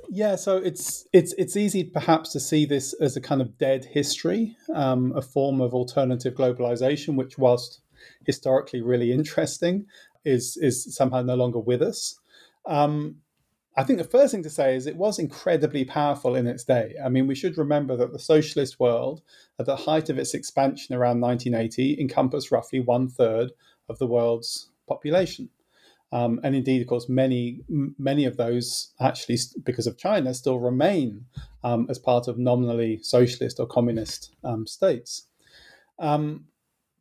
Yeah, 0.10 0.36
so 0.36 0.58
it's 0.58 1.08
it's 1.14 1.34
it's 1.38 1.56
easy 1.56 1.84
perhaps 1.84 2.32
to 2.32 2.40
see 2.40 2.66
this 2.66 2.94
as 2.94 3.16
a 3.16 3.22
kind 3.22 3.40
of 3.40 3.60
dead 3.60 3.86
history, 3.86 4.58
um, 4.74 5.14
a 5.16 5.22
form 5.22 5.62
of 5.62 5.76
alternative 5.76 6.34
globalization, 6.34 7.16
which, 7.16 7.38
whilst 7.38 7.82
historically 8.26 8.82
really 8.82 9.12
interesting, 9.12 9.86
is 10.26 10.58
is 10.58 10.96
somehow 10.96 11.22
no 11.22 11.36
longer 11.36 11.60
with 11.60 11.84
us. 11.84 12.20
Um, 12.66 13.18
I 13.78 13.84
think 13.84 14.00
the 14.00 14.06
first 14.06 14.34
thing 14.34 14.44
to 14.44 14.50
say 14.50 14.76
is 14.76 14.86
it 14.86 14.98
was 14.98 15.18
incredibly 15.18 15.86
powerful 15.86 16.36
in 16.36 16.46
its 16.46 16.66
day. 16.66 16.96
I 17.04 17.08
mean, 17.08 17.26
we 17.26 17.36
should 17.36 17.58
remember 17.58 17.96
that 17.96 18.12
the 18.12 18.20
socialist 18.20 18.80
world, 18.80 19.22
at 19.60 19.66
the 19.66 19.78
height 19.78 20.10
of 20.10 20.18
its 20.18 20.34
expansion 20.34 20.94
around 20.94 21.22
1980, 21.22 22.00
encompassed 22.00 22.52
roughly 22.52 22.82
one 22.82 23.08
third 23.08 23.52
of 23.88 23.98
the 23.98 24.08
world's 24.08 24.72
population. 24.88 25.50
Um, 26.14 26.42
and 26.44 26.54
indeed, 26.54 26.82
of 26.82 26.90
course, 26.90 27.08
many 27.08 27.62
many 27.70 28.26
of 28.26 28.36
those 28.36 28.92
actually, 29.00 29.38
because 29.64 29.88
of 29.88 29.98
China, 29.98 30.34
still 30.34 30.60
remain 30.60 31.26
um, 31.64 31.88
as 31.90 31.98
part 31.98 32.28
of 32.28 32.38
nominally 32.38 33.00
socialist 33.02 33.60
or 33.62 33.66
communist 33.66 34.36
um, 34.44 34.68
states. 34.68 35.28
Um, 36.00 36.46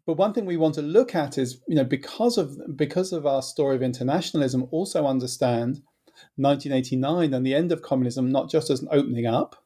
but 0.07 0.17
one 0.17 0.33
thing 0.33 0.47
we 0.47 0.57
want 0.57 0.77
to 0.77 0.83
look 0.83 1.17
at 1.17 1.39
is, 1.39 1.61
you 1.67 1.75
know, 1.75 1.85
because 1.85 2.39
of 2.39 2.77
because 2.77 3.13
of 3.13 3.27
our 3.27 3.43
story 3.43 3.75
of 3.75 3.83
internationalism, 3.83 4.69
also 4.71 5.07
understand 5.07 5.83
1989 6.37 7.35
and 7.35 7.47
the 7.47 7.55
end 7.55 7.73
of 7.73 7.83
communism 7.83 8.31
not 8.31 8.51
just 8.51 8.71
as 8.71 8.81
an 8.81 8.89
opening 8.91 9.27
up, 9.27 9.63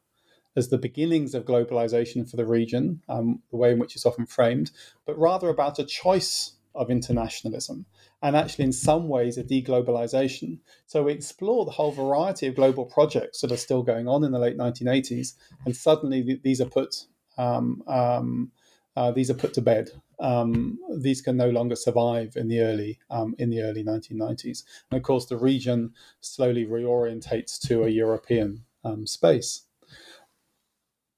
as 0.55 0.69
the 0.69 0.77
beginnings 0.77 1.35
of 1.35 1.45
globalization 1.45 2.29
for 2.29 2.37
the 2.37 2.45
region, 2.45 3.01
um, 3.09 3.41
the 3.51 3.57
way 3.57 3.71
in 3.71 3.79
which 3.79 3.95
it's 3.95 4.05
often 4.05 4.25
framed, 4.25 4.71
but 5.05 5.17
rather 5.17 5.49
about 5.49 5.79
a 5.79 5.85
choice 5.85 6.53
of 6.73 6.89
internationalism 6.89 7.85
and 8.25 8.35
actually, 8.35 8.65
in 8.65 8.73
some 8.73 9.07
ways, 9.07 9.37
a 9.37 9.43
deglobalization. 9.43 10.57
So 10.87 11.03
we 11.03 11.13
explore 11.13 11.63
the 11.63 11.71
whole 11.71 11.91
variety 11.91 12.47
of 12.47 12.55
global 12.55 12.85
projects 12.85 13.41
that 13.41 13.51
are 13.51 13.57
still 13.57 13.83
going 13.83 14.07
on 14.07 14.23
in 14.23 14.31
the 14.31 14.39
late 14.39 14.57
1980s, 14.57 15.33
and 15.63 15.75
suddenly 15.75 16.39
these 16.41 16.59
are 16.59 16.65
put 16.65 17.05
um, 17.37 17.83
um, 17.87 18.51
uh, 18.95 19.11
these 19.11 19.29
are 19.29 19.35
put 19.35 19.53
to 19.53 19.61
bed. 19.61 19.91
Um, 20.19 20.79
these 20.97 21.21
can 21.21 21.37
no 21.37 21.49
longer 21.49 21.75
survive 21.75 22.35
in 22.35 22.47
the 22.47 22.61
early 22.61 22.99
um, 23.09 23.35
in 23.37 23.49
the 23.49 23.61
early 23.61 23.83
1990s, 23.83 24.63
and 24.89 24.97
of 24.97 25.03
course, 25.03 25.25
the 25.25 25.37
region 25.37 25.93
slowly 26.21 26.65
reorientates 26.65 27.59
to 27.67 27.83
a 27.83 27.89
European 27.89 28.65
um, 28.83 29.05
space. 29.07 29.63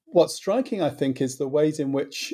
What's 0.06 0.34
striking, 0.34 0.82
I 0.82 0.90
think, 0.90 1.20
is 1.20 1.36
the 1.36 1.48
ways 1.48 1.78
in 1.78 1.92
which 1.92 2.32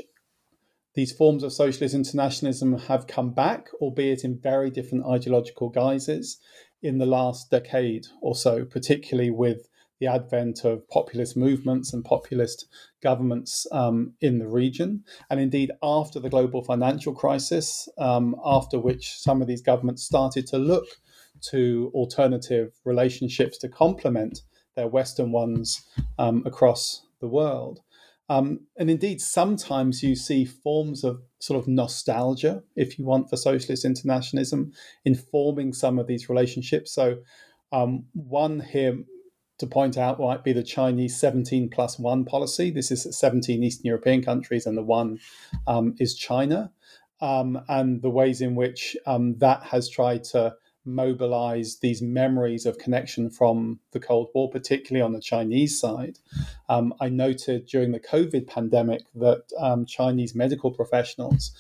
these 0.94 1.12
forms 1.12 1.43
of 1.43 1.52
socialist 1.52 1.94
internationalism 1.94 2.78
have 2.78 3.09
come 3.09 3.30
back, 3.30 3.68
albeit 3.80 4.22
in 4.22 4.38
very 4.38 4.70
different 4.70 5.05
ideological 5.06 5.68
guises, 5.68 6.38
in 6.82 6.98
the 6.98 7.06
last 7.06 7.51
decade 7.51 8.06
or 8.20 8.36
so, 8.36 8.64
particularly 8.64 9.30
with 9.30 9.68
the 10.05 10.12
advent 10.12 10.64
of 10.64 10.86
populist 10.89 11.35
movements 11.35 11.94
and 11.94 12.05
populist 12.05 12.66
governments 13.02 13.66
um, 13.72 14.12
in 14.20 14.39
the 14.39 14.47
region. 14.47 15.02
And 15.31 15.40
indeed, 15.40 15.70
after 15.82 16.20
the 16.20 16.28
global 16.28 16.62
financial 16.62 17.14
crisis, 17.14 17.89
um, 17.97 18.36
after 18.44 18.78
which 18.78 19.14
some 19.18 19.40
of 19.40 19.48
these 19.48 19.62
governments 19.62 20.02
started 20.02 20.47
to 20.48 20.59
look 20.59 20.85
to 21.51 21.90
alternative 21.94 22.72
relationships 22.85 23.56
to 23.59 23.68
complement 23.68 24.43
their 24.76 24.89
Western 24.89 25.32
ones 25.32 25.85
um, 26.18 26.43
across 26.44 27.06
the 27.20 27.28
world. 27.28 27.81
Um, 28.28 28.60
and 28.76 28.90
indeed, 28.90 29.20
sometimes 29.20 30.02
you 30.02 30.16
see 30.16 30.44
forms 30.44 31.02
of 31.05 31.22
sort 31.39 31.59
of 31.59 31.68
nostalgia, 31.68 32.62
if 32.76 32.98
you 32.98 33.06
want, 33.06 33.31
for 33.31 33.36
socialist 33.36 33.85
internationalism 33.85 34.72
informing 35.05 35.72
some 35.72 35.98
of 35.98 36.06
these 36.06 36.28
relationships. 36.28 36.93
So, 36.93 37.18
um, 37.72 38.05
one 38.12 38.60
here 38.60 38.98
to 39.59 39.66
point 39.66 39.97
out 39.97 40.20
might 40.20 40.44
be 40.44 40.52
the 40.52 40.62
Chinese 40.62 41.18
17 41.18 41.70
plus 41.70 41.98
one 41.98 42.24
policy. 42.24 42.70
This 42.70 42.90
is 42.90 43.16
17 43.16 43.62
Eastern 43.62 43.86
European 43.86 44.22
countries, 44.22 44.66
and 44.66 44.76
the 44.76 44.82
one 44.82 45.20
um, 45.66 45.94
is 45.98 46.14
China. 46.14 46.72
Um, 47.20 47.60
and 47.68 48.02
the 48.02 48.10
ways 48.10 48.40
in 48.40 48.55
which 48.55 48.97
um, 49.06 49.39
that 49.39 49.62
has 49.62 49.89
tried 49.89 50.24
to 50.24 50.56
mobilize 50.85 51.78
these 51.78 52.02
memories 52.02 52.66
of 52.66 52.78
connection 52.78 53.31
from 53.31 53.81
the 53.93 54.01
Cold 54.01 54.28
War, 54.35 54.51
particularly 54.51 55.02
on 55.02 55.12
the 55.12 55.20
Chinese 55.20 55.78
side. 55.78 56.18
Um, 56.68 56.93
I 57.01 57.09
noted 57.09 57.66
during 57.66 57.93
the 57.93 58.01
COVID 58.01 58.47
pandemic 58.47 59.02
that 59.14 59.44
um, 59.59 59.86
Chinese 59.86 60.35
medical 60.35 60.70
professionals 60.70 61.52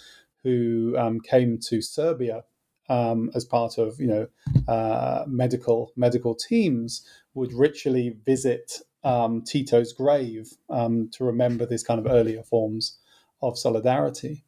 who 0.42 0.94
um, 0.98 1.20
came 1.20 1.58
to 1.68 1.80
Serbia 1.80 2.44
um, 2.90 3.30
as 3.34 3.44
part 3.44 3.78
of 3.78 3.98
you 3.98 4.06
know 4.06 4.26
uh, 4.68 5.24
medical 5.26 5.92
medical 5.96 6.34
teams 6.34 7.06
would 7.34 7.52
ritually 7.52 8.16
visit 8.24 8.80
um, 9.02 9.42
Tito's 9.42 9.92
grave 9.92 10.50
um, 10.70 11.10
to 11.12 11.24
remember 11.24 11.66
these 11.66 11.82
kind 11.82 12.00
of 12.00 12.10
earlier 12.10 12.42
forms 12.42 12.98
of 13.42 13.58
solidarity. 13.58 14.44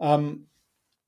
Um, 0.00 0.46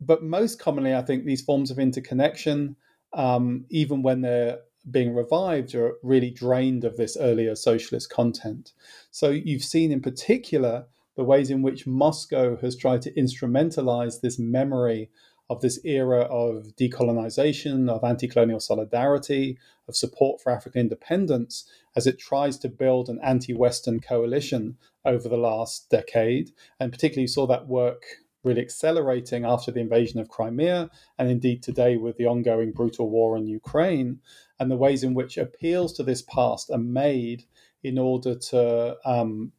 but 0.01 0.23
most 0.23 0.59
commonly, 0.59 0.95
I 0.95 1.03
think 1.03 1.25
these 1.25 1.43
forms 1.43 1.71
of 1.71 1.79
interconnection, 1.79 2.77
um, 3.13 3.65
even 3.71 4.03
when 4.03 4.21
they're 4.21 4.59
being 4.91 5.15
revived, 5.15 5.75
are 5.75 5.95
really 6.03 6.31
drained 6.31 6.85
of 6.85 6.97
this 6.97 7.17
earlier 7.19 7.55
socialist 7.55 8.11
content. 8.11 8.73
So 9.11 9.31
you've 9.31 9.65
seen 9.65 9.93
in 9.93 10.01
particular 10.01 10.87
the 11.17 11.25
ways 11.25 11.51
in 11.51 11.63
which 11.63 11.87
Moscow 11.87 12.57
has 12.57 12.77
tried 12.77 13.03
to 13.03 13.13
instrumentalize 13.13 14.21
this 14.21 14.39
memory 14.39 15.11
of 15.53 15.61
this 15.61 15.79
era 15.85 16.23
of 16.23 16.75
decolonization, 16.77 17.91
of 17.91 18.03
anti 18.03 18.27
colonial 18.27 18.59
solidarity, 18.59 19.59
of 19.87 19.95
support 19.95 20.41
for 20.41 20.51
African 20.51 20.81
independence, 20.81 21.69
as 21.95 22.07
it 22.07 22.19
tries 22.19 22.57
to 22.59 22.71
build 22.71 23.11
an 23.11 23.21
anti 23.23 23.53
Western 23.53 24.01
coalition 24.01 24.79
over 25.05 25.29
the 25.29 25.37
last 25.37 25.91
decade. 25.91 26.53
And 26.81 26.91
particularly 26.91 27.23
you 27.23 27.29
saw 27.29 27.47
that 27.49 27.69
work 27.69 28.03
really 28.43 28.63
accelerating 28.63 29.45
after 29.45 29.71
the 29.71 29.81
invasion 29.81 30.19
of 30.19 30.29
Crimea, 30.29 30.91
and 31.19 31.31
indeed 31.31 31.63
today 31.63 31.97
with 31.99 32.17
the 32.17 32.27
ongoing 32.27 32.73
brutal 32.73 33.11
war 33.11 33.37
in 33.37 33.47
Ukraine, 33.47 34.21
and 34.59 34.71
the 34.71 34.77
ways 34.77 35.05
in 35.05 35.13
which 35.13 35.37
appeals 35.37 35.93
to 35.93 36.03
this 36.03 36.23
past 36.23 36.71
are 36.71 36.79
made 36.79 37.45
in 37.85 37.99
order 37.99 38.35
to 38.35 38.97
um, 39.05 39.53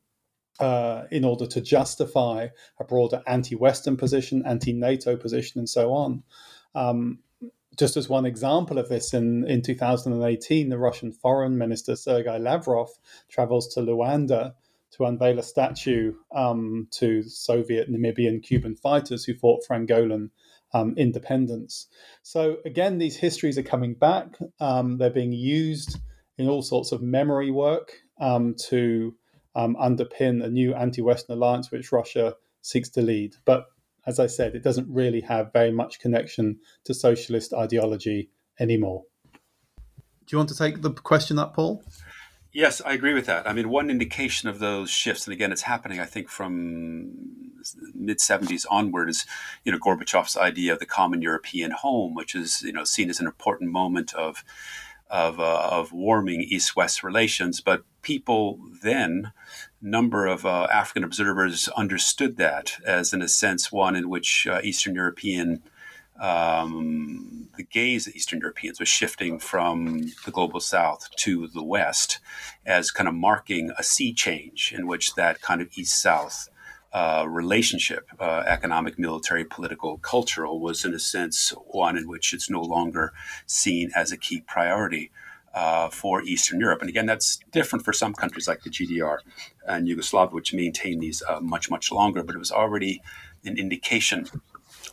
uh, 0.59 1.03
in 1.11 1.25
order 1.25 1.45
to 1.47 1.61
justify 1.61 2.47
a 2.79 2.83
broader 2.83 3.21
anti-Western 3.27 3.97
position, 3.97 4.43
anti-NATO 4.45 5.17
position, 5.17 5.59
and 5.59 5.69
so 5.69 5.93
on. 5.93 6.23
Um, 6.75 7.19
just 7.77 7.97
as 7.97 8.07
one 8.07 8.25
example 8.25 8.77
of 8.77 8.89
this, 8.89 9.13
in, 9.13 9.47
in 9.47 9.61
2018, 9.61 10.69
the 10.69 10.77
Russian 10.77 11.11
Foreign 11.11 11.57
Minister 11.57 11.95
Sergei 11.95 12.37
Lavrov 12.37 12.89
travels 13.29 13.73
to 13.73 13.81
Luanda 13.81 14.53
to 14.91 15.05
unveil 15.05 15.39
a 15.39 15.43
statue 15.43 16.13
um, 16.35 16.87
to 16.91 17.23
Soviet, 17.23 17.91
Namibian, 17.91 18.43
Cuban 18.43 18.75
fighters 18.75 19.25
who 19.25 19.33
fought 19.33 19.65
for 19.65 19.75
Angolan 19.75 20.29
um, 20.73 20.93
independence. 20.97 21.87
So, 22.21 22.57
again, 22.65 22.99
these 22.99 23.17
histories 23.17 23.57
are 23.57 23.63
coming 23.63 23.95
back. 23.95 24.37
Um, 24.59 24.97
they're 24.97 25.09
being 25.09 25.33
used 25.33 25.99
in 26.37 26.47
all 26.47 26.61
sorts 26.61 26.91
of 26.91 27.01
memory 27.01 27.51
work 27.51 27.93
um, 28.19 28.55
to 28.69 29.15
um, 29.55 29.75
underpin 29.75 30.43
a 30.43 30.49
new 30.49 30.73
anti 30.73 31.01
Western 31.01 31.37
alliance 31.37 31.71
which 31.71 31.91
Russia 31.91 32.35
seeks 32.61 32.89
to 32.89 33.01
lead. 33.01 33.35
But 33.45 33.65
as 34.05 34.19
I 34.19 34.27
said, 34.27 34.55
it 34.55 34.63
doesn't 34.63 34.87
really 34.89 35.21
have 35.21 35.53
very 35.53 35.71
much 35.71 35.99
connection 35.99 36.59
to 36.85 36.93
socialist 36.93 37.53
ideology 37.53 38.29
anymore. 38.59 39.03
Do 39.33 40.33
you 40.35 40.37
want 40.37 40.49
to 40.49 40.57
take 40.57 40.81
the 40.81 40.91
question 40.91 41.39
up, 41.39 41.55
Paul? 41.55 41.83
Yes, 42.53 42.81
I 42.85 42.93
agree 42.93 43.15
with 43.15 43.25
that. 43.25 43.47
I 43.47 43.53
mean, 43.53 43.69
one 43.69 43.89
indication 43.89 44.47
of 44.47 44.59
those 44.59 44.91
shifts, 44.91 45.25
and 45.25 45.33
again, 45.33 45.51
it's 45.51 45.63
happening, 45.63 45.99
I 45.99 46.05
think, 46.05 46.29
from 46.29 47.11
mid 47.95 48.19
70s 48.19 48.65
onward, 48.69 49.09
is 49.09 49.25
you 49.65 49.71
know 49.71 49.79
Gorbachev's 49.79 50.37
idea 50.37 50.73
of 50.73 50.79
the 50.79 50.85
common 50.85 51.23
European 51.23 51.71
home, 51.71 52.13
which 52.13 52.35
is 52.35 52.61
you 52.61 52.71
know 52.71 52.83
seen 52.83 53.09
as 53.09 53.19
an 53.19 53.25
important 53.25 53.71
moment 53.71 54.13
of 54.13 54.43
of, 55.13 55.39
uh, 55.39 55.69
of 55.71 55.93
warming 55.93 56.41
East-West 56.41 57.03
relations. 57.03 57.61
But 57.61 57.83
people 58.01 58.59
then, 58.81 59.31
number 59.79 60.25
of 60.25 60.43
uh, 60.43 60.67
African 60.73 61.03
observers 61.03 61.67
understood 61.69 62.37
that 62.37 62.73
as, 62.83 63.13
in 63.13 63.21
a 63.21 63.29
sense, 63.29 63.71
one 63.71 63.95
in 63.95 64.09
which 64.09 64.47
uh, 64.47 64.59
Eastern 64.63 64.95
European 64.95 65.61
um, 66.19 67.49
the 67.57 67.63
gaze 67.63 68.07
of 68.07 68.15
Eastern 68.15 68.39
Europeans 68.39 68.79
was 68.79 68.89
shifting 68.89 69.39
from 69.39 70.11
the 70.25 70.31
global 70.31 70.59
South 70.59 71.09
to 71.17 71.47
the 71.47 71.63
West 71.63 72.19
as 72.65 72.91
kind 72.91 73.07
of 73.07 73.15
marking 73.15 73.71
a 73.77 73.83
sea 73.83 74.13
change 74.13 74.73
in 74.75 74.87
which 74.87 75.15
that 75.15 75.41
kind 75.41 75.59
of 75.61 75.69
East 75.75 75.99
South 76.01 76.49
uh, 76.93 77.25
relationship, 77.27 78.07
uh, 78.19 78.43
economic, 78.45 78.99
military, 78.99 79.43
political, 79.43 79.97
cultural, 79.97 80.59
was 80.59 80.85
in 80.85 80.93
a 80.93 80.99
sense 80.99 81.53
one 81.65 81.97
in 81.97 82.07
which 82.07 82.33
it's 82.33 82.49
no 82.49 82.61
longer 82.61 83.13
seen 83.47 83.89
as 83.95 84.11
a 84.11 84.17
key 84.17 84.41
priority 84.41 85.11
uh, 85.53 85.89
for 85.89 86.21
Eastern 86.21 86.59
Europe. 86.59 86.81
And 86.81 86.89
again, 86.89 87.05
that's 87.05 87.39
different 87.51 87.83
for 87.83 87.93
some 87.93 88.13
countries 88.13 88.47
like 88.47 88.61
the 88.61 88.69
GDR 88.69 89.17
and 89.67 89.87
Yugoslavia, 89.87 90.35
which 90.35 90.53
maintain 90.53 90.99
these 90.99 91.23
uh, 91.27 91.39
much, 91.39 91.69
much 91.69 91.91
longer. 91.91 92.23
But 92.23 92.35
it 92.35 92.39
was 92.39 92.51
already 92.51 93.01
an 93.43 93.57
indication 93.57 94.27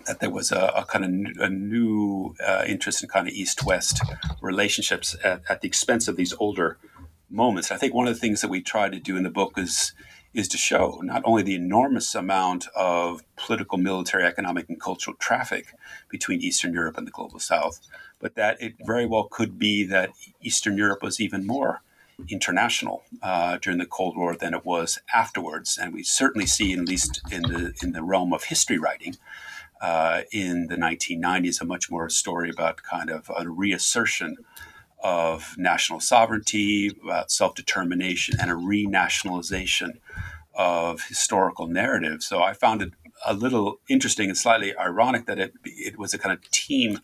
that 0.07 0.21
there 0.21 0.31
was 0.31 0.53
a, 0.53 0.73
a 0.77 0.85
kind 0.85 1.05
of 1.27 1.43
a 1.43 1.51
new 1.51 2.35
uh, 2.47 2.65
interest 2.67 3.03
in 3.03 3.09
kind 3.09 3.29
of 3.29 3.35
East-West 3.35 4.01
relationships 4.41 5.17
at, 5.23 5.43
at 5.49 5.61
the 5.61 5.69
expense 5.69 6.09
of 6.09 6.17
these 6.17 6.35
older 6.39 6.79
moments. 7.29 7.71
I 7.71 7.77
think 7.77 7.95
one 7.95 8.09
of 8.09 8.15
the 8.15 8.21
things 8.21 8.41
that 8.41 8.49
we 8.49 8.61
try 8.61 8.89
to 8.89 8.99
do 8.99 9.17
in 9.17 9.23
the 9.23 9.31
book 9.31 9.53
is 9.57 9.93
is 10.33 10.49
to 10.49 10.57
show 10.57 11.01
not 11.03 11.23
only 11.25 11.43
the 11.43 11.55
enormous 11.55 12.15
amount 12.15 12.67
of 12.77 13.23
political, 13.37 13.79
military, 13.79 14.25
economic, 14.25 14.69
and 14.69 14.81
cultural 14.81 15.17
traffic 15.19 15.75
between 16.09 16.41
Eastern 16.41 16.73
Europe 16.73 16.97
and 16.97 17.07
the 17.07 17.11
global 17.11 17.41
South, 17.41 17.81
but 18.21 18.37
that 18.37 18.61
it 18.63 18.75
very 18.85 19.07
well 19.07 19.25
could 19.25 19.59
be 19.59 19.85
that 19.85 20.11
Eastern 20.41 20.77
Europe 20.77 21.03
was 21.03 21.21
even 21.21 21.47
more 21.47 21.83
international 22.29 23.03
uh, 23.23 23.59
during 23.61 23.79
the 23.79 23.87
Cold 23.87 24.17
War 24.17 24.37
than 24.37 24.55
it 24.55 24.65
was 24.65 25.01
afterwards. 25.15 25.79
And 25.79 25.93
we 25.93 26.03
certainly 26.03 26.47
see, 26.47 26.73
at 26.75 26.81
least 26.81 27.21
in 27.31 27.43
the 27.43 27.75
in 27.83 27.93
the 27.93 28.03
realm 28.03 28.33
of 28.33 28.45
history 28.45 28.79
writing, 28.79 29.17
uh, 29.81 30.23
in 30.31 30.67
the 30.67 30.77
1990s, 30.77 31.61
a 31.61 31.65
much 31.65 31.91
more 31.91 32.09
story 32.09 32.51
about 32.51 32.83
kind 32.83 33.11
of 33.11 33.31
a 33.37 33.49
reassertion 33.49 34.37
of 35.03 35.55
national 35.57 36.01
sovereignty, 36.01 36.97
about 37.03 37.31
self 37.31 37.55
determination, 37.55 38.37
and 38.41 38.51
a 38.51 38.55
renationalization 38.55 39.99
of 40.55 41.05
historical 41.05 41.67
narrative. 41.67 42.23
So 42.23 42.43
I 42.43 42.53
found 42.53 42.83
it 42.83 42.93
a 43.27 43.35
little 43.35 43.81
interesting 43.89 44.29
and 44.29 44.37
slightly 44.37 44.77
ironic 44.77 45.27
that 45.27 45.39
it 45.39 45.53
it 45.65 45.99
was 45.99 46.15
a 46.15 46.19
kind 46.19 46.33
of 46.33 46.51
team 46.51 47.01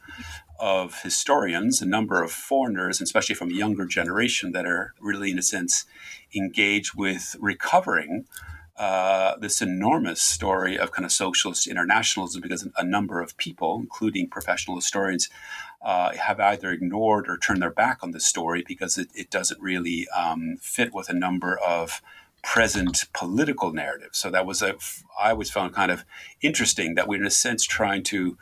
of 0.58 1.02
historians, 1.02 1.82
a 1.82 1.86
number 1.86 2.22
of 2.22 2.32
foreigners, 2.32 3.00
especially 3.00 3.34
from 3.34 3.50
a 3.50 3.54
younger 3.54 3.84
generation, 3.84 4.52
that 4.52 4.66
are 4.66 4.94
really, 5.00 5.30
in 5.30 5.38
a 5.38 5.42
sense, 5.42 5.84
engaged 6.34 6.92
with 6.96 7.36
recovering 7.38 8.26
uh, 8.76 9.36
this 9.38 9.62
enormous 9.62 10.22
story 10.22 10.78
of 10.78 10.92
kind 10.92 11.04
of 11.04 11.12
socialist 11.12 11.66
internationalism 11.66 12.40
because 12.42 12.68
a 12.76 12.84
number 12.84 13.20
of 13.20 13.36
people, 13.38 13.78
including 13.80 14.28
professional 14.28 14.76
historians, 14.76 15.30
uh, 15.86 16.12
have 16.16 16.40
either 16.40 16.72
ignored 16.72 17.28
or 17.28 17.38
turned 17.38 17.62
their 17.62 17.70
back 17.70 18.02
on 18.02 18.10
the 18.10 18.18
story 18.18 18.64
because 18.66 18.98
it, 18.98 19.08
it 19.14 19.30
doesn't 19.30 19.62
really 19.62 20.08
um, 20.08 20.56
fit 20.60 20.92
with 20.92 21.08
a 21.08 21.14
number 21.14 21.56
of 21.58 22.02
present 22.42 23.04
political 23.14 23.72
narratives. 23.72 24.18
So 24.18 24.28
that 24.30 24.44
was 24.44 24.62
a 24.62 24.74
I 25.20 25.30
always 25.30 25.50
found 25.50 25.74
kind 25.74 25.92
of 25.92 26.04
interesting 26.42 26.96
that 26.96 27.06
we're 27.06 27.20
in 27.20 27.26
a 27.26 27.30
sense 27.30 27.64
trying 27.64 28.02
to 28.04 28.36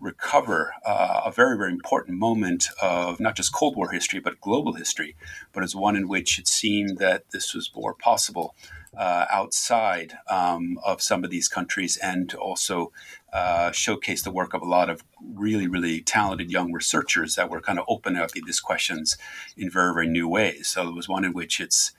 recover 0.00 0.72
uh, 0.84 1.22
a 1.24 1.30
very 1.30 1.56
very 1.56 1.70
important 1.70 2.18
moment 2.18 2.66
of 2.82 3.20
not 3.20 3.36
just 3.36 3.54
Cold 3.54 3.76
War 3.76 3.92
history 3.92 4.18
but 4.18 4.40
global 4.40 4.72
history, 4.72 5.14
but 5.52 5.62
as 5.62 5.76
one 5.76 5.94
in 5.94 6.08
which 6.08 6.36
it 6.40 6.48
seemed 6.48 6.98
that 6.98 7.30
this 7.30 7.54
was 7.54 7.70
more 7.76 7.94
possible 7.94 8.56
uh, 8.96 9.26
outside 9.30 10.14
um, 10.28 10.78
of 10.84 11.02
some 11.02 11.24
of 11.24 11.30
these 11.30 11.48
countries 11.48 11.96
and 11.98 12.34
also 12.34 12.92
uh, 13.32 13.70
showcase 13.72 14.22
the 14.22 14.30
work 14.30 14.54
of 14.54 14.62
a 14.62 14.66
lot 14.68 14.88
of 14.88 15.04
really, 15.34 15.66
really 15.66 16.00
talented 16.00 16.50
young 16.50 16.72
researchers 16.72 17.34
that 17.34 17.50
were 17.50 17.60
kind 17.60 17.78
of 17.78 17.84
opening 17.88 18.20
up 18.20 18.30
these 18.30 18.60
questions 18.60 19.18
in 19.56 19.70
very, 19.70 19.92
very 19.92 20.08
new 20.08 20.28
ways. 20.28 20.68
So 20.68 20.88
it 20.88 20.94
was 20.94 21.08
one 21.08 21.24
in 21.24 21.32
which 21.32 21.60
it's, 21.60 21.92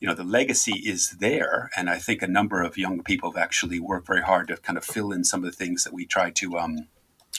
you 0.00 0.08
know, 0.08 0.14
the 0.14 0.24
legacy 0.24 0.82
is 0.84 1.10
there. 1.20 1.70
And 1.76 1.88
I 1.88 1.98
think 1.98 2.22
a 2.22 2.26
number 2.26 2.62
of 2.62 2.76
young 2.76 3.02
people 3.02 3.30
have 3.30 3.42
actually 3.42 3.78
worked 3.78 4.08
very 4.08 4.22
hard 4.22 4.48
to 4.48 4.56
kind 4.56 4.76
of 4.76 4.84
fill 4.84 5.12
in 5.12 5.24
some 5.24 5.44
of 5.44 5.50
the 5.50 5.56
things 5.56 5.84
that 5.84 5.92
we 5.92 6.04
try 6.04 6.30
to 6.30 6.58
um, 6.58 6.88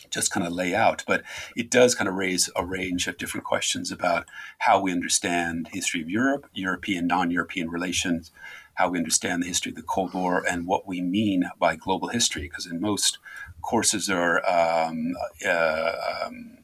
just 0.09 0.31
kind 0.31 0.45
of 0.47 0.53
lay 0.53 0.73
out. 0.73 1.03
But 1.05 1.23
it 1.55 1.69
does 1.69 1.95
kind 1.95 2.07
of 2.07 2.15
raise 2.15 2.49
a 2.55 2.65
range 2.65 3.07
of 3.07 3.17
different 3.17 3.45
questions 3.45 3.91
about 3.91 4.27
how 4.59 4.79
we 4.79 4.91
understand 4.91 5.67
history 5.73 6.01
of 6.01 6.09
Europe, 6.09 6.47
European, 6.53 7.07
non-European 7.07 7.69
relations, 7.69 8.31
how 8.75 8.89
we 8.89 8.97
understand 8.97 9.41
the 9.41 9.47
history 9.47 9.71
of 9.71 9.75
the 9.75 9.83
Cold 9.83 10.13
War 10.13 10.43
and 10.49 10.67
what 10.67 10.87
we 10.87 11.01
mean 11.01 11.49
by 11.59 11.75
global 11.75 12.09
history. 12.09 12.43
Because 12.43 12.65
in 12.65 12.81
most 12.81 13.19
courses 13.61 14.09
or 14.09 14.47
um, 14.49 15.13
uh, 15.45 15.93
um, 16.25 16.57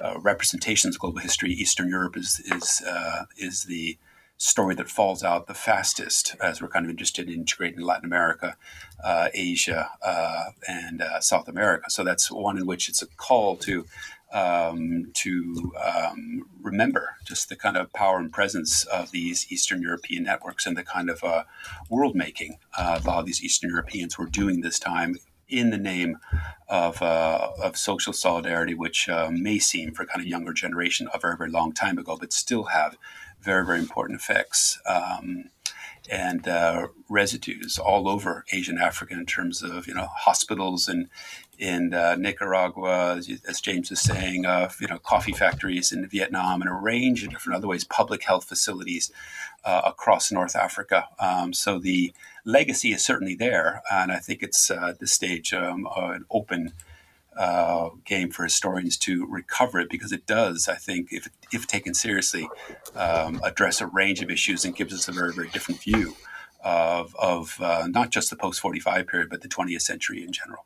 uh, 0.00 0.18
representations 0.20 0.96
of 0.96 1.00
global 1.00 1.20
history, 1.20 1.52
Eastern 1.52 1.88
Europe 1.88 2.16
is 2.16 2.40
is 2.40 2.82
uh, 2.86 3.24
is 3.36 3.64
the 3.64 3.98
story 4.38 4.74
that 4.76 4.88
falls 4.88 5.24
out 5.24 5.48
the 5.48 5.54
fastest, 5.54 6.36
as 6.40 6.62
we're 6.62 6.68
kind 6.68 6.86
of 6.86 6.90
interested 6.90 7.26
in 7.26 7.40
integrating 7.40 7.80
Latin 7.80 8.04
America, 8.04 8.56
uh, 9.02 9.28
Asia, 9.34 9.90
uh, 10.00 10.50
and 10.68 11.02
uh, 11.02 11.20
South 11.20 11.48
America. 11.48 11.90
So 11.90 12.04
that's 12.04 12.30
one 12.30 12.56
in 12.56 12.64
which 12.64 12.88
it's 12.88 13.02
a 13.02 13.06
call 13.06 13.56
to 13.56 13.84
um, 14.32 15.10
to 15.14 15.72
um, 15.82 16.42
remember 16.60 17.16
just 17.24 17.48
the 17.48 17.56
kind 17.56 17.76
of 17.76 17.92
power 17.92 18.18
and 18.18 18.32
presence 18.32 18.84
of 18.84 19.10
these 19.10 19.50
Eastern 19.50 19.82
European 19.82 20.24
networks 20.24 20.66
and 20.66 20.76
the 20.76 20.82
kind 20.82 21.08
of 21.08 21.24
uh, 21.24 21.44
world 21.88 22.14
making 22.14 22.58
uh, 22.76 23.00
of 23.06 23.26
these 23.26 23.42
Eastern 23.42 23.70
Europeans 23.70 24.18
were 24.18 24.26
doing 24.26 24.60
this 24.60 24.78
time 24.78 25.16
in 25.48 25.70
the 25.70 25.78
name 25.78 26.18
of, 26.68 27.00
uh, 27.00 27.50
of 27.62 27.76
social 27.76 28.12
solidarity, 28.12 28.74
which 28.74 29.08
uh, 29.08 29.30
may 29.32 29.58
seem 29.58 29.92
for 29.92 30.04
kind 30.04 30.20
of 30.20 30.26
younger 30.26 30.52
generation 30.52 31.08
a 31.14 31.18
very, 31.18 31.36
very 31.36 31.50
long 31.50 31.72
time 31.72 31.96
ago, 31.96 32.16
but 32.18 32.32
still 32.32 32.64
have 32.64 32.96
very, 33.40 33.64
very 33.64 33.78
important 33.78 34.20
effects. 34.20 34.78
Um, 34.86 35.44
and 36.10 36.48
uh, 36.48 36.88
residues 37.08 37.78
all 37.78 38.08
over 38.08 38.44
Asia 38.50 38.70
and 38.70 38.80
Africa 38.80 39.14
in 39.14 39.26
terms 39.26 39.62
of 39.62 39.86
you 39.86 39.94
know 39.94 40.08
hospitals 40.16 40.88
and 40.88 41.08
in 41.58 41.92
uh, 41.92 42.14
Nicaragua, 42.16 43.16
as, 43.16 43.60
James 43.60 43.90
is 43.90 44.00
saying, 44.00 44.46
uh, 44.46 44.70
you 44.80 44.86
know 44.86 44.98
coffee 44.98 45.32
factories 45.32 45.92
in 45.92 46.06
Vietnam, 46.08 46.62
and 46.62 46.70
a 46.70 46.74
range 46.74 47.24
of 47.24 47.30
different 47.30 47.56
other 47.56 47.66
ways, 47.66 47.84
public 47.84 48.22
health 48.24 48.44
facilities 48.44 49.10
uh, 49.64 49.82
across 49.84 50.30
North 50.30 50.54
Africa. 50.54 51.08
Um, 51.18 51.52
so 51.52 51.78
the 51.78 52.12
legacy 52.44 52.92
is 52.92 53.04
certainly 53.04 53.34
there, 53.34 53.82
and 53.90 54.12
I 54.12 54.18
think 54.18 54.42
it's 54.42 54.70
uh, 54.70 54.90
at 54.90 55.00
this 55.00 55.12
stage 55.12 55.52
um, 55.52 55.88
an 55.96 56.24
open 56.30 56.72
uh, 57.36 57.90
game 58.04 58.30
for 58.30 58.44
historians 58.44 58.96
to 58.96 59.26
recover 59.26 59.80
it 59.80 59.88
because 59.90 60.12
it 60.12 60.26
does, 60.26 60.68
I 60.68 60.74
think, 60.74 61.12
if, 61.12 61.28
if 61.52 61.66
taken 61.66 61.94
seriously, 61.94 62.48
um, 62.96 63.40
address 63.44 63.80
a 63.80 63.86
range 63.86 64.22
of 64.22 64.30
issues 64.30 64.64
and 64.64 64.74
gives 64.74 64.92
us 64.92 65.08
a 65.08 65.12
very, 65.12 65.32
very 65.32 65.48
different 65.48 65.80
view 65.80 66.16
of, 66.64 67.14
of 67.16 67.60
uh, 67.60 67.86
not 67.88 68.10
just 68.10 68.30
the 68.30 68.36
post 68.36 68.60
45 68.60 69.06
period, 69.06 69.30
but 69.30 69.42
the 69.42 69.48
20th 69.48 69.82
century 69.82 70.24
in 70.24 70.32
general. 70.32 70.64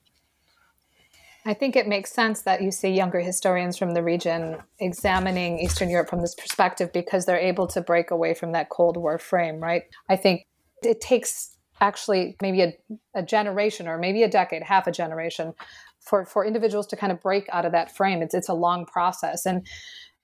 I 1.44 1.54
think 1.54 1.74
it 1.74 1.88
makes 1.88 2.12
sense 2.12 2.42
that 2.42 2.62
you 2.62 2.70
see 2.70 2.90
younger 2.90 3.20
historians 3.20 3.76
from 3.76 3.94
the 3.94 4.02
region 4.02 4.58
examining 4.78 5.58
Eastern 5.58 5.90
Europe 5.90 6.08
from 6.08 6.20
this 6.20 6.36
perspective 6.36 6.92
because 6.92 7.26
they're 7.26 7.36
able 7.36 7.66
to 7.68 7.80
break 7.80 8.10
away 8.12 8.34
from 8.34 8.52
that 8.52 8.68
Cold 8.68 8.96
War 8.96 9.18
frame, 9.18 9.58
right? 9.58 9.82
I 10.08 10.16
think 10.16 10.46
it 10.82 11.00
takes 11.00 11.56
actually 11.80 12.36
maybe 12.40 12.62
a, 12.62 12.72
a 13.14 13.22
generation 13.22 13.88
or 13.88 13.98
maybe 13.98 14.22
a 14.22 14.28
decade, 14.28 14.62
half 14.62 14.86
a 14.86 14.92
generation 14.92 15.52
for 16.00 16.24
for 16.24 16.44
individuals 16.44 16.86
to 16.88 16.96
kind 16.96 17.12
of 17.12 17.20
break 17.20 17.48
out 17.52 17.64
of 17.64 17.72
that 17.72 17.94
frame. 17.94 18.22
It's 18.22 18.34
it's 18.34 18.48
a 18.48 18.54
long 18.54 18.86
process. 18.86 19.44
And 19.44 19.66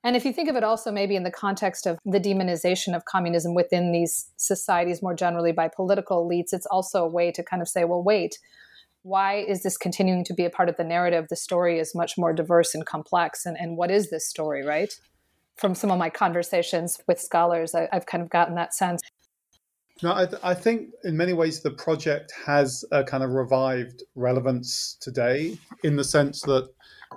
and 0.04 0.14
if 0.14 0.24
you 0.24 0.32
think 0.32 0.48
of 0.48 0.54
it 0.54 0.62
also 0.62 0.92
maybe 0.92 1.16
in 1.16 1.24
the 1.24 1.30
context 1.30 1.86
of 1.86 1.98
the 2.04 2.20
demonization 2.20 2.94
of 2.94 3.04
communism 3.04 3.54
within 3.54 3.90
these 3.90 4.30
societies 4.36 5.02
more 5.02 5.14
generally 5.14 5.50
by 5.50 5.68
political 5.68 6.24
elites, 6.24 6.52
it's 6.52 6.66
also 6.66 7.04
a 7.04 7.08
way 7.08 7.32
to 7.32 7.42
kind 7.42 7.60
of 7.60 7.68
say, 7.68 7.84
well, 7.84 8.02
wait, 8.02 8.38
why 9.08 9.36
is 9.36 9.62
this 9.62 9.78
continuing 9.78 10.22
to 10.24 10.34
be 10.34 10.44
a 10.44 10.50
part 10.50 10.68
of 10.68 10.76
the 10.76 10.84
narrative? 10.84 11.26
The 11.28 11.36
story 11.36 11.78
is 11.78 11.94
much 11.94 12.18
more 12.18 12.32
diverse 12.32 12.74
and 12.74 12.84
complex. 12.84 13.46
And, 13.46 13.56
and 13.58 13.76
what 13.76 13.90
is 13.90 14.10
this 14.10 14.28
story, 14.28 14.64
right? 14.64 14.92
From 15.56 15.74
some 15.74 15.90
of 15.90 15.98
my 15.98 16.10
conversations 16.10 17.00
with 17.08 17.18
scholars, 17.18 17.74
I, 17.74 17.88
have 17.90 18.06
kind 18.06 18.22
of 18.22 18.28
gotten 18.28 18.54
that 18.56 18.74
sense. 18.74 19.00
No, 20.02 20.14
I, 20.14 20.26
th- 20.26 20.40
I, 20.44 20.54
think 20.54 20.90
in 21.02 21.16
many 21.16 21.32
ways 21.32 21.60
the 21.60 21.72
project 21.72 22.32
has 22.46 22.84
a 22.92 23.02
kind 23.02 23.24
of 23.24 23.30
revived 23.30 24.04
relevance 24.14 24.96
today 25.00 25.58
in 25.82 25.96
the 25.96 26.04
sense 26.04 26.42
that 26.42 26.68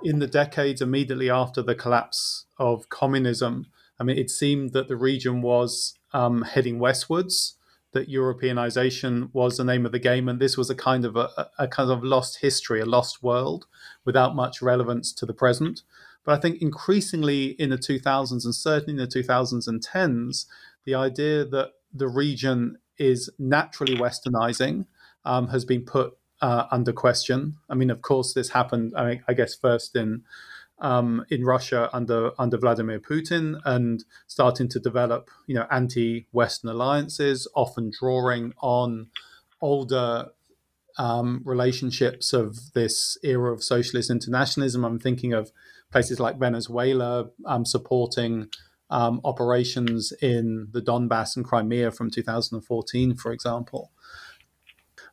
in 0.02 0.18
the 0.18 0.26
decades 0.26 0.82
immediately 0.82 1.30
after 1.30 1.62
the 1.62 1.76
collapse 1.76 2.46
of 2.58 2.88
communism, 2.88 3.66
I 4.00 4.04
mean, 4.04 4.18
it 4.18 4.30
seemed 4.30 4.72
that 4.72 4.88
the 4.88 4.96
region 4.96 5.42
was 5.42 5.94
um, 6.12 6.42
heading 6.42 6.80
westwards, 6.80 7.56
that 7.92 8.10
Europeanization 8.10 9.30
was 9.32 9.56
the 9.56 9.64
name 9.64 9.86
of 9.86 9.92
the 9.92 9.98
game, 9.98 10.28
and 10.28 10.40
this 10.40 10.56
was 10.56 10.70
a 10.70 10.74
kind 10.74 11.04
of 11.04 11.16
a, 11.16 11.48
a 11.58 11.68
kind 11.68 11.90
of 11.90 12.02
lost 12.02 12.38
history, 12.40 12.80
a 12.80 12.86
lost 12.86 13.22
world 13.22 13.66
without 14.04 14.34
much 14.34 14.62
relevance 14.62 15.12
to 15.12 15.26
the 15.26 15.34
present. 15.34 15.82
But 16.24 16.38
I 16.38 16.40
think 16.40 16.62
increasingly 16.62 17.46
in 17.60 17.70
the 17.70 17.78
2000s 17.78 18.44
and 18.44 18.54
certainly 18.54 18.92
in 18.92 19.08
the 19.08 19.22
2010s, 19.22 20.46
the 20.84 20.94
idea 20.94 21.44
that 21.44 21.72
the 21.92 22.08
region 22.08 22.78
is 22.98 23.30
naturally 23.38 23.96
westernizing 23.96 24.86
um, 25.24 25.48
has 25.48 25.64
been 25.64 25.82
put 25.82 26.16
uh, 26.40 26.66
under 26.70 26.92
question. 26.92 27.56
I 27.68 27.74
mean, 27.74 27.90
of 27.90 28.02
course, 28.02 28.34
this 28.34 28.50
happened. 28.50 28.92
I, 28.96 29.06
mean, 29.06 29.24
I 29.28 29.34
guess 29.34 29.54
first 29.54 29.94
in 29.96 30.22
um, 30.78 31.24
in 31.30 31.44
Russia 31.44 31.88
under 31.92 32.32
under 32.38 32.58
Vladimir 32.58 33.00
Putin, 33.00 33.60
and 33.64 34.04
starting 34.26 34.68
to 34.68 34.80
develop, 34.80 35.30
you 35.46 35.54
know, 35.54 35.66
anti-Western 35.70 36.70
alliances, 36.70 37.48
often 37.54 37.90
drawing 37.98 38.52
on 38.60 39.08
older 39.60 40.26
um, 40.98 41.42
relationships 41.44 42.32
of 42.32 42.72
this 42.74 43.16
era 43.22 43.52
of 43.52 43.62
socialist 43.62 44.10
internationalism. 44.10 44.84
I'm 44.84 44.98
thinking 44.98 45.32
of 45.32 45.52
places 45.90 46.18
like 46.18 46.38
Venezuela 46.38 47.30
um, 47.46 47.64
supporting 47.64 48.48
um, 48.90 49.20
operations 49.24 50.12
in 50.20 50.68
the 50.72 50.82
Donbass 50.82 51.36
and 51.36 51.44
Crimea 51.44 51.90
from 51.90 52.10
2014, 52.10 53.14
for 53.14 53.32
example. 53.32 53.90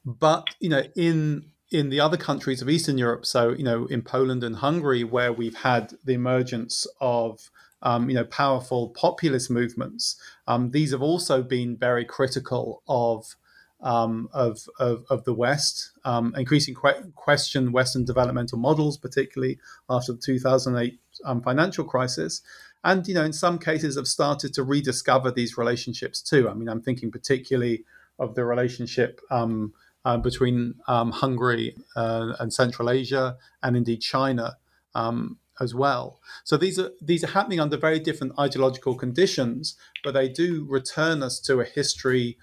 But 0.05 0.47
you 0.59 0.69
know, 0.69 0.83
in 0.95 1.51
in 1.71 1.89
the 1.89 1.99
other 1.99 2.17
countries 2.17 2.61
of 2.61 2.69
Eastern 2.69 2.97
Europe, 2.97 3.25
so 3.25 3.49
you 3.51 3.63
know, 3.63 3.85
in 3.85 4.01
Poland 4.01 4.43
and 4.43 4.57
Hungary, 4.57 5.03
where 5.03 5.31
we've 5.31 5.57
had 5.57 5.93
the 6.03 6.13
emergence 6.13 6.87
of 6.99 7.49
um, 7.81 8.09
you 8.09 8.15
know 8.15 8.25
powerful 8.25 8.89
populist 8.89 9.49
movements, 9.49 10.19
um, 10.47 10.71
these 10.71 10.91
have 10.91 11.01
also 11.01 11.41
been 11.43 11.77
very 11.77 12.05
critical 12.05 12.83
of 12.87 13.35
um, 13.81 14.27
of, 14.33 14.67
of, 14.77 15.05
of, 15.09 15.23
the 15.23 15.33
West, 15.33 15.91
um, 16.03 16.35
increasing 16.35 16.75
que- 16.75 17.13
question 17.15 17.71
Western 17.71 18.03
developmental 18.03 18.57
models, 18.57 18.97
particularly 18.97 19.57
after 19.89 20.11
the 20.11 20.19
2008 20.19 20.99
um, 21.23 21.41
financial 21.41 21.85
crisis 21.85 22.41
and 22.83 23.07
you 23.07 23.13
know 23.13 23.23
in 23.23 23.33
some 23.33 23.59
cases 23.59 23.95
have 23.95 24.07
started 24.07 24.53
to 24.53 24.63
rediscover 24.63 25.31
these 25.31 25.57
relationships 25.57 26.21
too. 26.21 26.49
I 26.49 26.53
mean 26.53 26.69
i'm 26.69 26.81
thinking 26.81 27.11
particularly 27.11 27.83
of 28.17 28.35
the 28.35 28.43
relationship 28.43 29.21
um, 29.31 29.73
uh, 30.09 30.17
between 30.17 30.73
um, 30.87 31.11
hungary 31.11 31.75
uh, 31.95 32.33
and 32.39 32.51
central 32.51 32.89
asia 32.89 33.37
and 33.61 33.77
indeed 33.77 34.01
china 34.01 34.57
um, 34.95 35.37
as 35.61 35.75
well. 35.75 36.19
So 36.45 36.57
these 36.57 36.79
are 36.79 36.91
these 36.99 37.23
are 37.23 37.33
happening 37.37 37.59
under 37.59 37.77
very 37.77 37.99
different 37.99 38.33
ideological 38.39 38.95
conditions 38.95 39.75
but 40.03 40.13
they 40.13 40.27
do 40.27 40.65
return 40.67 41.21
us 41.21 41.39
to 41.41 41.59
a 41.59 41.65
history 41.65 42.37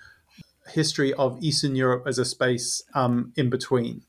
history 0.81 1.13
of 1.15 1.39
eastern 1.49 1.75
europe 1.75 2.05
as 2.07 2.19
a 2.19 2.25
space 2.25 2.69
um, 2.95 3.33
in 3.37 3.49
between 3.51 4.03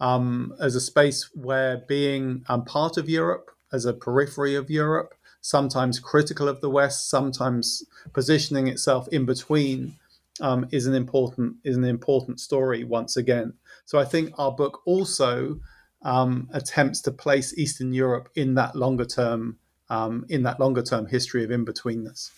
um, 0.00 0.54
as 0.66 0.74
a 0.74 0.80
space 0.80 1.20
where 1.34 1.74
being 1.96 2.44
um, 2.48 2.64
part 2.64 2.96
of 2.96 3.08
europe 3.08 3.50
as 3.72 3.84
a 3.84 3.92
periphery 3.92 4.54
of 4.54 4.70
europe 4.70 5.14
sometimes 5.42 5.98
critical 5.98 6.48
of 6.48 6.60
the 6.60 6.70
West, 6.70 7.10
sometimes 7.10 7.82
positioning 8.12 8.68
itself 8.68 9.08
in 9.08 9.26
between, 9.26 9.96
um, 10.40 10.66
is 10.72 10.86
an 10.86 10.94
important 10.94 11.56
is 11.64 11.76
an 11.76 11.84
important 11.84 12.40
story 12.40 12.84
once 12.84 13.16
again. 13.16 13.52
So 13.84 13.98
I 13.98 14.04
think 14.04 14.32
our 14.38 14.52
book 14.52 14.82
also 14.86 15.60
um, 16.02 16.48
attempts 16.52 17.00
to 17.02 17.12
place 17.12 17.56
Eastern 17.58 17.92
Europe 17.92 18.28
in 18.34 18.54
that 18.54 18.74
longer 18.74 19.04
term 19.04 19.58
um, 19.90 20.24
in 20.28 20.42
that 20.44 20.58
longer 20.58 20.82
term 20.82 21.06
history 21.06 21.44
of 21.44 21.50
in 21.50 21.64
betweenness. 21.64 22.30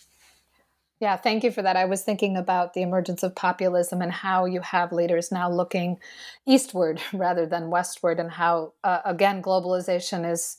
Yeah, 1.01 1.16
thank 1.16 1.45
you 1.45 1.51
for 1.51 1.61
that. 1.61 1.77
I 1.77 1.85
was 1.85 2.03
thinking 2.03 2.37
about 2.37 2.73
the 2.73 2.83
emergence 2.83 3.23
of 3.23 3.35
populism 3.35 4.01
and 4.01 4.12
how 4.12 4.45
you 4.45 4.61
have 4.61 4.93
leaders 4.93 5.31
now 5.31 5.51
looking 5.51 5.99
eastward 6.47 7.01
rather 7.12 7.47
than 7.47 7.71
westward, 7.71 8.19
and 8.19 8.31
how, 8.31 8.73
uh, 8.85 9.01
again, 9.05 9.43
globalization 9.43 10.31
is 10.31 10.57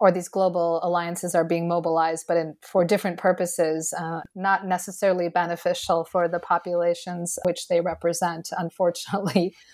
or 0.00 0.10
these 0.10 0.28
global 0.28 0.80
alliances 0.82 1.34
are 1.34 1.44
being 1.44 1.68
mobilized, 1.68 2.26
but 2.26 2.36
in, 2.36 2.56
for 2.60 2.84
different 2.84 3.18
purposes, 3.18 3.94
uh, 3.98 4.20
not 4.34 4.66
necessarily 4.66 5.28
beneficial 5.28 6.04
for 6.04 6.28
the 6.28 6.40
populations 6.40 7.38
which 7.44 7.68
they 7.68 7.80
represent, 7.80 8.48
unfortunately. 8.56 9.54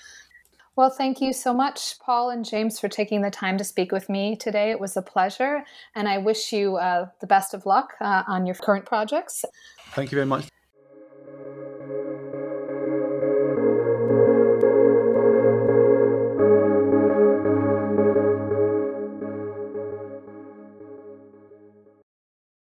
Well, 0.77 0.89
thank 0.89 1.21
you 1.21 1.33
so 1.33 1.53
much, 1.53 1.99
Paul 1.99 2.31
and 2.31 2.45
James, 2.45 2.79
for 2.79 2.89
taking 2.89 3.23
the 3.23 3.31
time 3.31 3.59
to 3.59 3.65
speak 3.65 3.93
with 3.93 4.09
me 4.09 4.37
today. 4.37 4.71
It 4.71 4.81
was 4.81 4.97
a 4.97 5.03
pleasure, 5.03 5.63
and 5.95 6.09
I 6.09 6.19
wish 6.19 6.53
you 6.53 6.77
uh, 6.77 7.07
the 7.21 7.27
best 7.27 7.53
of 7.53 7.67
luck 7.67 7.95
uh, 8.01 8.23
on 8.27 8.47
your 8.47 8.55
current 8.55 8.87
projects. 8.87 9.45
Thank 9.91 10.13
you 10.13 10.17
very 10.17 10.27
much. 10.27 10.49